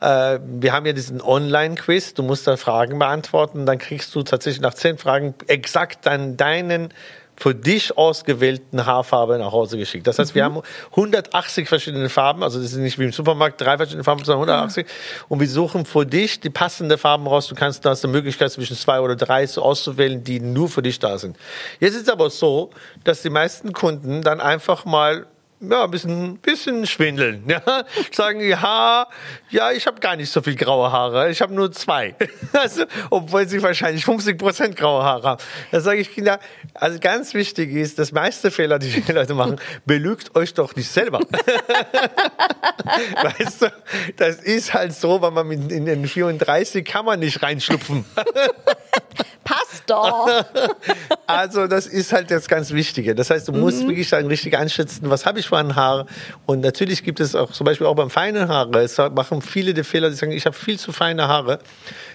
äh, 0.01 0.37
wir 0.45 0.71
haben 0.71 0.85
ja 0.85 0.93
diesen 0.93 1.19
Online-Quiz, 1.19 2.13
du 2.13 2.21
musst 2.21 2.45
da 2.45 2.57
Fragen 2.57 2.99
beantworten, 2.99 3.65
dann 3.65 3.79
kriegst 3.79 4.13
du 4.13 4.21
tatsächlich 4.21 4.61
nach 4.61 4.75
zehn 4.75 4.99
Fragen 4.99 5.33
exakt 5.47 6.05
dann 6.05 6.37
deinen 6.37 6.93
für 7.39 7.55
dich 7.55 7.97
ausgewählten 7.97 8.85
Haarfarbe 8.85 9.37
nach 9.37 9.53
Hause 9.53 9.77
geschickt. 9.77 10.05
Das 10.07 10.19
heißt, 10.19 10.31
mhm. 10.31 10.35
wir 10.35 10.43
haben 10.43 10.61
180 10.91 11.69
verschiedene 11.69 12.09
Farben, 12.09 12.43
also 12.43 12.61
das 12.61 12.73
ist 12.73 12.77
nicht 12.77 12.99
wie 12.99 13.05
im 13.05 13.13
Supermarkt 13.13 13.61
drei 13.61 13.77
verschiedene 13.77 14.03
Farben, 14.03 14.25
sondern 14.25 14.49
180. 14.49 14.85
Mhm. 14.85 14.89
Und 15.29 15.39
wir 15.39 15.47
suchen 15.47 15.85
für 15.85 16.05
dich 16.05 16.41
die 16.41 16.49
passende 16.49 16.97
Farben 16.97 17.27
raus. 17.27 17.47
Du 17.47 17.55
kannst, 17.55 17.85
da 17.85 17.91
hast 17.91 18.03
eine 18.03 18.11
Möglichkeit 18.11 18.51
zwischen 18.51 18.75
zwei 18.75 18.99
oder 18.99 19.15
drei 19.15 19.47
so 19.47 19.61
auszuwählen, 19.61 20.21
die 20.21 20.41
nur 20.41 20.67
für 20.67 20.81
dich 20.81 20.99
da 20.99 21.17
sind. 21.17 21.37
Jetzt 21.79 21.95
ist 21.95 22.03
es 22.03 22.09
aber 22.09 22.29
so, 22.29 22.71
dass 23.05 23.21
die 23.21 23.29
meisten 23.29 23.71
Kunden 23.71 24.21
dann 24.21 24.41
einfach 24.41 24.83
mal 24.83 25.25
ja, 25.61 25.83
ein 25.83 25.91
bisschen, 25.91 26.37
bisschen 26.37 26.87
schwindeln. 26.87 27.43
Ja? 27.49 27.83
Sagen, 28.11 28.41
ja, 28.41 29.07
ja, 29.49 29.71
ich 29.71 29.87
habe 29.87 29.99
gar 29.99 30.15
nicht 30.15 30.31
so 30.31 30.41
viel 30.41 30.55
graue 30.55 30.91
Haare, 30.91 31.31
ich 31.31 31.41
habe 31.41 31.53
nur 31.53 31.71
zwei. 31.71 32.15
Also, 32.53 32.85
obwohl 33.09 33.47
sie 33.47 33.61
wahrscheinlich 33.61 34.05
50 34.05 34.37
Prozent 34.37 34.75
graue 34.75 35.03
Haare 35.03 35.27
haben. 35.27 35.43
Da 35.71 35.81
sage 35.81 35.99
ich 35.99 36.13
Kinder, 36.13 36.39
also 36.73 36.99
ganz 36.99 37.33
wichtig 37.33 37.73
ist, 37.73 37.99
das 37.99 38.11
meiste 38.11 38.51
Fehler, 38.51 38.79
die 38.79 39.01
die 39.01 39.11
Leute 39.11 39.33
machen, 39.33 39.59
belügt 39.85 40.35
euch 40.35 40.53
doch 40.53 40.75
nicht 40.75 40.89
selber. 40.89 41.19
weißt 43.21 43.63
du, 43.63 43.73
das 44.17 44.37
ist 44.37 44.73
halt 44.73 44.93
so, 44.93 45.21
weil 45.21 45.31
man 45.31 45.51
in 45.51 45.85
den 45.85 46.07
34 46.07 46.85
kann 46.85 47.05
man 47.05 47.19
nicht 47.19 47.41
reinschlupfen. 47.41 48.05
Also 51.27 51.67
das 51.67 51.85
ist 51.85 52.11
halt 52.11 52.31
das 52.31 52.47
ganz 52.47 52.71
Wichtige. 52.71 53.13
Das 53.13 53.29
heißt, 53.29 53.47
du 53.47 53.51
musst 53.51 53.83
mhm. 53.83 53.89
wirklich 53.89 54.09
sagen, 54.09 54.27
richtig 54.27 54.57
einschätzen, 54.57 55.11
was 55.11 55.27
habe 55.27 55.39
ich 55.39 55.47
für 55.47 55.57
ein 55.57 55.75
Haar. 55.75 56.07
Und 56.47 56.61
natürlich 56.61 57.03
gibt 57.03 57.19
es 57.19 57.35
auch 57.35 57.51
zum 57.51 57.65
Beispiel 57.65 57.85
auch 57.85 57.95
beim 57.95 58.09
feinen 58.09 58.47
Haare, 58.47 58.79
es 58.79 58.97
machen 58.97 59.43
viele 59.43 59.75
die 59.75 59.83
Fehler, 59.83 60.09
die 60.09 60.15
sagen, 60.15 60.31
ich 60.31 60.45
habe 60.47 60.55
viel 60.55 60.79
zu 60.79 60.91
feine 60.91 61.27
Haare. 61.27 61.59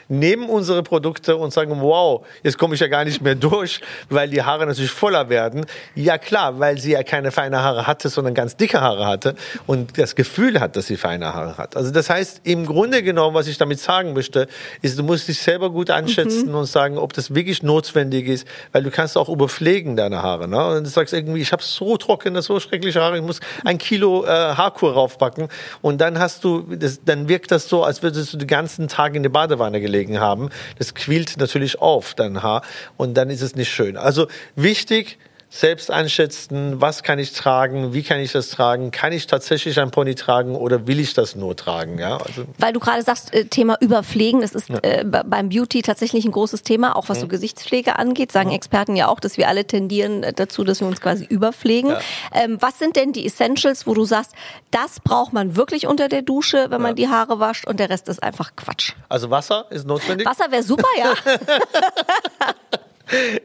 Nehmen 0.08 0.48
unsere 0.48 0.82
Produkte 0.82 1.36
und 1.36 1.52
sagen, 1.52 1.80
wow, 1.80 2.26
jetzt 2.42 2.58
komme 2.58 2.74
ich 2.74 2.80
ja 2.80 2.88
gar 2.88 3.04
nicht 3.04 3.20
mehr 3.20 3.34
durch, 3.34 3.80
weil 4.08 4.28
die 4.28 4.42
Haare 4.42 4.66
natürlich 4.66 4.90
voller 4.90 5.28
werden. 5.28 5.66
Ja 5.94 6.18
klar, 6.18 6.58
weil 6.58 6.78
sie 6.78 6.92
ja 6.92 7.02
keine 7.02 7.32
feine 7.32 7.62
Haare 7.62 7.86
hatte, 7.86 8.08
sondern 8.08 8.34
ganz 8.34 8.56
dicke 8.56 8.80
Haare 8.80 9.06
hatte 9.06 9.34
und 9.66 9.98
das 9.98 10.14
Gefühl 10.14 10.60
hat, 10.60 10.76
dass 10.76 10.86
sie 10.86 10.96
feine 10.96 11.34
Haare 11.34 11.58
hat. 11.58 11.76
Also 11.76 11.90
das 11.90 12.10
heißt, 12.10 12.42
im 12.44 12.66
Grunde 12.66 13.02
genommen, 13.02 13.34
was 13.34 13.46
ich 13.46 13.58
damit 13.58 13.80
sagen 13.80 14.12
möchte, 14.12 14.48
ist, 14.82 14.98
du 14.98 15.02
musst 15.02 15.28
dich 15.28 15.38
selber 15.38 15.70
gut 15.70 15.90
einschätzen 15.90 16.48
mhm. 16.48 16.54
und 16.54 16.66
sagen, 16.66 16.98
ob 16.98 17.12
das 17.12 17.34
wirklich 17.34 17.62
notwendig 17.62 18.28
ist, 18.28 18.46
weil 18.72 18.82
du 18.82 18.90
kannst 18.90 19.16
auch 19.16 19.28
überpflegen 19.28 19.96
deine 19.96 20.22
Haare. 20.22 20.48
Ne? 20.48 20.76
Und 20.76 20.84
du 20.84 20.90
sagst 20.90 21.12
irgendwie, 21.12 21.40
ich 21.40 21.52
habe 21.52 21.62
so 21.62 21.96
trockene, 21.96 22.42
so 22.42 22.60
schreckliche 22.60 23.00
Haare, 23.00 23.16
ich 23.16 23.22
muss 23.22 23.40
ein 23.64 23.78
Kilo 23.78 24.24
äh, 24.24 24.28
Haarkur 24.28 24.94
raufpacken 24.94 25.48
und 25.82 26.00
dann 26.00 26.18
hast 26.18 26.44
du, 26.44 26.62
das, 26.62 27.00
dann 27.04 27.28
wirkt 27.28 27.50
das 27.50 27.68
so, 27.68 27.84
als 27.84 28.02
würdest 28.02 28.32
du 28.32 28.36
den 28.36 28.48
ganzen 28.48 28.88
Tag 28.88 29.14
in 29.14 29.22
der 29.22 29.30
Badewanne 29.30 29.80
gelegen 29.94 30.20
haben. 30.20 30.50
Das 30.78 30.94
quillt 30.94 31.36
natürlich 31.38 31.80
auf 31.80 32.14
dein 32.14 32.42
Haar 32.42 32.62
und 32.96 33.14
dann 33.14 33.30
ist 33.30 33.42
es 33.42 33.54
nicht 33.54 33.70
schön. 33.70 33.96
Also 33.96 34.26
wichtig, 34.56 35.18
selbst 35.54 35.88
einschätzen, 35.88 36.80
was 36.80 37.04
kann 37.04 37.20
ich 37.20 37.32
tragen, 37.32 37.94
wie 37.94 38.02
kann 38.02 38.18
ich 38.18 38.32
das 38.32 38.50
tragen, 38.50 38.90
kann 38.90 39.12
ich 39.12 39.28
tatsächlich 39.28 39.78
ein 39.78 39.92
Pony 39.92 40.16
tragen 40.16 40.56
oder 40.56 40.88
will 40.88 40.98
ich 40.98 41.14
das 41.14 41.36
nur 41.36 41.54
tragen? 41.54 42.00
Ja, 42.00 42.16
also 42.16 42.44
Weil 42.58 42.72
du 42.72 42.80
gerade 42.80 43.02
sagst, 43.02 43.32
äh, 43.32 43.44
Thema 43.44 43.76
Überpflegen, 43.80 44.40
das 44.40 44.52
ist 44.52 44.68
ja. 44.68 44.78
äh, 44.82 45.04
beim 45.04 45.50
Beauty 45.50 45.82
tatsächlich 45.82 46.24
ein 46.24 46.32
großes 46.32 46.64
Thema, 46.64 46.96
auch 46.96 47.08
was 47.08 47.18
mhm. 47.18 47.22
so 47.22 47.28
Gesichtspflege 47.28 47.96
angeht, 47.96 48.32
sagen 48.32 48.48
mhm. 48.48 48.56
Experten 48.56 48.96
ja 48.96 49.06
auch, 49.06 49.20
dass 49.20 49.38
wir 49.38 49.46
alle 49.46 49.64
tendieren 49.64 50.26
dazu, 50.34 50.64
dass 50.64 50.80
wir 50.80 50.88
uns 50.88 51.00
quasi 51.00 51.24
überpflegen. 51.24 51.90
Ja. 51.90 52.00
Ähm, 52.32 52.56
was 52.60 52.80
sind 52.80 52.96
denn 52.96 53.12
die 53.12 53.24
Essentials, 53.24 53.86
wo 53.86 53.94
du 53.94 54.04
sagst, 54.04 54.32
das 54.72 54.98
braucht 54.98 55.32
man 55.32 55.54
wirklich 55.54 55.86
unter 55.86 56.08
der 56.08 56.22
Dusche, 56.22 56.66
wenn 56.70 56.82
man 56.82 56.96
ja. 56.96 57.06
die 57.06 57.08
Haare 57.08 57.38
wascht 57.38 57.64
und 57.64 57.78
der 57.78 57.90
Rest 57.90 58.08
ist 58.08 58.20
einfach 58.20 58.56
Quatsch? 58.56 58.94
Also 59.08 59.30
Wasser 59.30 59.66
ist 59.70 59.86
notwendig? 59.86 60.26
Wasser 60.26 60.50
wäre 60.50 60.64
super, 60.64 60.88
ja. 60.98 61.14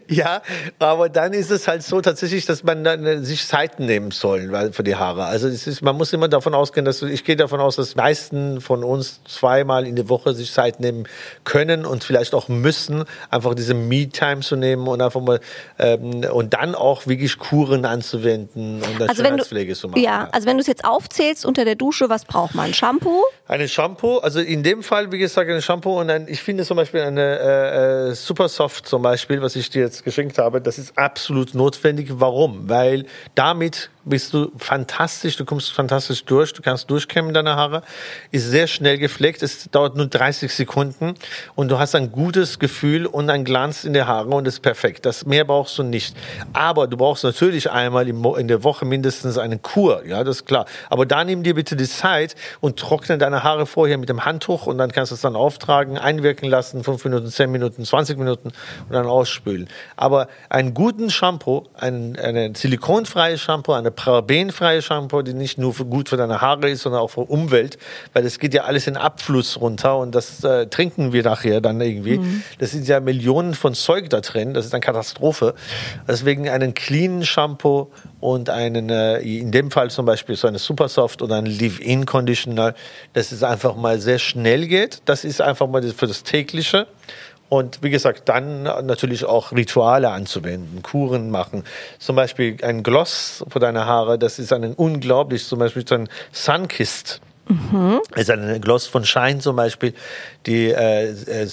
Ja, 0.08 0.41
aber 0.79 1.10
dann 1.10 1.34
ist 1.34 1.51
es 1.51 1.67
halt 1.67 1.84
so 1.84 2.01
tatsächlich, 2.01 2.45
dass 2.45 2.63
man 2.63 2.84
dann 2.84 3.05
äh, 3.05 3.19
sich 3.19 3.45
Zeiten 3.45 3.86
nehmen 3.86 4.12
soll 4.12 4.71
für 4.73 4.84
die 4.84 4.95
Haare. 4.95 5.25
Also 5.25 5.47
es 5.47 5.67
ist, 5.67 5.82
man 5.82 5.95
muss 5.95 6.13
immer 6.13 6.27
davon 6.27 6.53
ausgehen, 6.55 6.86
dass 6.86 7.01
ich 7.01 7.23
gehe 7.23 7.36
davon 7.36 7.60
aus, 7.60 7.75
dass 7.75 7.91
die 7.91 7.97
meisten 7.97 8.62
von 8.62 8.84
uns 8.84 9.21
zweimal 9.25 9.86
in 9.86 9.95
der 9.95 10.10
Woche 10.10 10.34
sich 10.34 10.51
Zeit 10.51 10.79
nehmen 10.79 11.08
können 11.43 11.86
und 11.86 12.03
vielleicht 12.03 12.34
auch 12.34 12.47
müssen, 12.47 13.03
einfach 13.29 13.53
diese 13.53 13.73
Me-Time 13.73 14.39
zu 14.39 14.55
nehmen 14.55 14.88
und 14.88 15.01
einfach 15.01 15.21
mal 15.21 15.39
ähm, 15.77 16.25
und 16.32 16.53
dann 16.53 16.75
auch 16.75 17.08
wirklich 17.08 17.38
Kuren 17.38 17.86
anzuwenden 17.86 18.82
und 18.82 18.95
eine 18.95 19.10
also 19.10 19.23
Schönheitspflege 19.23 19.75
zu 19.75 19.89
machen. 19.89 20.01
Ja, 20.01 20.29
also 20.32 20.47
wenn 20.47 20.58
du 20.58 20.62
es 20.62 20.67
jetzt 20.67 20.86
aufzählst 20.86 21.45
unter 21.45 21.65
der 21.65 21.75
Dusche, 21.75 22.10
was 22.10 22.25
braucht 22.25 22.55
man? 22.55 22.73
Shampoo? 22.73 23.23
Eine 23.47 23.67
Shampoo, 23.67 24.17
also 24.17 24.39
in 24.39 24.63
dem 24.63 24.84
Fall, 24.84 25.12
wie 25.12 25.17
gesagt, 25.17 25.49
eine 25.49 25.62
Shampoo 25.62 25.99
und 25.99 26.10
ein, 26.10 26.27
ich 26.27 26.41
finde 26.41 26.63
zum 26.63 26.77
Beispiel 26.77 27.01
eine 27.01 27.39
äh, 27.39 28.10
äh 28.10 28.15
Super 28.15 28.49
Soft 28.49 28.88
zum 28.88 29.01
Beispiel, 29.01 29.41
was 29.41 29.55
ich 29.55 29.58
dir 29.67 29.81
jetzt 29.81 30.05
geschenkt 30.05 30.37
habe, 30.37 30.61
das 30.61 30.77
ist 30.77 30.97
absolut 30.97 31.53
notwendig. 31.53 32.09
Warum? 32.11 32.69
Weil 32.69 33.05
damit 33.35 33.89
bist 34.09 34.33
du 34.33 34.51
fantastisch, 34.57 35.37
du 35.37 35.45
kommst 35.45 35.71
fantastisch 35.71 36.25
durch, 36.25 36.53
du 36.53 36.61
kannst 36.61 36.89
durchkämmen 36.89 37.33
deine 37.33 37.55
Haare, 37.55 37.83
ist 38.31 38.49
sehr 38.49 38.67
schnell 38.67 38.97
gepflegt, 38.97 39.43
es 39.43 39.69
dauert 39.69 39.95
nur 39.95 40.07
30 40.07 40.51
Sekunden 40.53 41.13
und 41.55 41.69
du 41.69 41.79
hast 41.79 41.95
ein 41.95 42.11
gutes 42.11 42.59
Gefühl 42.59 43.05
und 43.05 43.29
ein 43.29 43.45
Glanz 43.45 43.83
in 43.83 43.93
der 43.93 44.07
Haare 44.07 44.29
und 44.29 44.47
ist 44.47 44.61
perfekt. 44.61 45.05
Das 45.05 45.25
mehr 45.25 45.45
brauchst 45.45 45.77
du 45.77 45.83
nicht. 45.83 46.15
Aber 46.53 46.87
du 46.87 46.97
brauchst 46.97 47.23
natürlich 47.23 47.69
einmal 47.69 48.07
in 48.07 48.47
der 48.47 48.63
Woche 48.63 48.85
mindestens 48.85 49.37
eine 49.37 49.59
Kur, 49.59 50.05
ja, 50.05 50.23
das 50.23 50.37
ist 50.37 50.45
klar. 50.45 50.65
Aber 50.89 51.05
da 51.05 51.23
nimm 51.23 51.43
dir 51.43 51.53
bitte 51.53 51.75
die 51.75 51.87
Zeit 51.87 52.35
und 52.59 52.77
trockne 52.77 53.17
deine 53.17 53.43
Haare 53.43 53.65
vorher 53.65 53.97
mit 53.97 54.09
dem 54.09 54.25
Handtuch 54.25 54.65
und 54.65 54.77
dann 54.77 54.91
kannst 54.91 55.11
du 55.11 55.15
es 55.15 55.21
dann 55.21 55.35
auftragen, 55.35 55.97
einwirken 55.97 56.49
lassen, 56.49 56.83
5 56.83 57.05
Minuten, 57.05 57.27
10 57.27 57.51
Minuten, 57.51 57.85
20 57.85 58.17
Minuten 58.17 58.49
und 58.49 58.93
dann 58.93 59.05
ausspülen. 59.05 59.69
Aber 59.95 60.27
einen 60.49 60.73
guten 60.73 61.09
Shampoo, 61.09 61.67
ein, 61.75 62.17
eine 62.17 62.53
silikonfreie 62.55 63.37
Shampoo, 63.37 63.73
eine 63.73 63.91
parabenfreie 63.99 64.81
Shampoo, 64.81 65.21
die 65.21 65.33
nicht 65.33 65.57
nur 65.57 65.73
für 65.73 65.85
gut 65.85 66.07
für 66.07 66.15
deine 66.15 66.39
Haare 66.39 66.69
ist, 66.69 66.83
sondern 66.83 67.01
auch 67.01 67.09
für 67.09 67.21
Umwelt, 67.21 67.77
weil 68.13 68.25
es 68.25 68.39
geht 68.39 68.53
ja 68.53 68.63
alles 68.63 68.88
in 68.88 68.95
Abfluss 68.95 69.59
runter 69.59 69.97
und 69.97 70.15
das 70.15 70.43
äh, 70.43 70.67
trinken 70.67 71.12
wir 71.12 71.23
nachher 71.23 71.59
dann 71.59 71.81
irgendwie. 71.81 72.19
Mhm. 72.19 72.43
Das 72.59 72.71
sind 72.71 72.88
ja 72.88 73.01
Millionen 73.01 73.53
von 73.53 73.73
Zeug 73.73 74.09
da 74.09 74.21
drin, 74.21 74.53
das 74.53 74.65
ist 74.65 74.73
eine 74.73 74.79
Katastrophe. 74.79 75.53
Deswegen 76.07 76.47
einen 76.47 76.73
cleanen 76.73 77.25
Shampoo 77.25 77.91
und 78.21 78.49
einen, 78.49 78.89
äh, 78.89 79.19
in 79.19 79.51
dem 79.51 79.69
Fall 79.69 79.91
zum 79.91 80.05
Beispiel 80.05 80.38
so 80.38 80.47
eine 80.47 80.59
Supersoft 80.59 81.21
oder 81.21 81.35
ein 81.35 81.45
Leave-In 81.45 82.05
Conditioner, 82.05 82.75
dass 83.13 83.33
es 83.33 83.43
einfach 83.43 83.75
mal 83.75 83.99
sehr 83.99 84.19
schnell 84.19 84.67
geht. 84.67 85.01
Das 85.05 85.25
ist 85.25 85.41
einfach 85.41 85.67
mal 85.67 85.83
für 85.91 86.07
das 86.07 86.23
tägliche. 86.23 86.88
Und 87.49 87.81
wie 87.81 87.89
gesagt, 87.89 88.29
dann 88.29 88.63
natürlich 88.63 89.25
auch 89.25 89.51
Rituale 89.51 90.09
anzuwenden, 90.12 90.83
Kuren 90.83 91.31
machen. 91.31 91.63
Zum 91.97 92.15
Beispiel 92.15 92.57
ein 92.62 92.83
Gloss 92.83 93.43
für 93.49 93.59
deine 93.59 93.88
Haare, 93.88 94.19
das 94.19 94.38
ist 94.38 94.53
ein 94.53 94.73
unglaublich, 94.73 95.45
zum 95.45 95.59
Beispiel 95.59 95.85
so 95.85 95.95
ein 95.95 96.09
Sunkist. 96.31 97.21
Mhm. 97.47 98.01
ist 98.15 98.29
ein 98.29 98.62
Gloss 98.62 98.85
von 98.85 99.03
Shine 99.03 99.39
zum 99.39 99.55
Beispiel, 99.55 99.95
die 100.45 100.69
äh, 100.69 101.09
äh, 101.09 101.47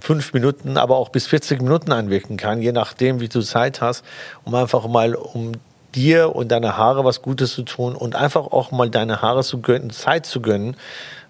fünf 0.00 0.32
Minuten, 0.32 0.76
aber 0.76 0.96
auch 0.96 1.08
bis 1.08 1.26
40 1.26 1.60
Minuten 1.60 1.90
anwirken 1.90 2.36
kann, 2.36 2.62
je 2.62 2.70
nachdem, 2.70 3.18
wie 3.18 3.28
du 3.28 3.40
Zeit 3.40 3.80
hast, 3.80 4.04
um 4.44 4.54
einfach 4.54 4.86
mal 4.86 5.16
um 5.16 5.54
dir 5.94 6.34
und 6.34 6.48
deine 6.48 6.76
Haare 6.76 7.04
was 7.04 7.22
Gutes 7.22 7.52
zu 7.52 7.62
tun 7.62 7.94
und 7.94 8.14
einfach 8.16 8.46
auch 8.52 8.70
mal 8.70 8.90
deine 8.90 9.22
Haare 9.22 9.42
zu 9.42 9.60
gönnen, 9.60 9.90
Zeit 9.90 10.26
zu 10.26 10.40
gönnen 10.40 10.76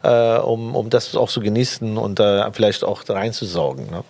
äh, 0.03 0.39
um, 0.39 0.75
um 0.75 0.91
das 0.91 1.15
auch 1.15 1.29
zu 1.29 1.41
genießen 1.41 1.97
und 1.97 2.21
äh, 2.21 2.51
vielleicht 2.53 2.85
auch 2.85 3.03
reinzusaugen. 3.09 3.91
Ne? 3.91 4.05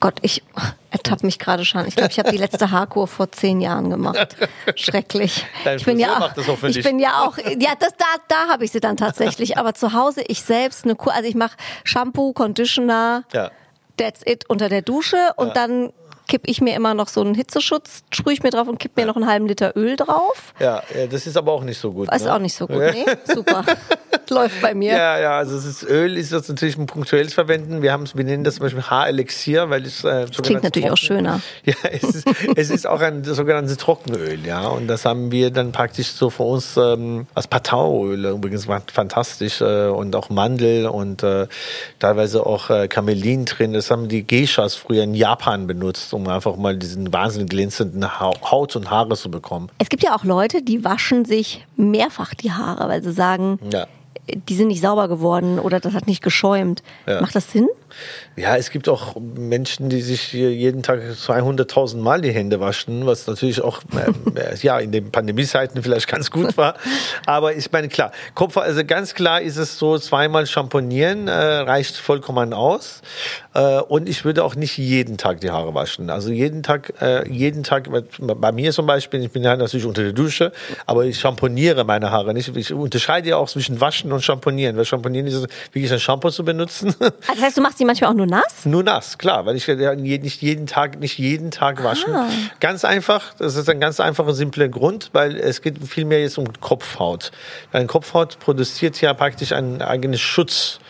Gott, 0.00 0.14
ich 0.22 0.42
ertappe 0.90 1.24
mich 1.24 1.38
gerade 1.38 1.64
schon. 1.64 1.86
Ich 1.86 1.96
glaube, 1.96 2.10
ich 2.10 2.18
habe 2.18 2.30
die 2.30 2.36
letzte 2.36 2.70
Haarkur 2.70 3.08
vor 3.08 3.32
zehn 3.32 3.60
Jahren 3.60 3.90
gemacht. 3.90 4.36
Schrecklich. 4.74 5.46
Dein 5.64 5.78
ich 5.78 5.84
bin 5.84 5.98
ja 5.98 6.18
auch, 6.18 6.62
ich 6.64 6.82
bin 6.82 6.98
ja 6.98 7.24
auch, 7.24 7.38
ja, 7.38 7.72
das, 7.78 7.92
da, 7.96 8.04
da 8.28 8.48
habe 8.48 8.64
ich 8.64 8.72
sie 8.72 8.80
dann 8.80 8.96
tatsächlich. 8.96 9.56
Aber 9.56 9.74
zu 9.74 9.92
Hause 9.92 10.22
ich 10.28 10.42
selbst 10.42 10.84
eine 10.84 10.96
Kur, 10.96 11.14
also 11.14 11.28
ich 11.28 11.34
mache 11.34 11.56
Shampoo, 11.84 12.32
Conditioner. 12.32 13.24
Ja. 13.32 13.50
That's 13.96 14.20
it 14.24 14.48
unter 14.48 14.68
der 14.68 14.82
Dusche 14.82 15.16
und 15.36 15.48
ja. 15.48 15.54
dann 15.54 15.92
kipp 16.28 16.42
ich 16.46 16.60
mir 16.60 16.76
immer 16.76 16.94
noch 16.94 17.08
so 17.08 17.20
einen 17.20 17.34
Hitzeschutz, 17.34 18.04
sprühe 18.10 18.34
ich 18.34 18.42
mir 18.42 18.50
drauf 18.50 18.68
und 18.68 18.78
kipp 18.78 18.96
mir 18.96 19.06
noch 19.06 19.16
einen 19.16 19.26
halben 19.26 19.46
Liter 19.46 19.76
Öl 19.76 19.96
drauf. 19.96 20.54
Ja, 20.60 20.82
ja 20.94 21.06
das 21.06 21.26
ist 21.26 21.36
aber 21.36 21.52
auch 21.52 21.64
nicht 21.64 21.78
so 21.78 21.92
gut. 21.92 22.12
Ist 22.12 22.24
ne? 22.24 22.34
auch 22.34 22.38
nicht 22.38 22.54
so 22.54 22.66
gut, 22.66 22.78
nee? 22.78 23.06
Super. 23.24 23.64
Läuft 24.34 24.60
bei 24.60 24.74
mir. 24.74 24.92
Ja, 24.92 25.18
ja, 25.18 25.38
also 25.38 25.56
das 25.56 25.82
Öl 25.82 26.16
ist 26.16 26.32
jetzt 26.32 26.48
natürlich 26.48 26.76
ein 26.76 26.86
punktuelles 26.86 27.34
Verwenden. 27.34 27.82
Wir, 27.82 27.98
wir 28.14 28.24
nennen 28.24 28.44
das 28.44 28.56
zum 28.56 28.64
Beispiel 28.64 28.82
Haarelixier, 28.82 29.70
weil 29.70 29.84
es 29.84 30.04
äh, 30.04 30.26
das 30.26 30.42
klingt 30.42 30.62
natürlich 30.62 30.88
trocken, 30.88 30.92
auch 30.92 30.96
schöner. 30.96 31.40
Ja, 31.64 31.74
es 31.90 32.02
ist, 32.02 32.26
es 32.56 32.70
ist 32.70 32.86
auch 32.86 33.00
ein 33.00 33.24
sogenanntes 33.24 33.76
Trockenöl, 33.76 34.44
ja. 34.46 34.68
Und 34.68 34.86
das 34.86 35.04
haben 35.04 35.32
wir 35.32 35.50
dann 35.50 35.72
praktisch 35.72 36.08
so 36.08 36.30
für 36.30 36.44
uns 36.44 36.76
ähm, 36.76 37.26
als 37.34 37.46
Patauöl 37.46 38.24
übrigens 38.26 38.66
fantastisch 38.92 39.60
äh, 39.60 39.88
und 39.88 40.14
auch 40.16 40.30
Mandel 40.30 40.86
und 40.86 41.22
äh, 41.22 41.46
teilweise 41.98 42.46
auch 42.46 42.70
äh, 42.70 42.88
Kamelin 42.88 43.44
drin. 43.44 43.72
Das 43.72 43.90
haben 43.90 44.08
die 44.08 44.26
Geishas 44.26 44.74
früher 44.74 45.02
in 45.04 45.14
Japan 45.14 45.66
benutzt 45.66 46.08
um 46.12 46.28
einfach 46.28 46.56
mal 46.56 46.76
diesen 46.76 47.12
wahnsinnig 47.12 47.50
glänzenden 47.50 48.20
Haut 48.20 48.76
und 48.76 48.90
Haare 48.90 49.16
zu 49.16 49.30
bekommen. 49.30 49.70
Es 49.78 49.88
gibt 49.88 50.02
ja 50.02 50.14
auch 50.14 50.24
Leute, 50.24 50.62
die 50.62 50.84
waschen 50.84 51.24
sich 51.24 51.64
mehrfach 51.76 52.34
die 52.34 52.52
Haare, 52.52 52.88
weil 52.88 53.02
sie 53.02 53.12
sagen, 53.12 53.58
ja. 53.72 53.86
Die 54.48 54.54
sind 54.54 54.68
nicht 54.68 54.80
sauber 54.80 55.08
geworden 55.08 55.58
oder 55.58 55.80
das 55.80 55.94
hat 55.94 56.06
nicht 56.06 56.22
geschäumt. 56.22 56.82
Ja. 57.06 57.20
Macht 57.20 57.34
das 57.34 57.50
Sinn? 57.50 57.68
Ja, 58.36 58.56
es 58.56 58.70
gibt 58.70 58.88
auch 58.88 59.16
Menschen, 59.16 59.88
die 59.88 60.00
sich 60.00 60.32
jeden 60.32 60.82
Tag 60.82 61.00
200.000 61.00 61.98
Mal 61.98 62.20
die 62.20 62.32
Hände 62.32 62.60
waschen, 62.60 63.06
was 63.06 63.26
natürlich 63.26 63.60
auch 63.60 63.80
äh, 63.94 64.56
ja 64.60 64.78
in 64.78 64.92
den 64.92 65.10
Pandemiezeiten 65.10 65.82
vielleicht 65.82 66.08
ganz 66.08 66.30
gut 66.30 66.56
war. 66.56 66.74
Aber 67.26 67.54
ich 67.54 67.70
meine 67.72 67.88
klar, 67.88 68.12
Kopf, 68.34 68.56
also 68.56 68.84
ganz 68.84 69.14
klar 69.14 69.40
ist 69.40 69.56
es 69.56 69.78
so, 69.78 69.98
zweimal 69.98 70.46
Champonieren 70.46 71.28
äh, 71.28 71.32
reicht 71.32 71.96
vollkommen 71.96 72.52
aus. 72.52 73.02
Äh, 73.54 73.80
und 73.80 74.08
ich 74.08 74.24
würde 74.24 74.44
auch 74.44 74.54
nicht 74.54 74.78
jeden 74.78 75.18
Tag 75.18 75.40
die 75.40 75.50
Haare 75.50 75.74
waschen. 75.74 76.10
Also 76.10 76.30
jeden 76.30 76.62
Tag, 76.62 76.94
äh, 77.00 77.28
jeden 77.28 77.64
Tag 77.64 77.88
bei 78.20 78.52
mir 78.52 78.72
zum 78.72 78.86
Beispiel, 78.86 79.22
ich 79.22 79.32
bin 79.32 79.42
ja 79.42 79.56
natürlich 79.56 79.86
unter 79.86 80.02
der 80.02 80.12
Dusche, 80.12 80.52
aber 80.86 81.04
ich 81.04 81.18
champoniere 81.18 81.84
meine 81.84 82.10
Haare 82.10 82.34
nicht. 82.34 82.54
Ich 82.56 82.72
unterscheide 82.72 83.30
ja 83.30 83.36
auch 83.36 83.48
zwischen 83.48 83.80
Waschen 83.80 84.12
und 84.12 84.22
Champonieren. 84.22 84.76
Weil 84.76 84.84
Champonieren 84.84 85.26
ist 85.26 85.46
wirklich 85.72 85.92
ein 85.92 86.00
Shampoo 86.00 86.30
zu 86.30 86.44
benutzen. 86.44 86.94
Also 87.00 87.12
das 87.26 87.40
heißt, 87.40 87.56
du 87.56 87.62
machst 87.62 87.77
die 87.80 87.84
manchmal 87.84 88.10
auch 88.10 88.14
nur 88.14 88.26
nass? 88.26 88.64
Nur 88.64 88.82
nass, 88.82 89.18
klar, 89.18 89.46
weil 89.46 89.56
ich 89.56 89.66
ja 89.66 89.94
nicht 89.94 90.42
jeden 90.42 90.66
Tag, 90.66 90.98
nicht 91.00 91.18
jeden 91.18 91.50
Tag 91.50 91.82
waschen. 91.82 92.14
Ah. 92.14 92.28
Ganz 92.60 92.84
einfach, 92.84 93.34
das 93.38 93.56
ist 93.56 93.68
ein 93.68 93.80
ganz 93.80 94.00
einfacher, 94.00 94.34
simpler 94.34 94.68
Grund, 94.68 95.10
weil 95.12 95.36
es 95.36 95.62
geht 95.62 95.78
vielmehr 95.86 96.20
jetzt 96.20 96.38
um 96.38 96.46
Kopfhaut. 96.60 97.30
Deine 97.72 97.86
Kopfhaut 97.86 98.38
produziert 98.38 99.00
ja 99.00 99.14
praktisch 99.14 99.52
einen 99.52 99.82
eigenen 99.82 100.18
Schutz 100.18 100.80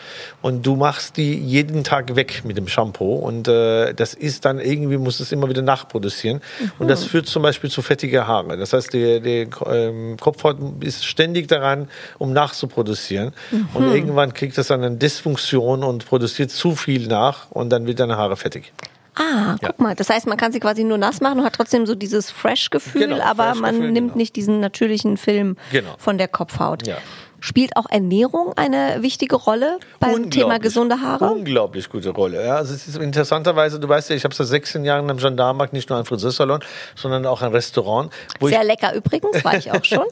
und 0.41 0.65
du 0.65 0.75
machst 0.75 1.17
die 1.17 1.33
jeden 1.37 1.83
Tag 1.83 2.15
weg 2.15 2.41
mit 2.45 2.57
dem 2.57 2.67
Shampoo 2.67 3.15
und 3.15 3.47
äh, 3.47 3.93
das 3.93 4.13
ist 4.13 4.45
dann 4.45 4.59
irgendwie, 4.59 4.97
muss 4.97 5.19
es 5.19 5.31
immer 5.31 5.49
wieder 5.49 5.61
nachproduzieren 5.61 6.41
und 6.79 6.87
das 6.87 7.03
führt 7.05 7.27
zum 7.27 7.43
Beispiel 7.43 7.69
zu 7.69 7.81
fettige 7.81 8.27
Haare. 8.27 8.57
Das 8.57 8.73
heißt, 8.73 8.93
die, 8.93 9.21
die 9.21 9.49
ähm, 9.65 10.17
Kopfhaut 10.19 10.57
ist 10.81 11.05
ständig 11.05 11.47
daran, 11.47 11.89
um 12.17 12.33
nachzuproduzieren 12.33 13.33
und 13.73 13.91
irgendwann 13.93 14.33
kriegt 14.33 14.57
es 14.57 14.67
dann 14.67 14.83
eine 14.83 14.95
Dysfunktion 14.97 15.83
und 15.83 16.05
produziert 16.05 16.51
zu 16.51 16.75
viel 16.75 17.07
nach 17.07 17.51
und 17.51 17.69
dann 17.69 17.85
wird 17.87 17.99
deine 17.99 18.17
Haare 18.17 18.35
fettig. 18.37 18.71
Ah, 19.15 19.55
guck 19.59 19.61
Ja. 19.63 19.73
mal. 19.83 19.95
Das 19.95 20.09
heißt, 20.09 20.27
man 20.27 20.37
kann 20.37 20.53
sie 20.53 20.61
quasi 20.61 20.85
nur 20.85 20.97
nass 20.97 21.19
machen 21.19 21.39
und 21.39 21.45
hat 21.45 21.53
trotzdem 21.53 21.85
so 21.85 21.93
dieses 21.93 22.31
Fresh-Gefühl, 22.31 23.07
Genau, 23.07 23.19
aber 23.21 23.47
man 23.47 23.57
Fresh-Gefühl, 23.57 23.91
nimmt 23.91 24.07
genau. 24.09 24.17
nicht 24.17 24.35
diesen 24.37 24.61
natürlichen 24.61 25.17
Film 25.17 25.57
Genau. 25.73 25.95
von 25.97 26.17
der 26.17 26.29
Kopfhaut. 26.29 26.87
Ja. 26.87 26.97
Spielt 27.41 27.75
auch 27.75 27.85
Ernährung 27.89 28.53
eine 28.55 28.97
wichtige 29.01 29.35
Rolle 29.35 29.79
beim 29.99 30.29
Thema 30.29 30.59
gesunde 30.59 31.01
Haare? 31.01 31.31
Unglaublich 31.31 31.89
gute 31.89 32.09
Rolle. 32.09 32.45
Ja, 32.45 32.55
also 32.55 32.73
es 32.73 32.87
ist 32.87 32.97
interessanterweise, 32.97 33.79
du 33.79 33.87
weißt 33.87 34.09
ja, 34.09 34.15
ich 34.15 34.23
habe 34.23 34.35
seit 34.35 34.47
16 34.47 34.83
Jahren 34.85 35.09
am 35.09 35.17
Gendarmenmarkt 35.17 35.73
nicht 35.73 35.89
nur 35.89 35.97
einen 35.97 36.05
Friseursalon, 36.05 36.61
sondern 36.95 37.25
auch 37.25 37.41
ein 37.41 37.51
Restaurant, 37.51 38.11
Sehr 38.41 38.63
lecker 38.63 38.93
übrigens, 38.93 39.43
war 39.43 39.57
ich 39.57 39.71
auch 39.71 39.83
schon. 39.83 40.05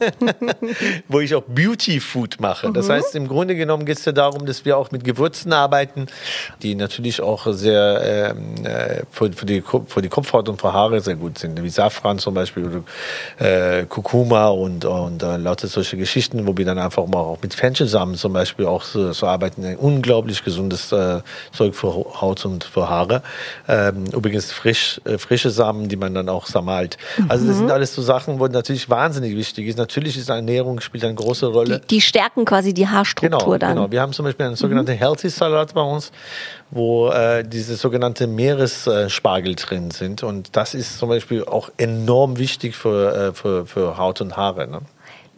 wo 1.08 1.20
ich 1.20 1.34
auch 1.34 1.42
Beauty 1.46 2.00
Food 2.00 2.40
mache. 2.40 2.68
Mhm. 2.68 2.74
Das 2.74 2.88
heißt, 2.88 3.14
im 3.14 3.28
Grunde 3.28 3.54
genommen 3.54 3.84
geht 3.84 3.98
es 3.98 4.04
ja 4.04 4.12
darum, 4.12 4.46
dass 4.46 4.64
wir 4.64 4.78
auch 4.78 4.90
mit 4.90 5.04
Gewürzen 5.04 5.52
arbeiten, 5.52 6.06
die 6.62 6.74
natürlich 6.74 7.20
auch 7.20 7.46
sehr 7.50 8.34
ähm, 8.36 8.64
äh, 8.64 9.02
für, 9.10 9.32
für, 9.32 9.46
die, 9.46 9.62
für 9.86 10.02
die 10.02 10.08
Kopfhaut 10.08 10.48
und 10.48 10.60
für 10.60 10.72
Haare 10.72 11.00
sehr 11.00 11.16
gut 11.16 11.38
sind. 11.38 11.62
Wie 11.62 11.68
Safran 11.68 12.18
zum 12.18 12.34
Beispiel 12.34 12.64
oder 12.66 13.80
äh, 13.80 13.84
Kurkuma 13.86 14.48
und, 14.48 14.84
und 14.84 15.22
äh, 15.22 15.36
lauter 15.36 15.66
solche 15.66 15.96
Geschichten, 15.96 16.46
wo 16.46 16.56
wir 16.56 16.64
dann 16.64 16.78
einfach 16.78 17.06
mal 17.06 17.17
auch 17.26 17.38
mit 17.42 17.54
Fenchelsamen 17.54 18.14
zum 18.16 18.32
Beispiel 18.32 18.66
auch 18.66 18.82
so, 18.82 19.12
so 19.12 19.26
arbeiten. 19.26 19.64
Ein 19.64 19.76
unglaublich 19.76 20.44
gesundes 20.44 20.92
äh, 20.92 21.20
Zeug 21.52 21.74
für 21.74 21.92
Haut 22.20 22.44
und 22.44 22.64
für 22.64 22.88
Haare. 22.88 23.22
Ähm, 23.68 24.04
übrigens 24.12 24.52
frisch, 24.52 25.00
äh, 25.04 25.18
frische 25.18 25.50
Samen, 25.50 25.88
die 25.88 25.96
man 25.96 26.14
dann 26.14 26.28
auch 26.28 26.46
sammelt. 26.46 26.96
Also 27.28 27.46
das 27.46 27.56
Mhm. 27.56 27.60
sind 27.60 27.70
alles 27.70 27.94
so 27.94 28.02
Sachen, 28.02 28.38
wo 28.38 28.46
natürlich 28.46 28.88
wahnsinnig 28.88 29.36
wichtig 29.36 29.66
ist. 29.66 29.78
Natürlich 29.78 30.16
ist 30.16 30.28
Ernährung 30.28 30.80
spielt 30.80 31.04
eine 31.04 31.14
große 31.14 31.46
Rolle. 31.46 31.80
Die, 31.80 31.86
die 31.96 32.00
stärken 32.00 32.44
quasi 32.44 32.72
die 32.74 32.86
Haarstruktur 32.88 33.38
Genau, 33.40 33.58
dann. 33.58 33.74
genau. 33.76 33.90
Wir 33.90 34.00
haben 34.00 34.12
zum 34.12 34.24
Beispiel 34.24 34.46
einen 34.46 34.56
sogenannten 34.56 34.92
Healthy 34.92 35.28
Salat 35.30 35.74
bei 35.74 35.80
uns, 35.82 36.12
wo 36.70 37.08
äh, 37.10 37.42
diese 37.44 37.76
sogenannte 37.76 38.26
Meeresspargel 38.26 39.54
drin 39.54 39.90
sind. 39.90 40.22
Und 40.22 40.56
das 40.56 40.74
ist 40.74 40.98
zum 40.98 41.08
Beispiel 41.08 41.44
auch 41.44 41.70
enorm 41.76 42.38
wichtig 42.38 42.76
für, 42.76 43.14
äh, 43.30 43.32
für, 43.32 43.66
für 43.66 43.96
Haut 43.98 44.20
und 44.20 44.36
Haare. 44.36 44.66
Ne? 44.68 44.80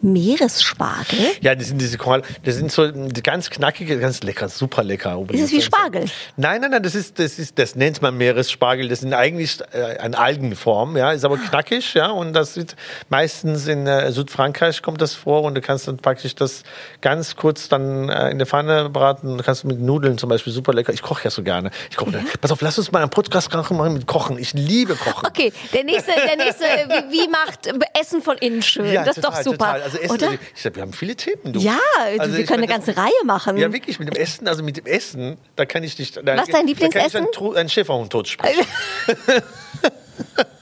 Meeresspargel? 0.03 1.19
Ja, 1.41 1.55
die 1.55 1.65
sind 1.65 1.81
diese 1.81 1.99
Korall, 1.99 2.23
das 2.45 2.57
sind 2.57 2.73
so 2.73 2.91
die 2.91 3.23
ganz 3.23 3.51
knackige, 3.51 3.99
ganz 3.99 4.23
lecker, 4.23 4.49
super 4.49 4.83
lecker. 4.83 5.21
Ist 5.31 5.45
es 5.45 5.53
wie 5.53 5.63
Spargel? 5.63 6.07
Nein, 6.37 6.61
nein, 6.61 6.71
nein, 6.71 6.83
das 6.83 6.95
ist, 6.95 7.19
das 7.19 7.39
ist, 7.39 7.59
das 7.59 7.75
nennt 7.77 8.01
man 8.03 8.17
Meeresspargel. 8.17 8.89
Das 8.89 9.01
sind 9.01 9.15
eigentlich 9.15 9.59
äh, 9.73 9.99
eine 9.99 10.19
Algenform, 10.19 10.97
ja, 10.97 11.13
ist 11.13 11.25
aber 11.25 11.39
knackig, 11.39 11.95
ja, 11.95 12.11
und 12.11 12.33
das 12.33 12.57
wird 12.57 12.77
meistens 13.09 13.67
in 13.67 13.87
äh, 13.87 14.11
Südfrankreich 14.13 14.83
kommt 14.83 15.01
das 15.01 15.15
vor 15.15 15.43
und 15.43 15.55
du 15.55 15.61
kannst 15.61 15.89
dann 15.89 15.99
praktisch 15.99 16.35
das 16.35 16.63
ganz 17.01 17.37
kurz 17.37 17.69
dann 17.69 18.09
äh, 18.09 18.31
in 18.31 18.39
der 18.39 18.47
Pfanne 18.47 18.89
braten. 18.91 19.39
Du 19.39 19.45
kannst 19.45 19.65
mit 19.65 19.81
Nudeln 19.81 20.19
zum 20.19 20.29
Beispiel 20.29 20.53
super 20.53 20.73
lecker. 20.73 20.93
Ich 20.93 21.03
koche 21.03 21.25
ja 21.25 21.31
so 21.31 21.43
gerne. 21.43 21.71
Ich 21.91 21.97
koche. 21.97 22.25
Pass 22.41 22.51
auf, 22.51 22.61
lass 22.61 22.79
uns 22.79 22.93
mal 22.93 23.01
einen 23.03 23.11
Podcast 23.11 23.53
machen 23.53 23.93
mit 23.93 24.07
Kochen. 24.07 24.39
Ich 24.39 24.53
liebe 24.53 24.95
Kochen. 24.95 25.27
Okay, 25.27 25.53
der 25.73 25.85
nächste, 25.85 26.13
der 26.13 26.37
nächste, 26.37 26.65
wie, 26.65 27.13
wie 27.13 27.29
macht 27.29 27.69
Essen 28.01 28.23
von 28.23 28.37
innen 28.39 28.63
schön? 28.63 28.95
das 28.95 29.17
ist 29.17 29.25
doch 29.25 29.37
super. 29.37 29.75
Total. 29.75 29.90
Also 29.95 29.99
Essen, 30.05 30.15
oder? 30.15 30.27
also 30.31 30.39
ich 30.55 30.63
sag, 30.63 30.75
wir 30.77 30.83
haben 30.83 30.93
viele 30.93 31.17
Themen. 31.17 31.53
Du. 31.53 31.61
Ja, 31.61 31.79
Also 32.19 32.37
wir 32.37 32.45
können 32.45 32.59
eine 32.59 32.67
meine, 32.67 32.67
ganze 32.67 32.93
das- 32.93 33.03
Reihe 33.05 33.25
machen. 33.25 33.57
Ja, 33.57 33.73
wirklich, 33.73 33.99
mit 33.99 34.09
dem 34.09 34.21
Essen, 34.21 34.49
also 34.49 34.63
mit 34.63 34.77
dem 34.77 34.87
Essen, 34.87 35.37
da 35.57 35.65
kann 35.67 35.83
ich 35.83 35.99
nicht. 35.99 36.17
Da, 36.17 36.21
Was 36.25 36.25
ist 36.25 36.29
dein 36.37 36.45
Da 36.47 36.53
kann 36.59 36.67
Lieblingsessen? 36.67 37.27
ich 37.33 37.39
einen, 37.41 37.57
einen 37.57 37.69
Schäferhund 37.69 38.11
tot 38.13 38.29
sprechen. 38.29 38.65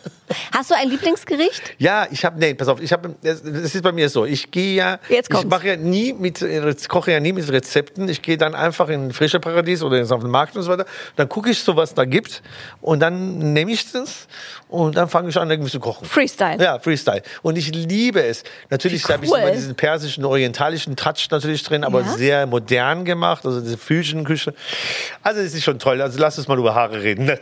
Hast 0.54 0.70
du 0.70 0.74
ein 0.74 0.88
Lieblingsgericht? 0.88 1.62
Ja, 1.78 2.06
ich 2.10 2.24
habe, 2.24 2.38
nee, 2.38 2.54
pass 2.54 2.68
auf, 2.68 2.80
ich 2.80 2.92
habe, 2.92 3.14
das 3.22 3.40
ist 3.42 3.82
bei 3.82 3.92
mir 3.92 4.08
so, 4.08 4.24
ich 4.24 4.50
gehe 4.50 4.74
ja, 4.74 4.98
Jetzt 5.08 5.32
ich 5.32 5.44
mache 5.44 5.68
ja 5.68 5.76
nie 5.76 6.12
mit, 6.12 6.42
äh, 6.42 6.74
koche 6.88 7.12
ja 7.12 7.20
nie 7.20 7.32
mit 7.32 7.50
Rezepten, 7.50 8.08
ich 8.08 8.22
gehe 8.22 8.36
dann 8.36 8.54
einfach 8.54 8.88
in 8.88 9.08
ein 9.08 9.12
frische 9.12 9.40
Paradies 9.40 9.82
oder 9.82 10.00
auf 10.02 10.20
den 10.22 10.30
Markt 10.30 10.56
und 10.56 10.62
so 10.62 10.70
weiter, 10.70 10.86
dann 11.16 11.28
gucke 11.28 11.50
ich 11.50 11.62
so, 11.62 11.76
was 11.76 11.94
da 11.94 12.04
gibt 12.04 12.42
und 12.80 13.00
dann 13.00 13.38
nehme 13.52 13.72
ich 13.72 13.90
das 13.92 14.26
und 14.68 14.96
dann 14.96 15.08
fange 15.08 15.28
ich 15.30 15.36
an, 15.38 15.50
irgendwie 15.50 15.70
zu 15.70 15.80
kochen. 15.80 16.06
Freestyle. 16.06 16.62
Ja, 16.62 16.78
Freestyle. 16.78 17.22
Und 17.42 17.56
ich 17.56 17.72
liebe 17.74 18.22
es. 18.22 18.44
Natürlich 18.70 19.08
Wie 19.08 19.12
habe 19.12 19.24
ich 19.24 19.30
cool. 19.30 19.38
immer 19.38 19.50
diesen 19.52 19.74
persischen, 19.74 20.24
orientalischen 20.24 20.96
Touch 20.96 21.28
natürlich 21.30 21.62
drin, 21.62 21.84
aber 21.84 22.00
Ja. 22.02 22.16
sehr 22.16 22.46
modern 22.46 23.04
gemacht, 23.04 23.44
also 23.46 23.60
diese 23.60 23.78
Fusion-Küche. 23.78 24.54
Also 25.22 25.40
es 25.40 25.54
ist 25.54 25.64
schon 25.64 25.78
toll. 25.78 26.00
Also 26.02 26.18
lass 26.18 26.38
uns 26.38 26.48
mal 26.48 26.58
über 26.58 26.74
Haare 26.74 27.02
reden. 27.02 27.38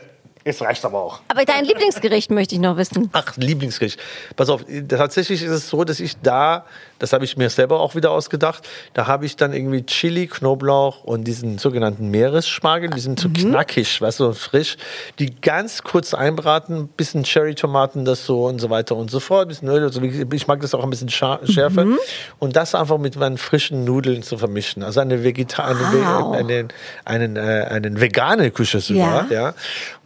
Es 0.49 0.63
reicht 0.63 0.85
aber 0.85 1.03
auch. 1.03 1.23
Aber 1.27 1.45
dein 1.45 1.65
Lieblingsgericht 1.65 2.31
möchte 2.31 2.55
ich 2.55 2.61
noch 2.61 2.77
wissen. 2.77 3.11
Ach, 3.13 3.37
Lieblingsgericht. 3.37 3.99
Pass 4.37 4.49
auf, 4.49 4.65
tatsächlich 4.89 5.43
ist 5.43 5.51
es 5.51 5.69
so, 5.69 5.83
dass 5.83 5.99
ich 5.99 6.17
da, 6.23 6.67
das 6.99 7.13
habe 7.13 7.25
ich 7.25 7.37
mir 7.37 7.51
selber 7.51 7.81
auch 7.81 7.95
wieder 7.95 8.11
ausgedacht, 8.11 8.67
da 8.95 9.07
habe 9.07 9.27
ich 9.27 9.37
dann 9.37 9.53
irgendwie 9.53 9.85
Chili, 9.85 10.27
Knoblauch 10.27 11.05
und 11.05 11.25
diesen 11.25 11.59
sogenannten 11.59 12.11
Meeresspargel, 12.11 12.91
die 12.91 13.01
sind 13.01 13.21
so 13.21 13.29
knackig, 13.29 14.01
weißt 14.01 14.21
du, 14.21 14.33
frisch, 14.33 14.77
die 15.19 15.35
ganz 15.41 15.83
kurz 15.83 16.15
einbraten, 16.15 16.89
bisschen 16.89 17.25
Cherry-Tomaten, 17.25 18.05
das 18.05 18.25
so 18.27 18.45
und 18.47 18.61
so 18.61 18.71
weiter 18.71 18.97
und 18.97 19.11
so 19.11 19.21
fort, 19.21 19.49
bisschen 19.49 19.69
Öl, 19.69 19.83
also 19.83 20.01
ich 20.03 20.47
mag 20.47 20.61
das 20.61 20.75
auch 20.75 20.85
ein 20.85 20.91
bisschen 20.91 21.09
scha- 21.09 21.41
schärfer 21.51 21.87
und 22.39 22.57
das 22.57 22.75
einfach 22.75 22.99
mit 22.99 23.17
meinen 23.17 23.39
frischen 23.39 23.85
Nudeln 23.85 24.23
zu 24.23 24.39
vermischen. 24.39 24.83
Also 24.83 25.01
eine 25.01 25.23
Vegeta 25.23 25.65
eine, 25.65 25.77
Wow. 25.81 26.35
Eine, 26.35 26.69
einen, 27.05 27.37
äh, 27.37 27.67
einen 27.71 28.01
vegane 28.01 28.51
Küche 28.51 28.81
sogar, 28.81 29.27
Ja. 29.31 29.49
ja, 29.49 29.55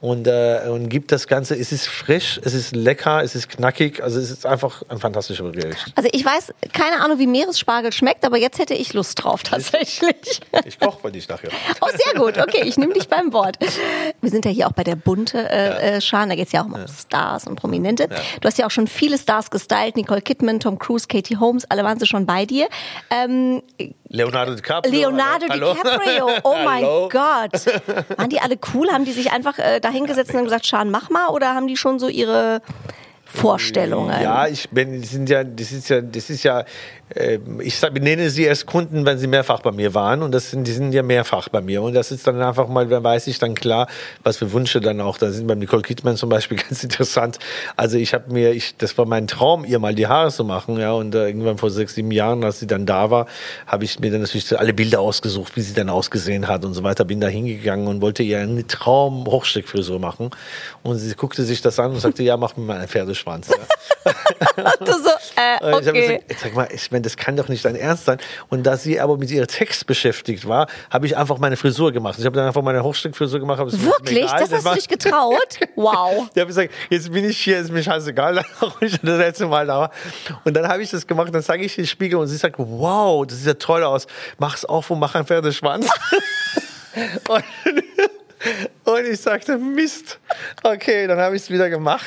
und, 0.01 0.27
äh, 0.27 0.61
und 0.69 0.89
gibt 0.89 1.13
das 1.13 1.27
Ganze, 1.27 1.57
es 1.59 1.73
ist 1.73 1.87
frisch, 1.89 2.41
es 2.43 2.55
ist 2.55 2.75
lecker, 2.75 3.23
es 3.23 3.35
ist 3.35 3.49
knackig, 3.49 4.03
also 4.03 4.19
es 4.19 4.31
ist 4.31 4.47
einfach 4.47 4.83
ein 4.89 4.99
fantastisches 4.99 5.53
Gericht. 5.53 5.93
Also 5.95 6.09
ich 6.13 6.25
weiß 6.25 6.53
keine 6.81 7.03
Ahnung, 7.03 7.19
wie 7.19 7.27
Meeresspargel 7.27 7.93
schmeckt, 7.93 8.25
aber 8.25 8.39
jetzt 8.39 8.59
hätte 8.59 8.73
ich 8.73 8.95
Lust 8.95 9.23
drauf 9.23 9.43
tatsächlich. 9.43 10.41
Ich 10.65 10.81
koche 10.81 10.99
für 10.99 11.13
dich 11.13 11.29
nachher. 11.29 11.51
Oh, 11.83 11.89
sehr 11.93 12.19
gut. 12.19 12.39
Okay, 12.39 12.63
ich 12.65 12.79
nehme 12.79 12.95
dich 12.95 13.09
beim 13.09 13.35
Wort. 13.35 13.59
Wir 14.21 14.31
sind 14.31 14.47
ja 14.47 14.51
hier 14.51 14.67
auch 14.67 14.73
bei 14.73 14.83
der 14.83 14.97
bunte 14.97 15.39
äh, 15.51 15.97
äh, 15.97 16.01
Scharen. 16.01 16.31
Da 16.31 16.37
geht 16.37 16.47
es 16.47 16.53
ja 16.53 16.63
auch 16.63 16.67
um 16.67 16.77
Stars 16.89 17.47
und 17.47 17.57
Prominente. 17.57 18.09
Du 18.41 18.47
hast 18.47 18.59
ja 18.59 18.65
auch 18.65 18.71
schon 18.71 18.87
viele 18.87 19.19
Stars 19.19 19.51
gestylt. 19.51 19.97
Nicole 19.97 20.23
Kidman, 20.23 20.59
Tom 20.59 20.79
Cruise, 20.79 21.07
Katie 21.07 21.37
Holmes, 21.37 21.71
alle 21.71 21.85
waren 21.85 21.99
sie 21.99 22.07
schon 22.07 22.25
bei 22.25 22.47
dir. 22.47 22.69
Ähm, 23.11 23.63
Leonardo 24.09 24.55
DiCaprio. 24.55 24.91
Leonardo 24.91 25.47
hallo? 25.51 25.75
DiCaprio, 25.75 26.29
oh 26.45 26.57
mein? 26.65 26.83
Gott. 26.83 27.67
Waren 28.17 28.31
die 28.31 28.41
alle 28.41 28.59
cool? 28.73 28.91
Haben 28.91 29.05
die 29.05 29.13
sich 29.13 29.33
einfach 29.33 29.59
äh, 29.59 29.81
dahingesetzt 29.81 30.31
und 30.31 30.39
haben 30.39 30.45
gesagt, 30.45 30.67
Schan, 30.67 30.91
mach 30.91 31.11
mal? 31.11 31.29
Oder 31.29 31.55
haben 31.55 31.67
die 31.67 31.77
schon 31.77 31.99
so 31.99 32.09
ihre 32.09 32.63
Vorstellungen? 33.33 34.21
Ja, 34.23 34.47
ich 34.49 34.69
bin, 34.71 35.01
die 35.01 35.07
sind 35.07 35.29
ja, 35.31 35.45
das 35.45 35.73
ist 35.73 35.89
ja, 35.89 36.01
das 36.01 36.31
ist 36.31 36.43
ja, 36.43 36.65
ich 37.61 37.79
sag, 37.79 37.93
benenne 37.93 38.31
sie 38.31 38.49
als 38.49 38.67
Kunden, 38.67 39.05
wenn 39.05 39.19
sie 39.19 39.27
mehrfach 39.27 39.61
bei 39.63 39.73
mir 39.73 39.95
waren 39.95 40.23
und 40.23 40.33
das 40.33 40.51
sind, 40.51 40.67
die 40.67 40.73
sind 40.73 40.93
ja 40.93 41.03
mehrfach 41.03 41.49
bei 41.49 41.61
mir 41.61 41.83
und 41.83 41.95
das 41.95 42.13
ist 42.13 42.25
dann 42.27 42.41
einfach 42.41 42.69
mal, 42.69 42.87
da 42.87 43.03
weiß 43.03 43.27
ich 43.27 43.41
dann 43.41 43.57
klar, 43.57 43.89
was 44.23 44.37
für 44.37 44.53
Wünsche 44.53 44.81
dann 44.81 45.01
auch 45.01 45.19
da 45.19 45.31
sind. 45.31 45.49
Beim 45.49 45.59
Nicole 45.59 45.83
Kidman 45.83 46.17
zum 46.17 46.29
Beispiel 46.29 46.59
ganz 46.69 46.85
interessant. 46.85 47.41
Also 47.77 47.99
ich 47.99 48.15
habe 48.15 48.33
mir, 48.33 48.53
ich, 48.53 48.77
das 48.77 48.97
war 48.97 49.07
mein 49.07 49.27
Traum, 49.27 49.65
ihr 49.65 49.81
mal 49.81 49.95
die 49.95 50.07
Haare 50.07 50.31
zu 50.31 50.45
machen, 50.45 50.79
ja 50.79 50.93
und 50.93 51.15
äh, 51.15 51.27
irgendwann 51.27 51.59
vor 51.59 51.71
sechs, 51.71 51.95
sieben 51.95 52.13
Jahren, 52.13 52.45
als 52.45 52.61
sie 52.61 52.69
dann 52.69 52.87
da 52.87 53.11
war, 53.11 53.27
habe 53.67 53.85
ich 53.85 53.99
mir 53.99 54.13
dann 54.13 54.21
natürlich 54.21 54.57
alle 54.57 54.73
Bilder 54.73 55.01
ausgesucht, 55.01 55.57
wie 55.57 55.63
sie 55.63 55.75
dann 55.75 55.91
ausgesehen 55.91 56.47
hat 56.47 56.65
und 56.65 56.75
so 56.75 56.85
weiter. 56.85 57.05
Bin 57.05 57.21
da 57.21 57.27
hingegangen 57.27 57.89
und 57.89 58.03
wollte 58.03 58.23
ihr 58.23 58.39
eine 58.39 58.67
Traum 58.67 59.27
Hochsteckfrisur 59.27 59.99
machen 59.99 60.31
und 60.85 60.99
sie 60.99 61.13
guckte 61.15 61.43
sich 61.43 61.61
das 61.61 61.81
an 61.81 61.91
und 61.91 62.01
sagte, 62.01 62.23
ja, 62.23 62.37
mach 62.37 62.57
mir 62.57 62.65
mal 62.65 62.79
einen 62.79 62.89
Pferdeschwanz. 62.89 63.49
Ja. 63.49 63.57
Du 64.81 64.93
so, 64.93 65.11
äh, 65.37 65.75
Und 65.75 65.83
ich 65.83 65.89
habe 65.89 65.99
okay. 65.99 66.23
gesagt, 66.27 66.41
sag 66.41 66.55
mal, 66.55 66.69
ich 66.73 66.91
meine, 67.01 67.03
das 67.03 67.17
kann 67.17 67.37
doch 67.37 67.49
nicht 67.49 67.65
dein 67.65 67.77
Ernst 67.77 68.05
sein. 68.05 68.19
Und 68.49 68.65
da 68.65 68.77
sie 68.77 69.01
aber 69.01 69.17
mit 69.17 69.31
ihrem 69.31 69.47
Text 69.47 69.87
beschäftigt 69.87 70.47
war, 70.47 70.67
habe 70.91 71.07
ich 71.07 71.17
einfach 71.17 71.39
meine 71.39 71.57
Frisur 71.57 71.93
gemacht. 71.93 72.19
Ich 72.19 72.25
habe 72.27 72.37
dann 72.37 72.47
einfach 72.47 72.63
meine 72.63 72.83
Hochsteckfrisur 72.83 73.41
gemacht. 73.41 73.59
war 73.59 73.73
Wirklich? 73.73 74.19
egal. 74.19 74.41
Das 74.41 74.53
hast 74.53 74.61
du 74.63 74.69
war- 74.69 74.75
dich 74.75 74.89
getraut? 74.89 75.59
Wow. 75.77 76.29
Ich 76.35 76.39
habe 76.41 76.47
gesagt, 76.49 76.73
jetzt 76.91 77.11
bin 77.11 77.25
ich 77.25 77.39
hier, 77.39 77.59
ist 77.59 77.73
mir 77.73 77.83
scheißegal, 77.83 78.35
mache 78.61 78.85
ich 78.85 78.93
das 79.01 79.19
letzte 79.19 79.47
Mal 79.47 79.67
da. 79.67 79.91
Und 80.45 80.55
dann 80.55 80.69
habe 80.69 80.83
ich 80.83 80.91
das 80.91 81.07
gemacht, 81.07 81.35
dann 81.35 81.41
sage 81.43 81.65
ich 81.65 81.79
in 81.79 81.85
den 81.85 81.89
Spiegel 81.89 82.19
und 82.19 82.27
sie 82.27 82.37
sagt, 82.37 82.57
wow, 82.59 83.27
das 83.27 83.39
sieht 83.39 83.47
ja 83.47 83.55
toll 83.55 83.83
aus. 83.83 84.07
Mach's 84.39 84.65
auf 84.65 84.91
und 84.91 84.99
mach 84.99 85.15
einen 85.15 85.25
Pferdeschwanz. 85.27 85.89
und, 87.29 87.45
und 88.85 89.07
ich 89.07 89.21
sagte, 89.21 89.57
Mist. 89.57 90.19
Okay, 90.63 91.07
dann 91.07 91.19
habe 91.19 91.37
ich 91.37 91.43
es 91.43 91.51
wieder 91.51 91.71
gemacht. 91.71 92.07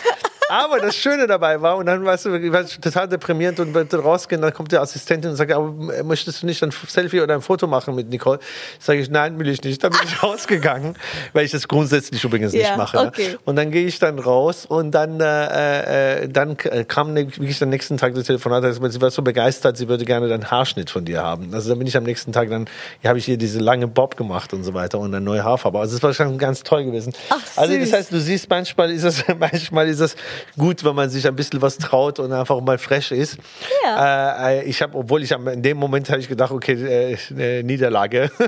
Aber 0.50 0.80
das 0.80 0.96
Schöne 0.96 1.28
dabei 1.28 1.62
war, 1.62 1.78
und 1.78 1.86
dann 1.86 2.04
weißt 2.04 2.26
du, 2.26 2.36
ich 2.36 2.52
war 2.52 2.66
total 2.66 3.08
deprimierend 3.08 3.60
und 3.60 3.74
wollte 3.74 3.98
rausgehen, 3.98 4.42
dann 4.42 4.54
kommt 4.54 4.72
die 4.72 4.78
Assistentin 4.78 5.32
und 5.32 5.38
sagt, 5.38 5.52
aber 5.52 5.72
möchtest 6.04 6.42
du 6.42 6.46
nicht 6.46 6.62
ein 6.64 6.72
Selfie 6.88 7.22
oder 7.22 7.34
ein 7.36 7.42
Foto 7.42 7.68
machen 7.68 7.96
mit 7.96 8.10
Nicole? 8.10 8.40
Sage 8.80 9.00
ich, 9.00 9.10
nein, 9.10 9.40
will 9.40 9.48
ich 9.50 9.64
nicht. 9.64 9.84
Dann 9.84 9.92
bin 9.92 10.02
ich 10.06 10.22
rausgegangen, 10.24 10.96
weil 11.34 11.46
ich 11.46 11.52
das 11.52 11.68
grundsätzlich 11.68 12.24
übrigens 12.24 12.54
Ja, 12.54 12.60
nicht 12.70 12.78
mache. 12.78 12.98
ne? 12.98 13.08
okay. 13.08 13.38
Und 13.46 13.56
dann 13.56 13.72
gehe 13.72 13.86
ich 13.86 14.00
dann 14.00 14.20
raus 14.20 14.66
und 14.66 14.92
dann, 14.92 15.20
äh, 15.20 16.24
äh, 16.24 16.30
dann 16.30 16.58
k- 16.58 16.84
kam 16.84 17.14
ne- 17.14 17.28
wirklich 17.28 17.62
am 17.64 17.70
nächsten 17.70 17.98
Tag 17.98 18.14
das 18.16 18.26
Telefonat, 18.26 18.64
dass 18.64 18.78
sie 18.78 19.02
war 19.02 19.12
so 19.12 19.22
begeistert, 19.22 19.78
sie 19.78 19.88
würde 19.88 20.06
gerne 20.06 20.28
deinen 20.28 20.50
Haarschnitt 20.52 20.90
von 20.90 21.06
dir 21.06 21.22
haben. 21.24 21.54
Also 21.54 21.70
dann 21.70 21.78
bin 21.80 21.88
ich 21.88 21.98
am 21.98 22.04
nächsten 22.04 22.32
Tag, 22.32 22.50
dann 22.50 22.68
ja, 23.02 23.10
habe 23.10 23.20
ich 23.20 23.28
ihr 23.28 23.38
diese 23.38 23.60
lange 23.60 23.88
Bob 23.88 24.18
gemacht 24.18 24.54
und 24.54 24.64
so 24.64 24.74
weiter 24.74 25.00
und 25.00 25.14
eine 25.14 25.24
neue 25.24 25.44
Haarfarbe. 25.44 25.80
Also 25.80 25.96
das 25.96 26.04
war 26.04 26.14
schon 26.14 26.38
ganz 26.38 26.64
toll 26.64 26.84
gewesen. 26.86 27.14
Ach, 27.30 27.40
also 27.56 27.78
das 27.78 27.94
heißt, 27.94 28.12
du 28.12 28.20
siehst, 28.20 28.50
manchmal 28.50 28.92
ist 28.92 29.04
es, 29.04 29.24
manchmal 29.40 29.88
ist 29.88 30.00
es 30.00 30.16
gut, 30.58 30.84
wenn 30.84 30.96
man 30.96 31.10
sich 31.10 31.28
ein 31.28 31.36
bisschen 31.36 31.62
was 31.62 31.78
traut 31.78 32.20
und 32.20 32.32
einfach 32.32 32.60
mal 32.62 32.78
fresh 32.78 33.12
ist. 33.12 33.38
Ja. 33.84 34.50
Äh, 34.50 34.64
ich 34.66 34.82
habe, 34.82 34.98
obwohl 34.98 35.24
ich 35.24 35.34
am, 35.34 35.48
in 35.48 35.62
dem 35.62 35.78
Moment 35.78 36.10
habe 36.10 36.20
ich 36.20 36.28
gedacht, 36.28 36.52
okay, 36.52 36.74
äh, 36.74 37.60
äh, 37.60 37.64
Niederlage. 37.64 38.32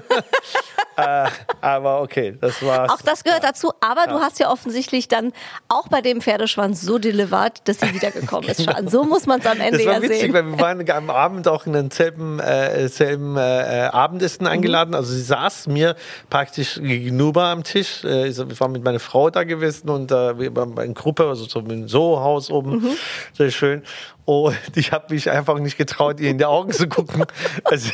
äh, 0.98 1.30
aber 1.62 2.02
okay, 2.02 2.38
das 2.40 2.62
war's. 2.64 2.92
Auch 2.92 3.02
das 3.02 3.24
gehört 3.24 3.44
dazu, 3.44 3.72
aber 3.82 4.08
du 4.08 4.20
hast 4.20 4.40
ja 4.40 4.52
offensichtlich 4.52 5.08
dann 5.08 5.34
auch 5.68 5.88
bei 5.88 6.02
dem 6.02 6.22
Pferdeschwanz 6.22 6.82
so 6.82 6.98
delivered, 6.98 7.68
dass 7.68 7.80
sie 7.80 7.94
wiedergekommen 7.94 8.50
ist. 8.50 8.64
Schan. 8.64 8.88
So 8.88 9.04
muss 9.04 9.26
man 9.26 9.40
es 9.40 9.46
am 9.46 9.60
Ende 9.60 9.78
Das 9.78 9.88
war 9.88 9.94
ja 9.94 10.02
witzig, 10.02 10.20
sehen. 10.22 10.34
weil 10.34 10.46
wir 10.46 10.60
waren 10.60 10.90
am 10.90 11.10
Abend 11.10 11.48
auch 11.48 11.66
in 11.66 11.74
den 11.74 11.92
selben, 11.92 12.40
äh, 12.40 12.88
selben 12.88 13.38
äh, 13.38 13.90
Abendessen 13.92 14.48
eingeladen. 14.48 14.96
Also 14.96 15.14
sie 15.14 15.22
saß 15.22 15.68
mir 15.68 15.96
praktisch 16.30 16.76
gegenüber 16.76 17.46
am 17.46 17.64
Tisch. 17.64 18.04
Äh, 18.04 18.28
ich 18.28 18.60
war 18.60 18.68
mit 18.68 18.84
meiner 18.84 19.00
Frau 19.00 19.30
da 19.30 19.44
gewesen 19.44 19.90
und 19.90 20.12
äh, 20.12 20.40
wir 20.40 20.56
waren 20.56 20.78
in 20.78 20.94
Gruppe, 20.94 21.28
also 21.28 21.46
so 21.46 21.60
im 21.60 21.88
Soho-Haus 21.88 22.50
oben. 22.52 22.98
Sehr 23.34 23.52
schön. 23.52 23.84
Und 24.26 24.58
ich 24.76 24.92
habe 24.92 25.14
mich 25.14 25.30
einfach 25.30 25.60
nicht 25.60 25.78
getraut, 25.78 26.20
ihr 26.20 26.32
in 26.32 26.40
die 26.40 26.46
Augen 26.46 26.72
zu 26.72 26.88
gucken. 26.88 27.26
Also, 27.64 27.90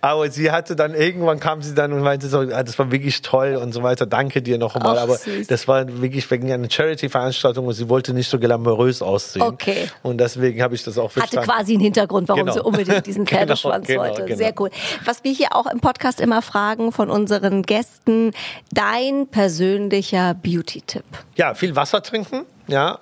aber 0.00 0.30
sie 0.30 0.50
hatte 0.50 0.76
dann, 0.76 0.94
irgendwann 0.94 1.40
kam 1.40 1.62
sie 1.62 1.74
dann 1.74 1.92
und 1.92 2.02
meinte 2.02 2.28
so, 2.28 2.38
ah, 2.40 2.62
das 2.62 2.78
war 2.78 2.90
wirklich 2.92 3.22
toll 3.22 3.56
und 3.56 3.72
so 3.72 3.82
weiter. 3.82 4.06
Danke 4.06 4.42
dir 4.42 4.58
noch 4.58 4.74
einmal. 4.76 4.98
Ach, 4.98 5.02
Aber 5.02 5.16
süß. 5.16 5.46
das 5.46 5.66
war 5.68 5.86
wirklich 6.02 6.28
wegen 6.30 6.52
einer 6.52 6.68
Charity-Veranstaltung 6.70 7.66
und 7.66 7.74
sie 7.74 7.88
wollte 7.88 8.12
nicht 8.12 8.28
so 8.28 8.38
glamourös 8.38 9.02
aussehen. 9.02 9.42
Okay. 9.42 9.88
Und 10.02 10.18
deswegen 10.18 10.60
habe 10.62 10.74
ich 10.74 10.82
das 10.84 10.98
auch 10.98 11.10
Hatte 11.10 11.20
verstanden. 11.20 11.48
quasi 11.50 11.72
einen 11.74 11.82
Hintergrund, 11.82 12.28
warum 12.28 12.40
Genau. 12.42 12.52
sie 12.52 12.60
unbedingt 12.62 13.06
diesen 13.06 13.24
Genau, 13.24 13.38
Pferdeschwanz 13.38 13.86
genau, 13.86 14.02
wollte. 14.02 14.24
genau. 14.24 14.36
Sehr 14.36 14.54
cool. 14.60 14.70
Was 15.04 15.22
wir 15.24 15.32
hier 15.32 15.48
auch 15.54 15.66
im 15.66 15.80
Podcast 15.80 16.20
immer 16.20 16.42
fragen 16.42 16.92
von 16.92 17.10
unseren 17.10 17.62
Gästen, 17.62 18.32
dein 18.72 19.26
persönlicher 19.28 20.34
Beauty-Tipp. 20.34 21.04
Ja, 21.36 21.54
viel 21.54 21.74
Wasser 21.76 22.02
trinken. 22.02 22.44
Ja, 22.68 22.98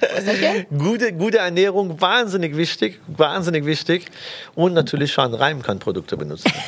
Okay? 0.00 0.66
gute, 0.76 1.12
gute 1.12 1.38
Ernährung, 1.38 2.00
wahnsinnig 2.00 2.56
wichtig, 2.56 3.00
wahnsinnig 3.06 3.64
wichtig. 3.64 4.06
Und 4.54 4.74
natürlich 4.74 5.12
schon 5.12 5.34
Reimkern-Produkte 5.34 6.16
benutzen. 6.16 6.52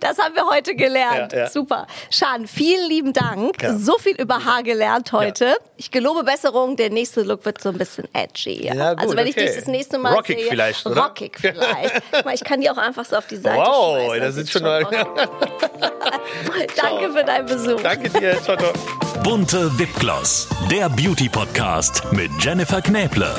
Das 0.00 0.18
haben 0.18 0.34
wir 0.34 0.48
heute 0.48 0.74
gelernt. 0.74 1.32
Ja, 1.32 1.40
ja. 1.40 1.50
Super. 1.50 1.86
Schan, 2.10 2.46
vielen 2.46 2.88
lieben 2.88 3.12
Dank. 3.12 3.62
Ja. 3.62 3.76
So 3.76 3.98
viel 3.98 4.14
über 4.14 4.44
Haar 4.44 4.62
gelernt 4.62 5.12
heute. 5.12 5.56
Ich 5.76 5.90
gelobe 5.90 6.24
Besserung. 6.24 6.76
Der 6.76 6.90
nächste 6.90 7.22
Look 7.22 7.44
wird 7.44 7.60
so 7.60 7.70
ein 7.70 7.78
bisschen 7.78 8.08
edgy. 8.12 8.66
Ja, 8.66 8.94
gut, 8.94 9.02
also 9.02 9.16
wenn 9.16 9.26
ich 9.26 9.36
okay. 9.36 9.46
dich 9.46 9.56
das 9.56 9.66
nächste 9.66 9.98
Mal 9.98 10.14
Rockig 10.14 10.38
sehe, 10.38 10.48
vielleicht, 10.48 10.86
oder? 10.86 11.02
Rockig 11.02 11.38
vielleicht. 11.40 12.02
Guck 12.12 12.24
mal, 12.24 12.34
ich 12.34 12.44
kann 12.44 12.60
die 12.60 12.70
auch 12.70 12.78
einfach 12.78 13.04
so 13.04 13.16
auf 13.16 13.26
die 13.26 13.36
Seite 13.36 13.58
Wow, 13.58 14.06
schmeißen. 14.06 14.20
das 14.20 14.34
sieht 14.34 14.44
ist 14.44 14.52
schon 14.52 14.66
rockig 14.66 14.98
Danke 16.76 17.12
für 17.12 17.24
deinen 17.24 17.46
Besuch. 17.46 17.80
Danke 17.82 18.08
dir, 18.10 18.40
ciao, 18.42 18.56
ciao. 18.56 18.72
Bunte 19.50 19.78
Wipgloss, 19.78 20.46
der 20.70 20.90
Beauty 20.90 21.26
Podcast 21.26 22.02
mit 22.12 22.30
Jennifer 22.38 22.82
Knäble. 22.82 23.34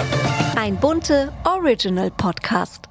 Ein 0.55 0.76
bunte 0.76 1.32
Original 1.43 2.10
Podcast. 2.10 2.89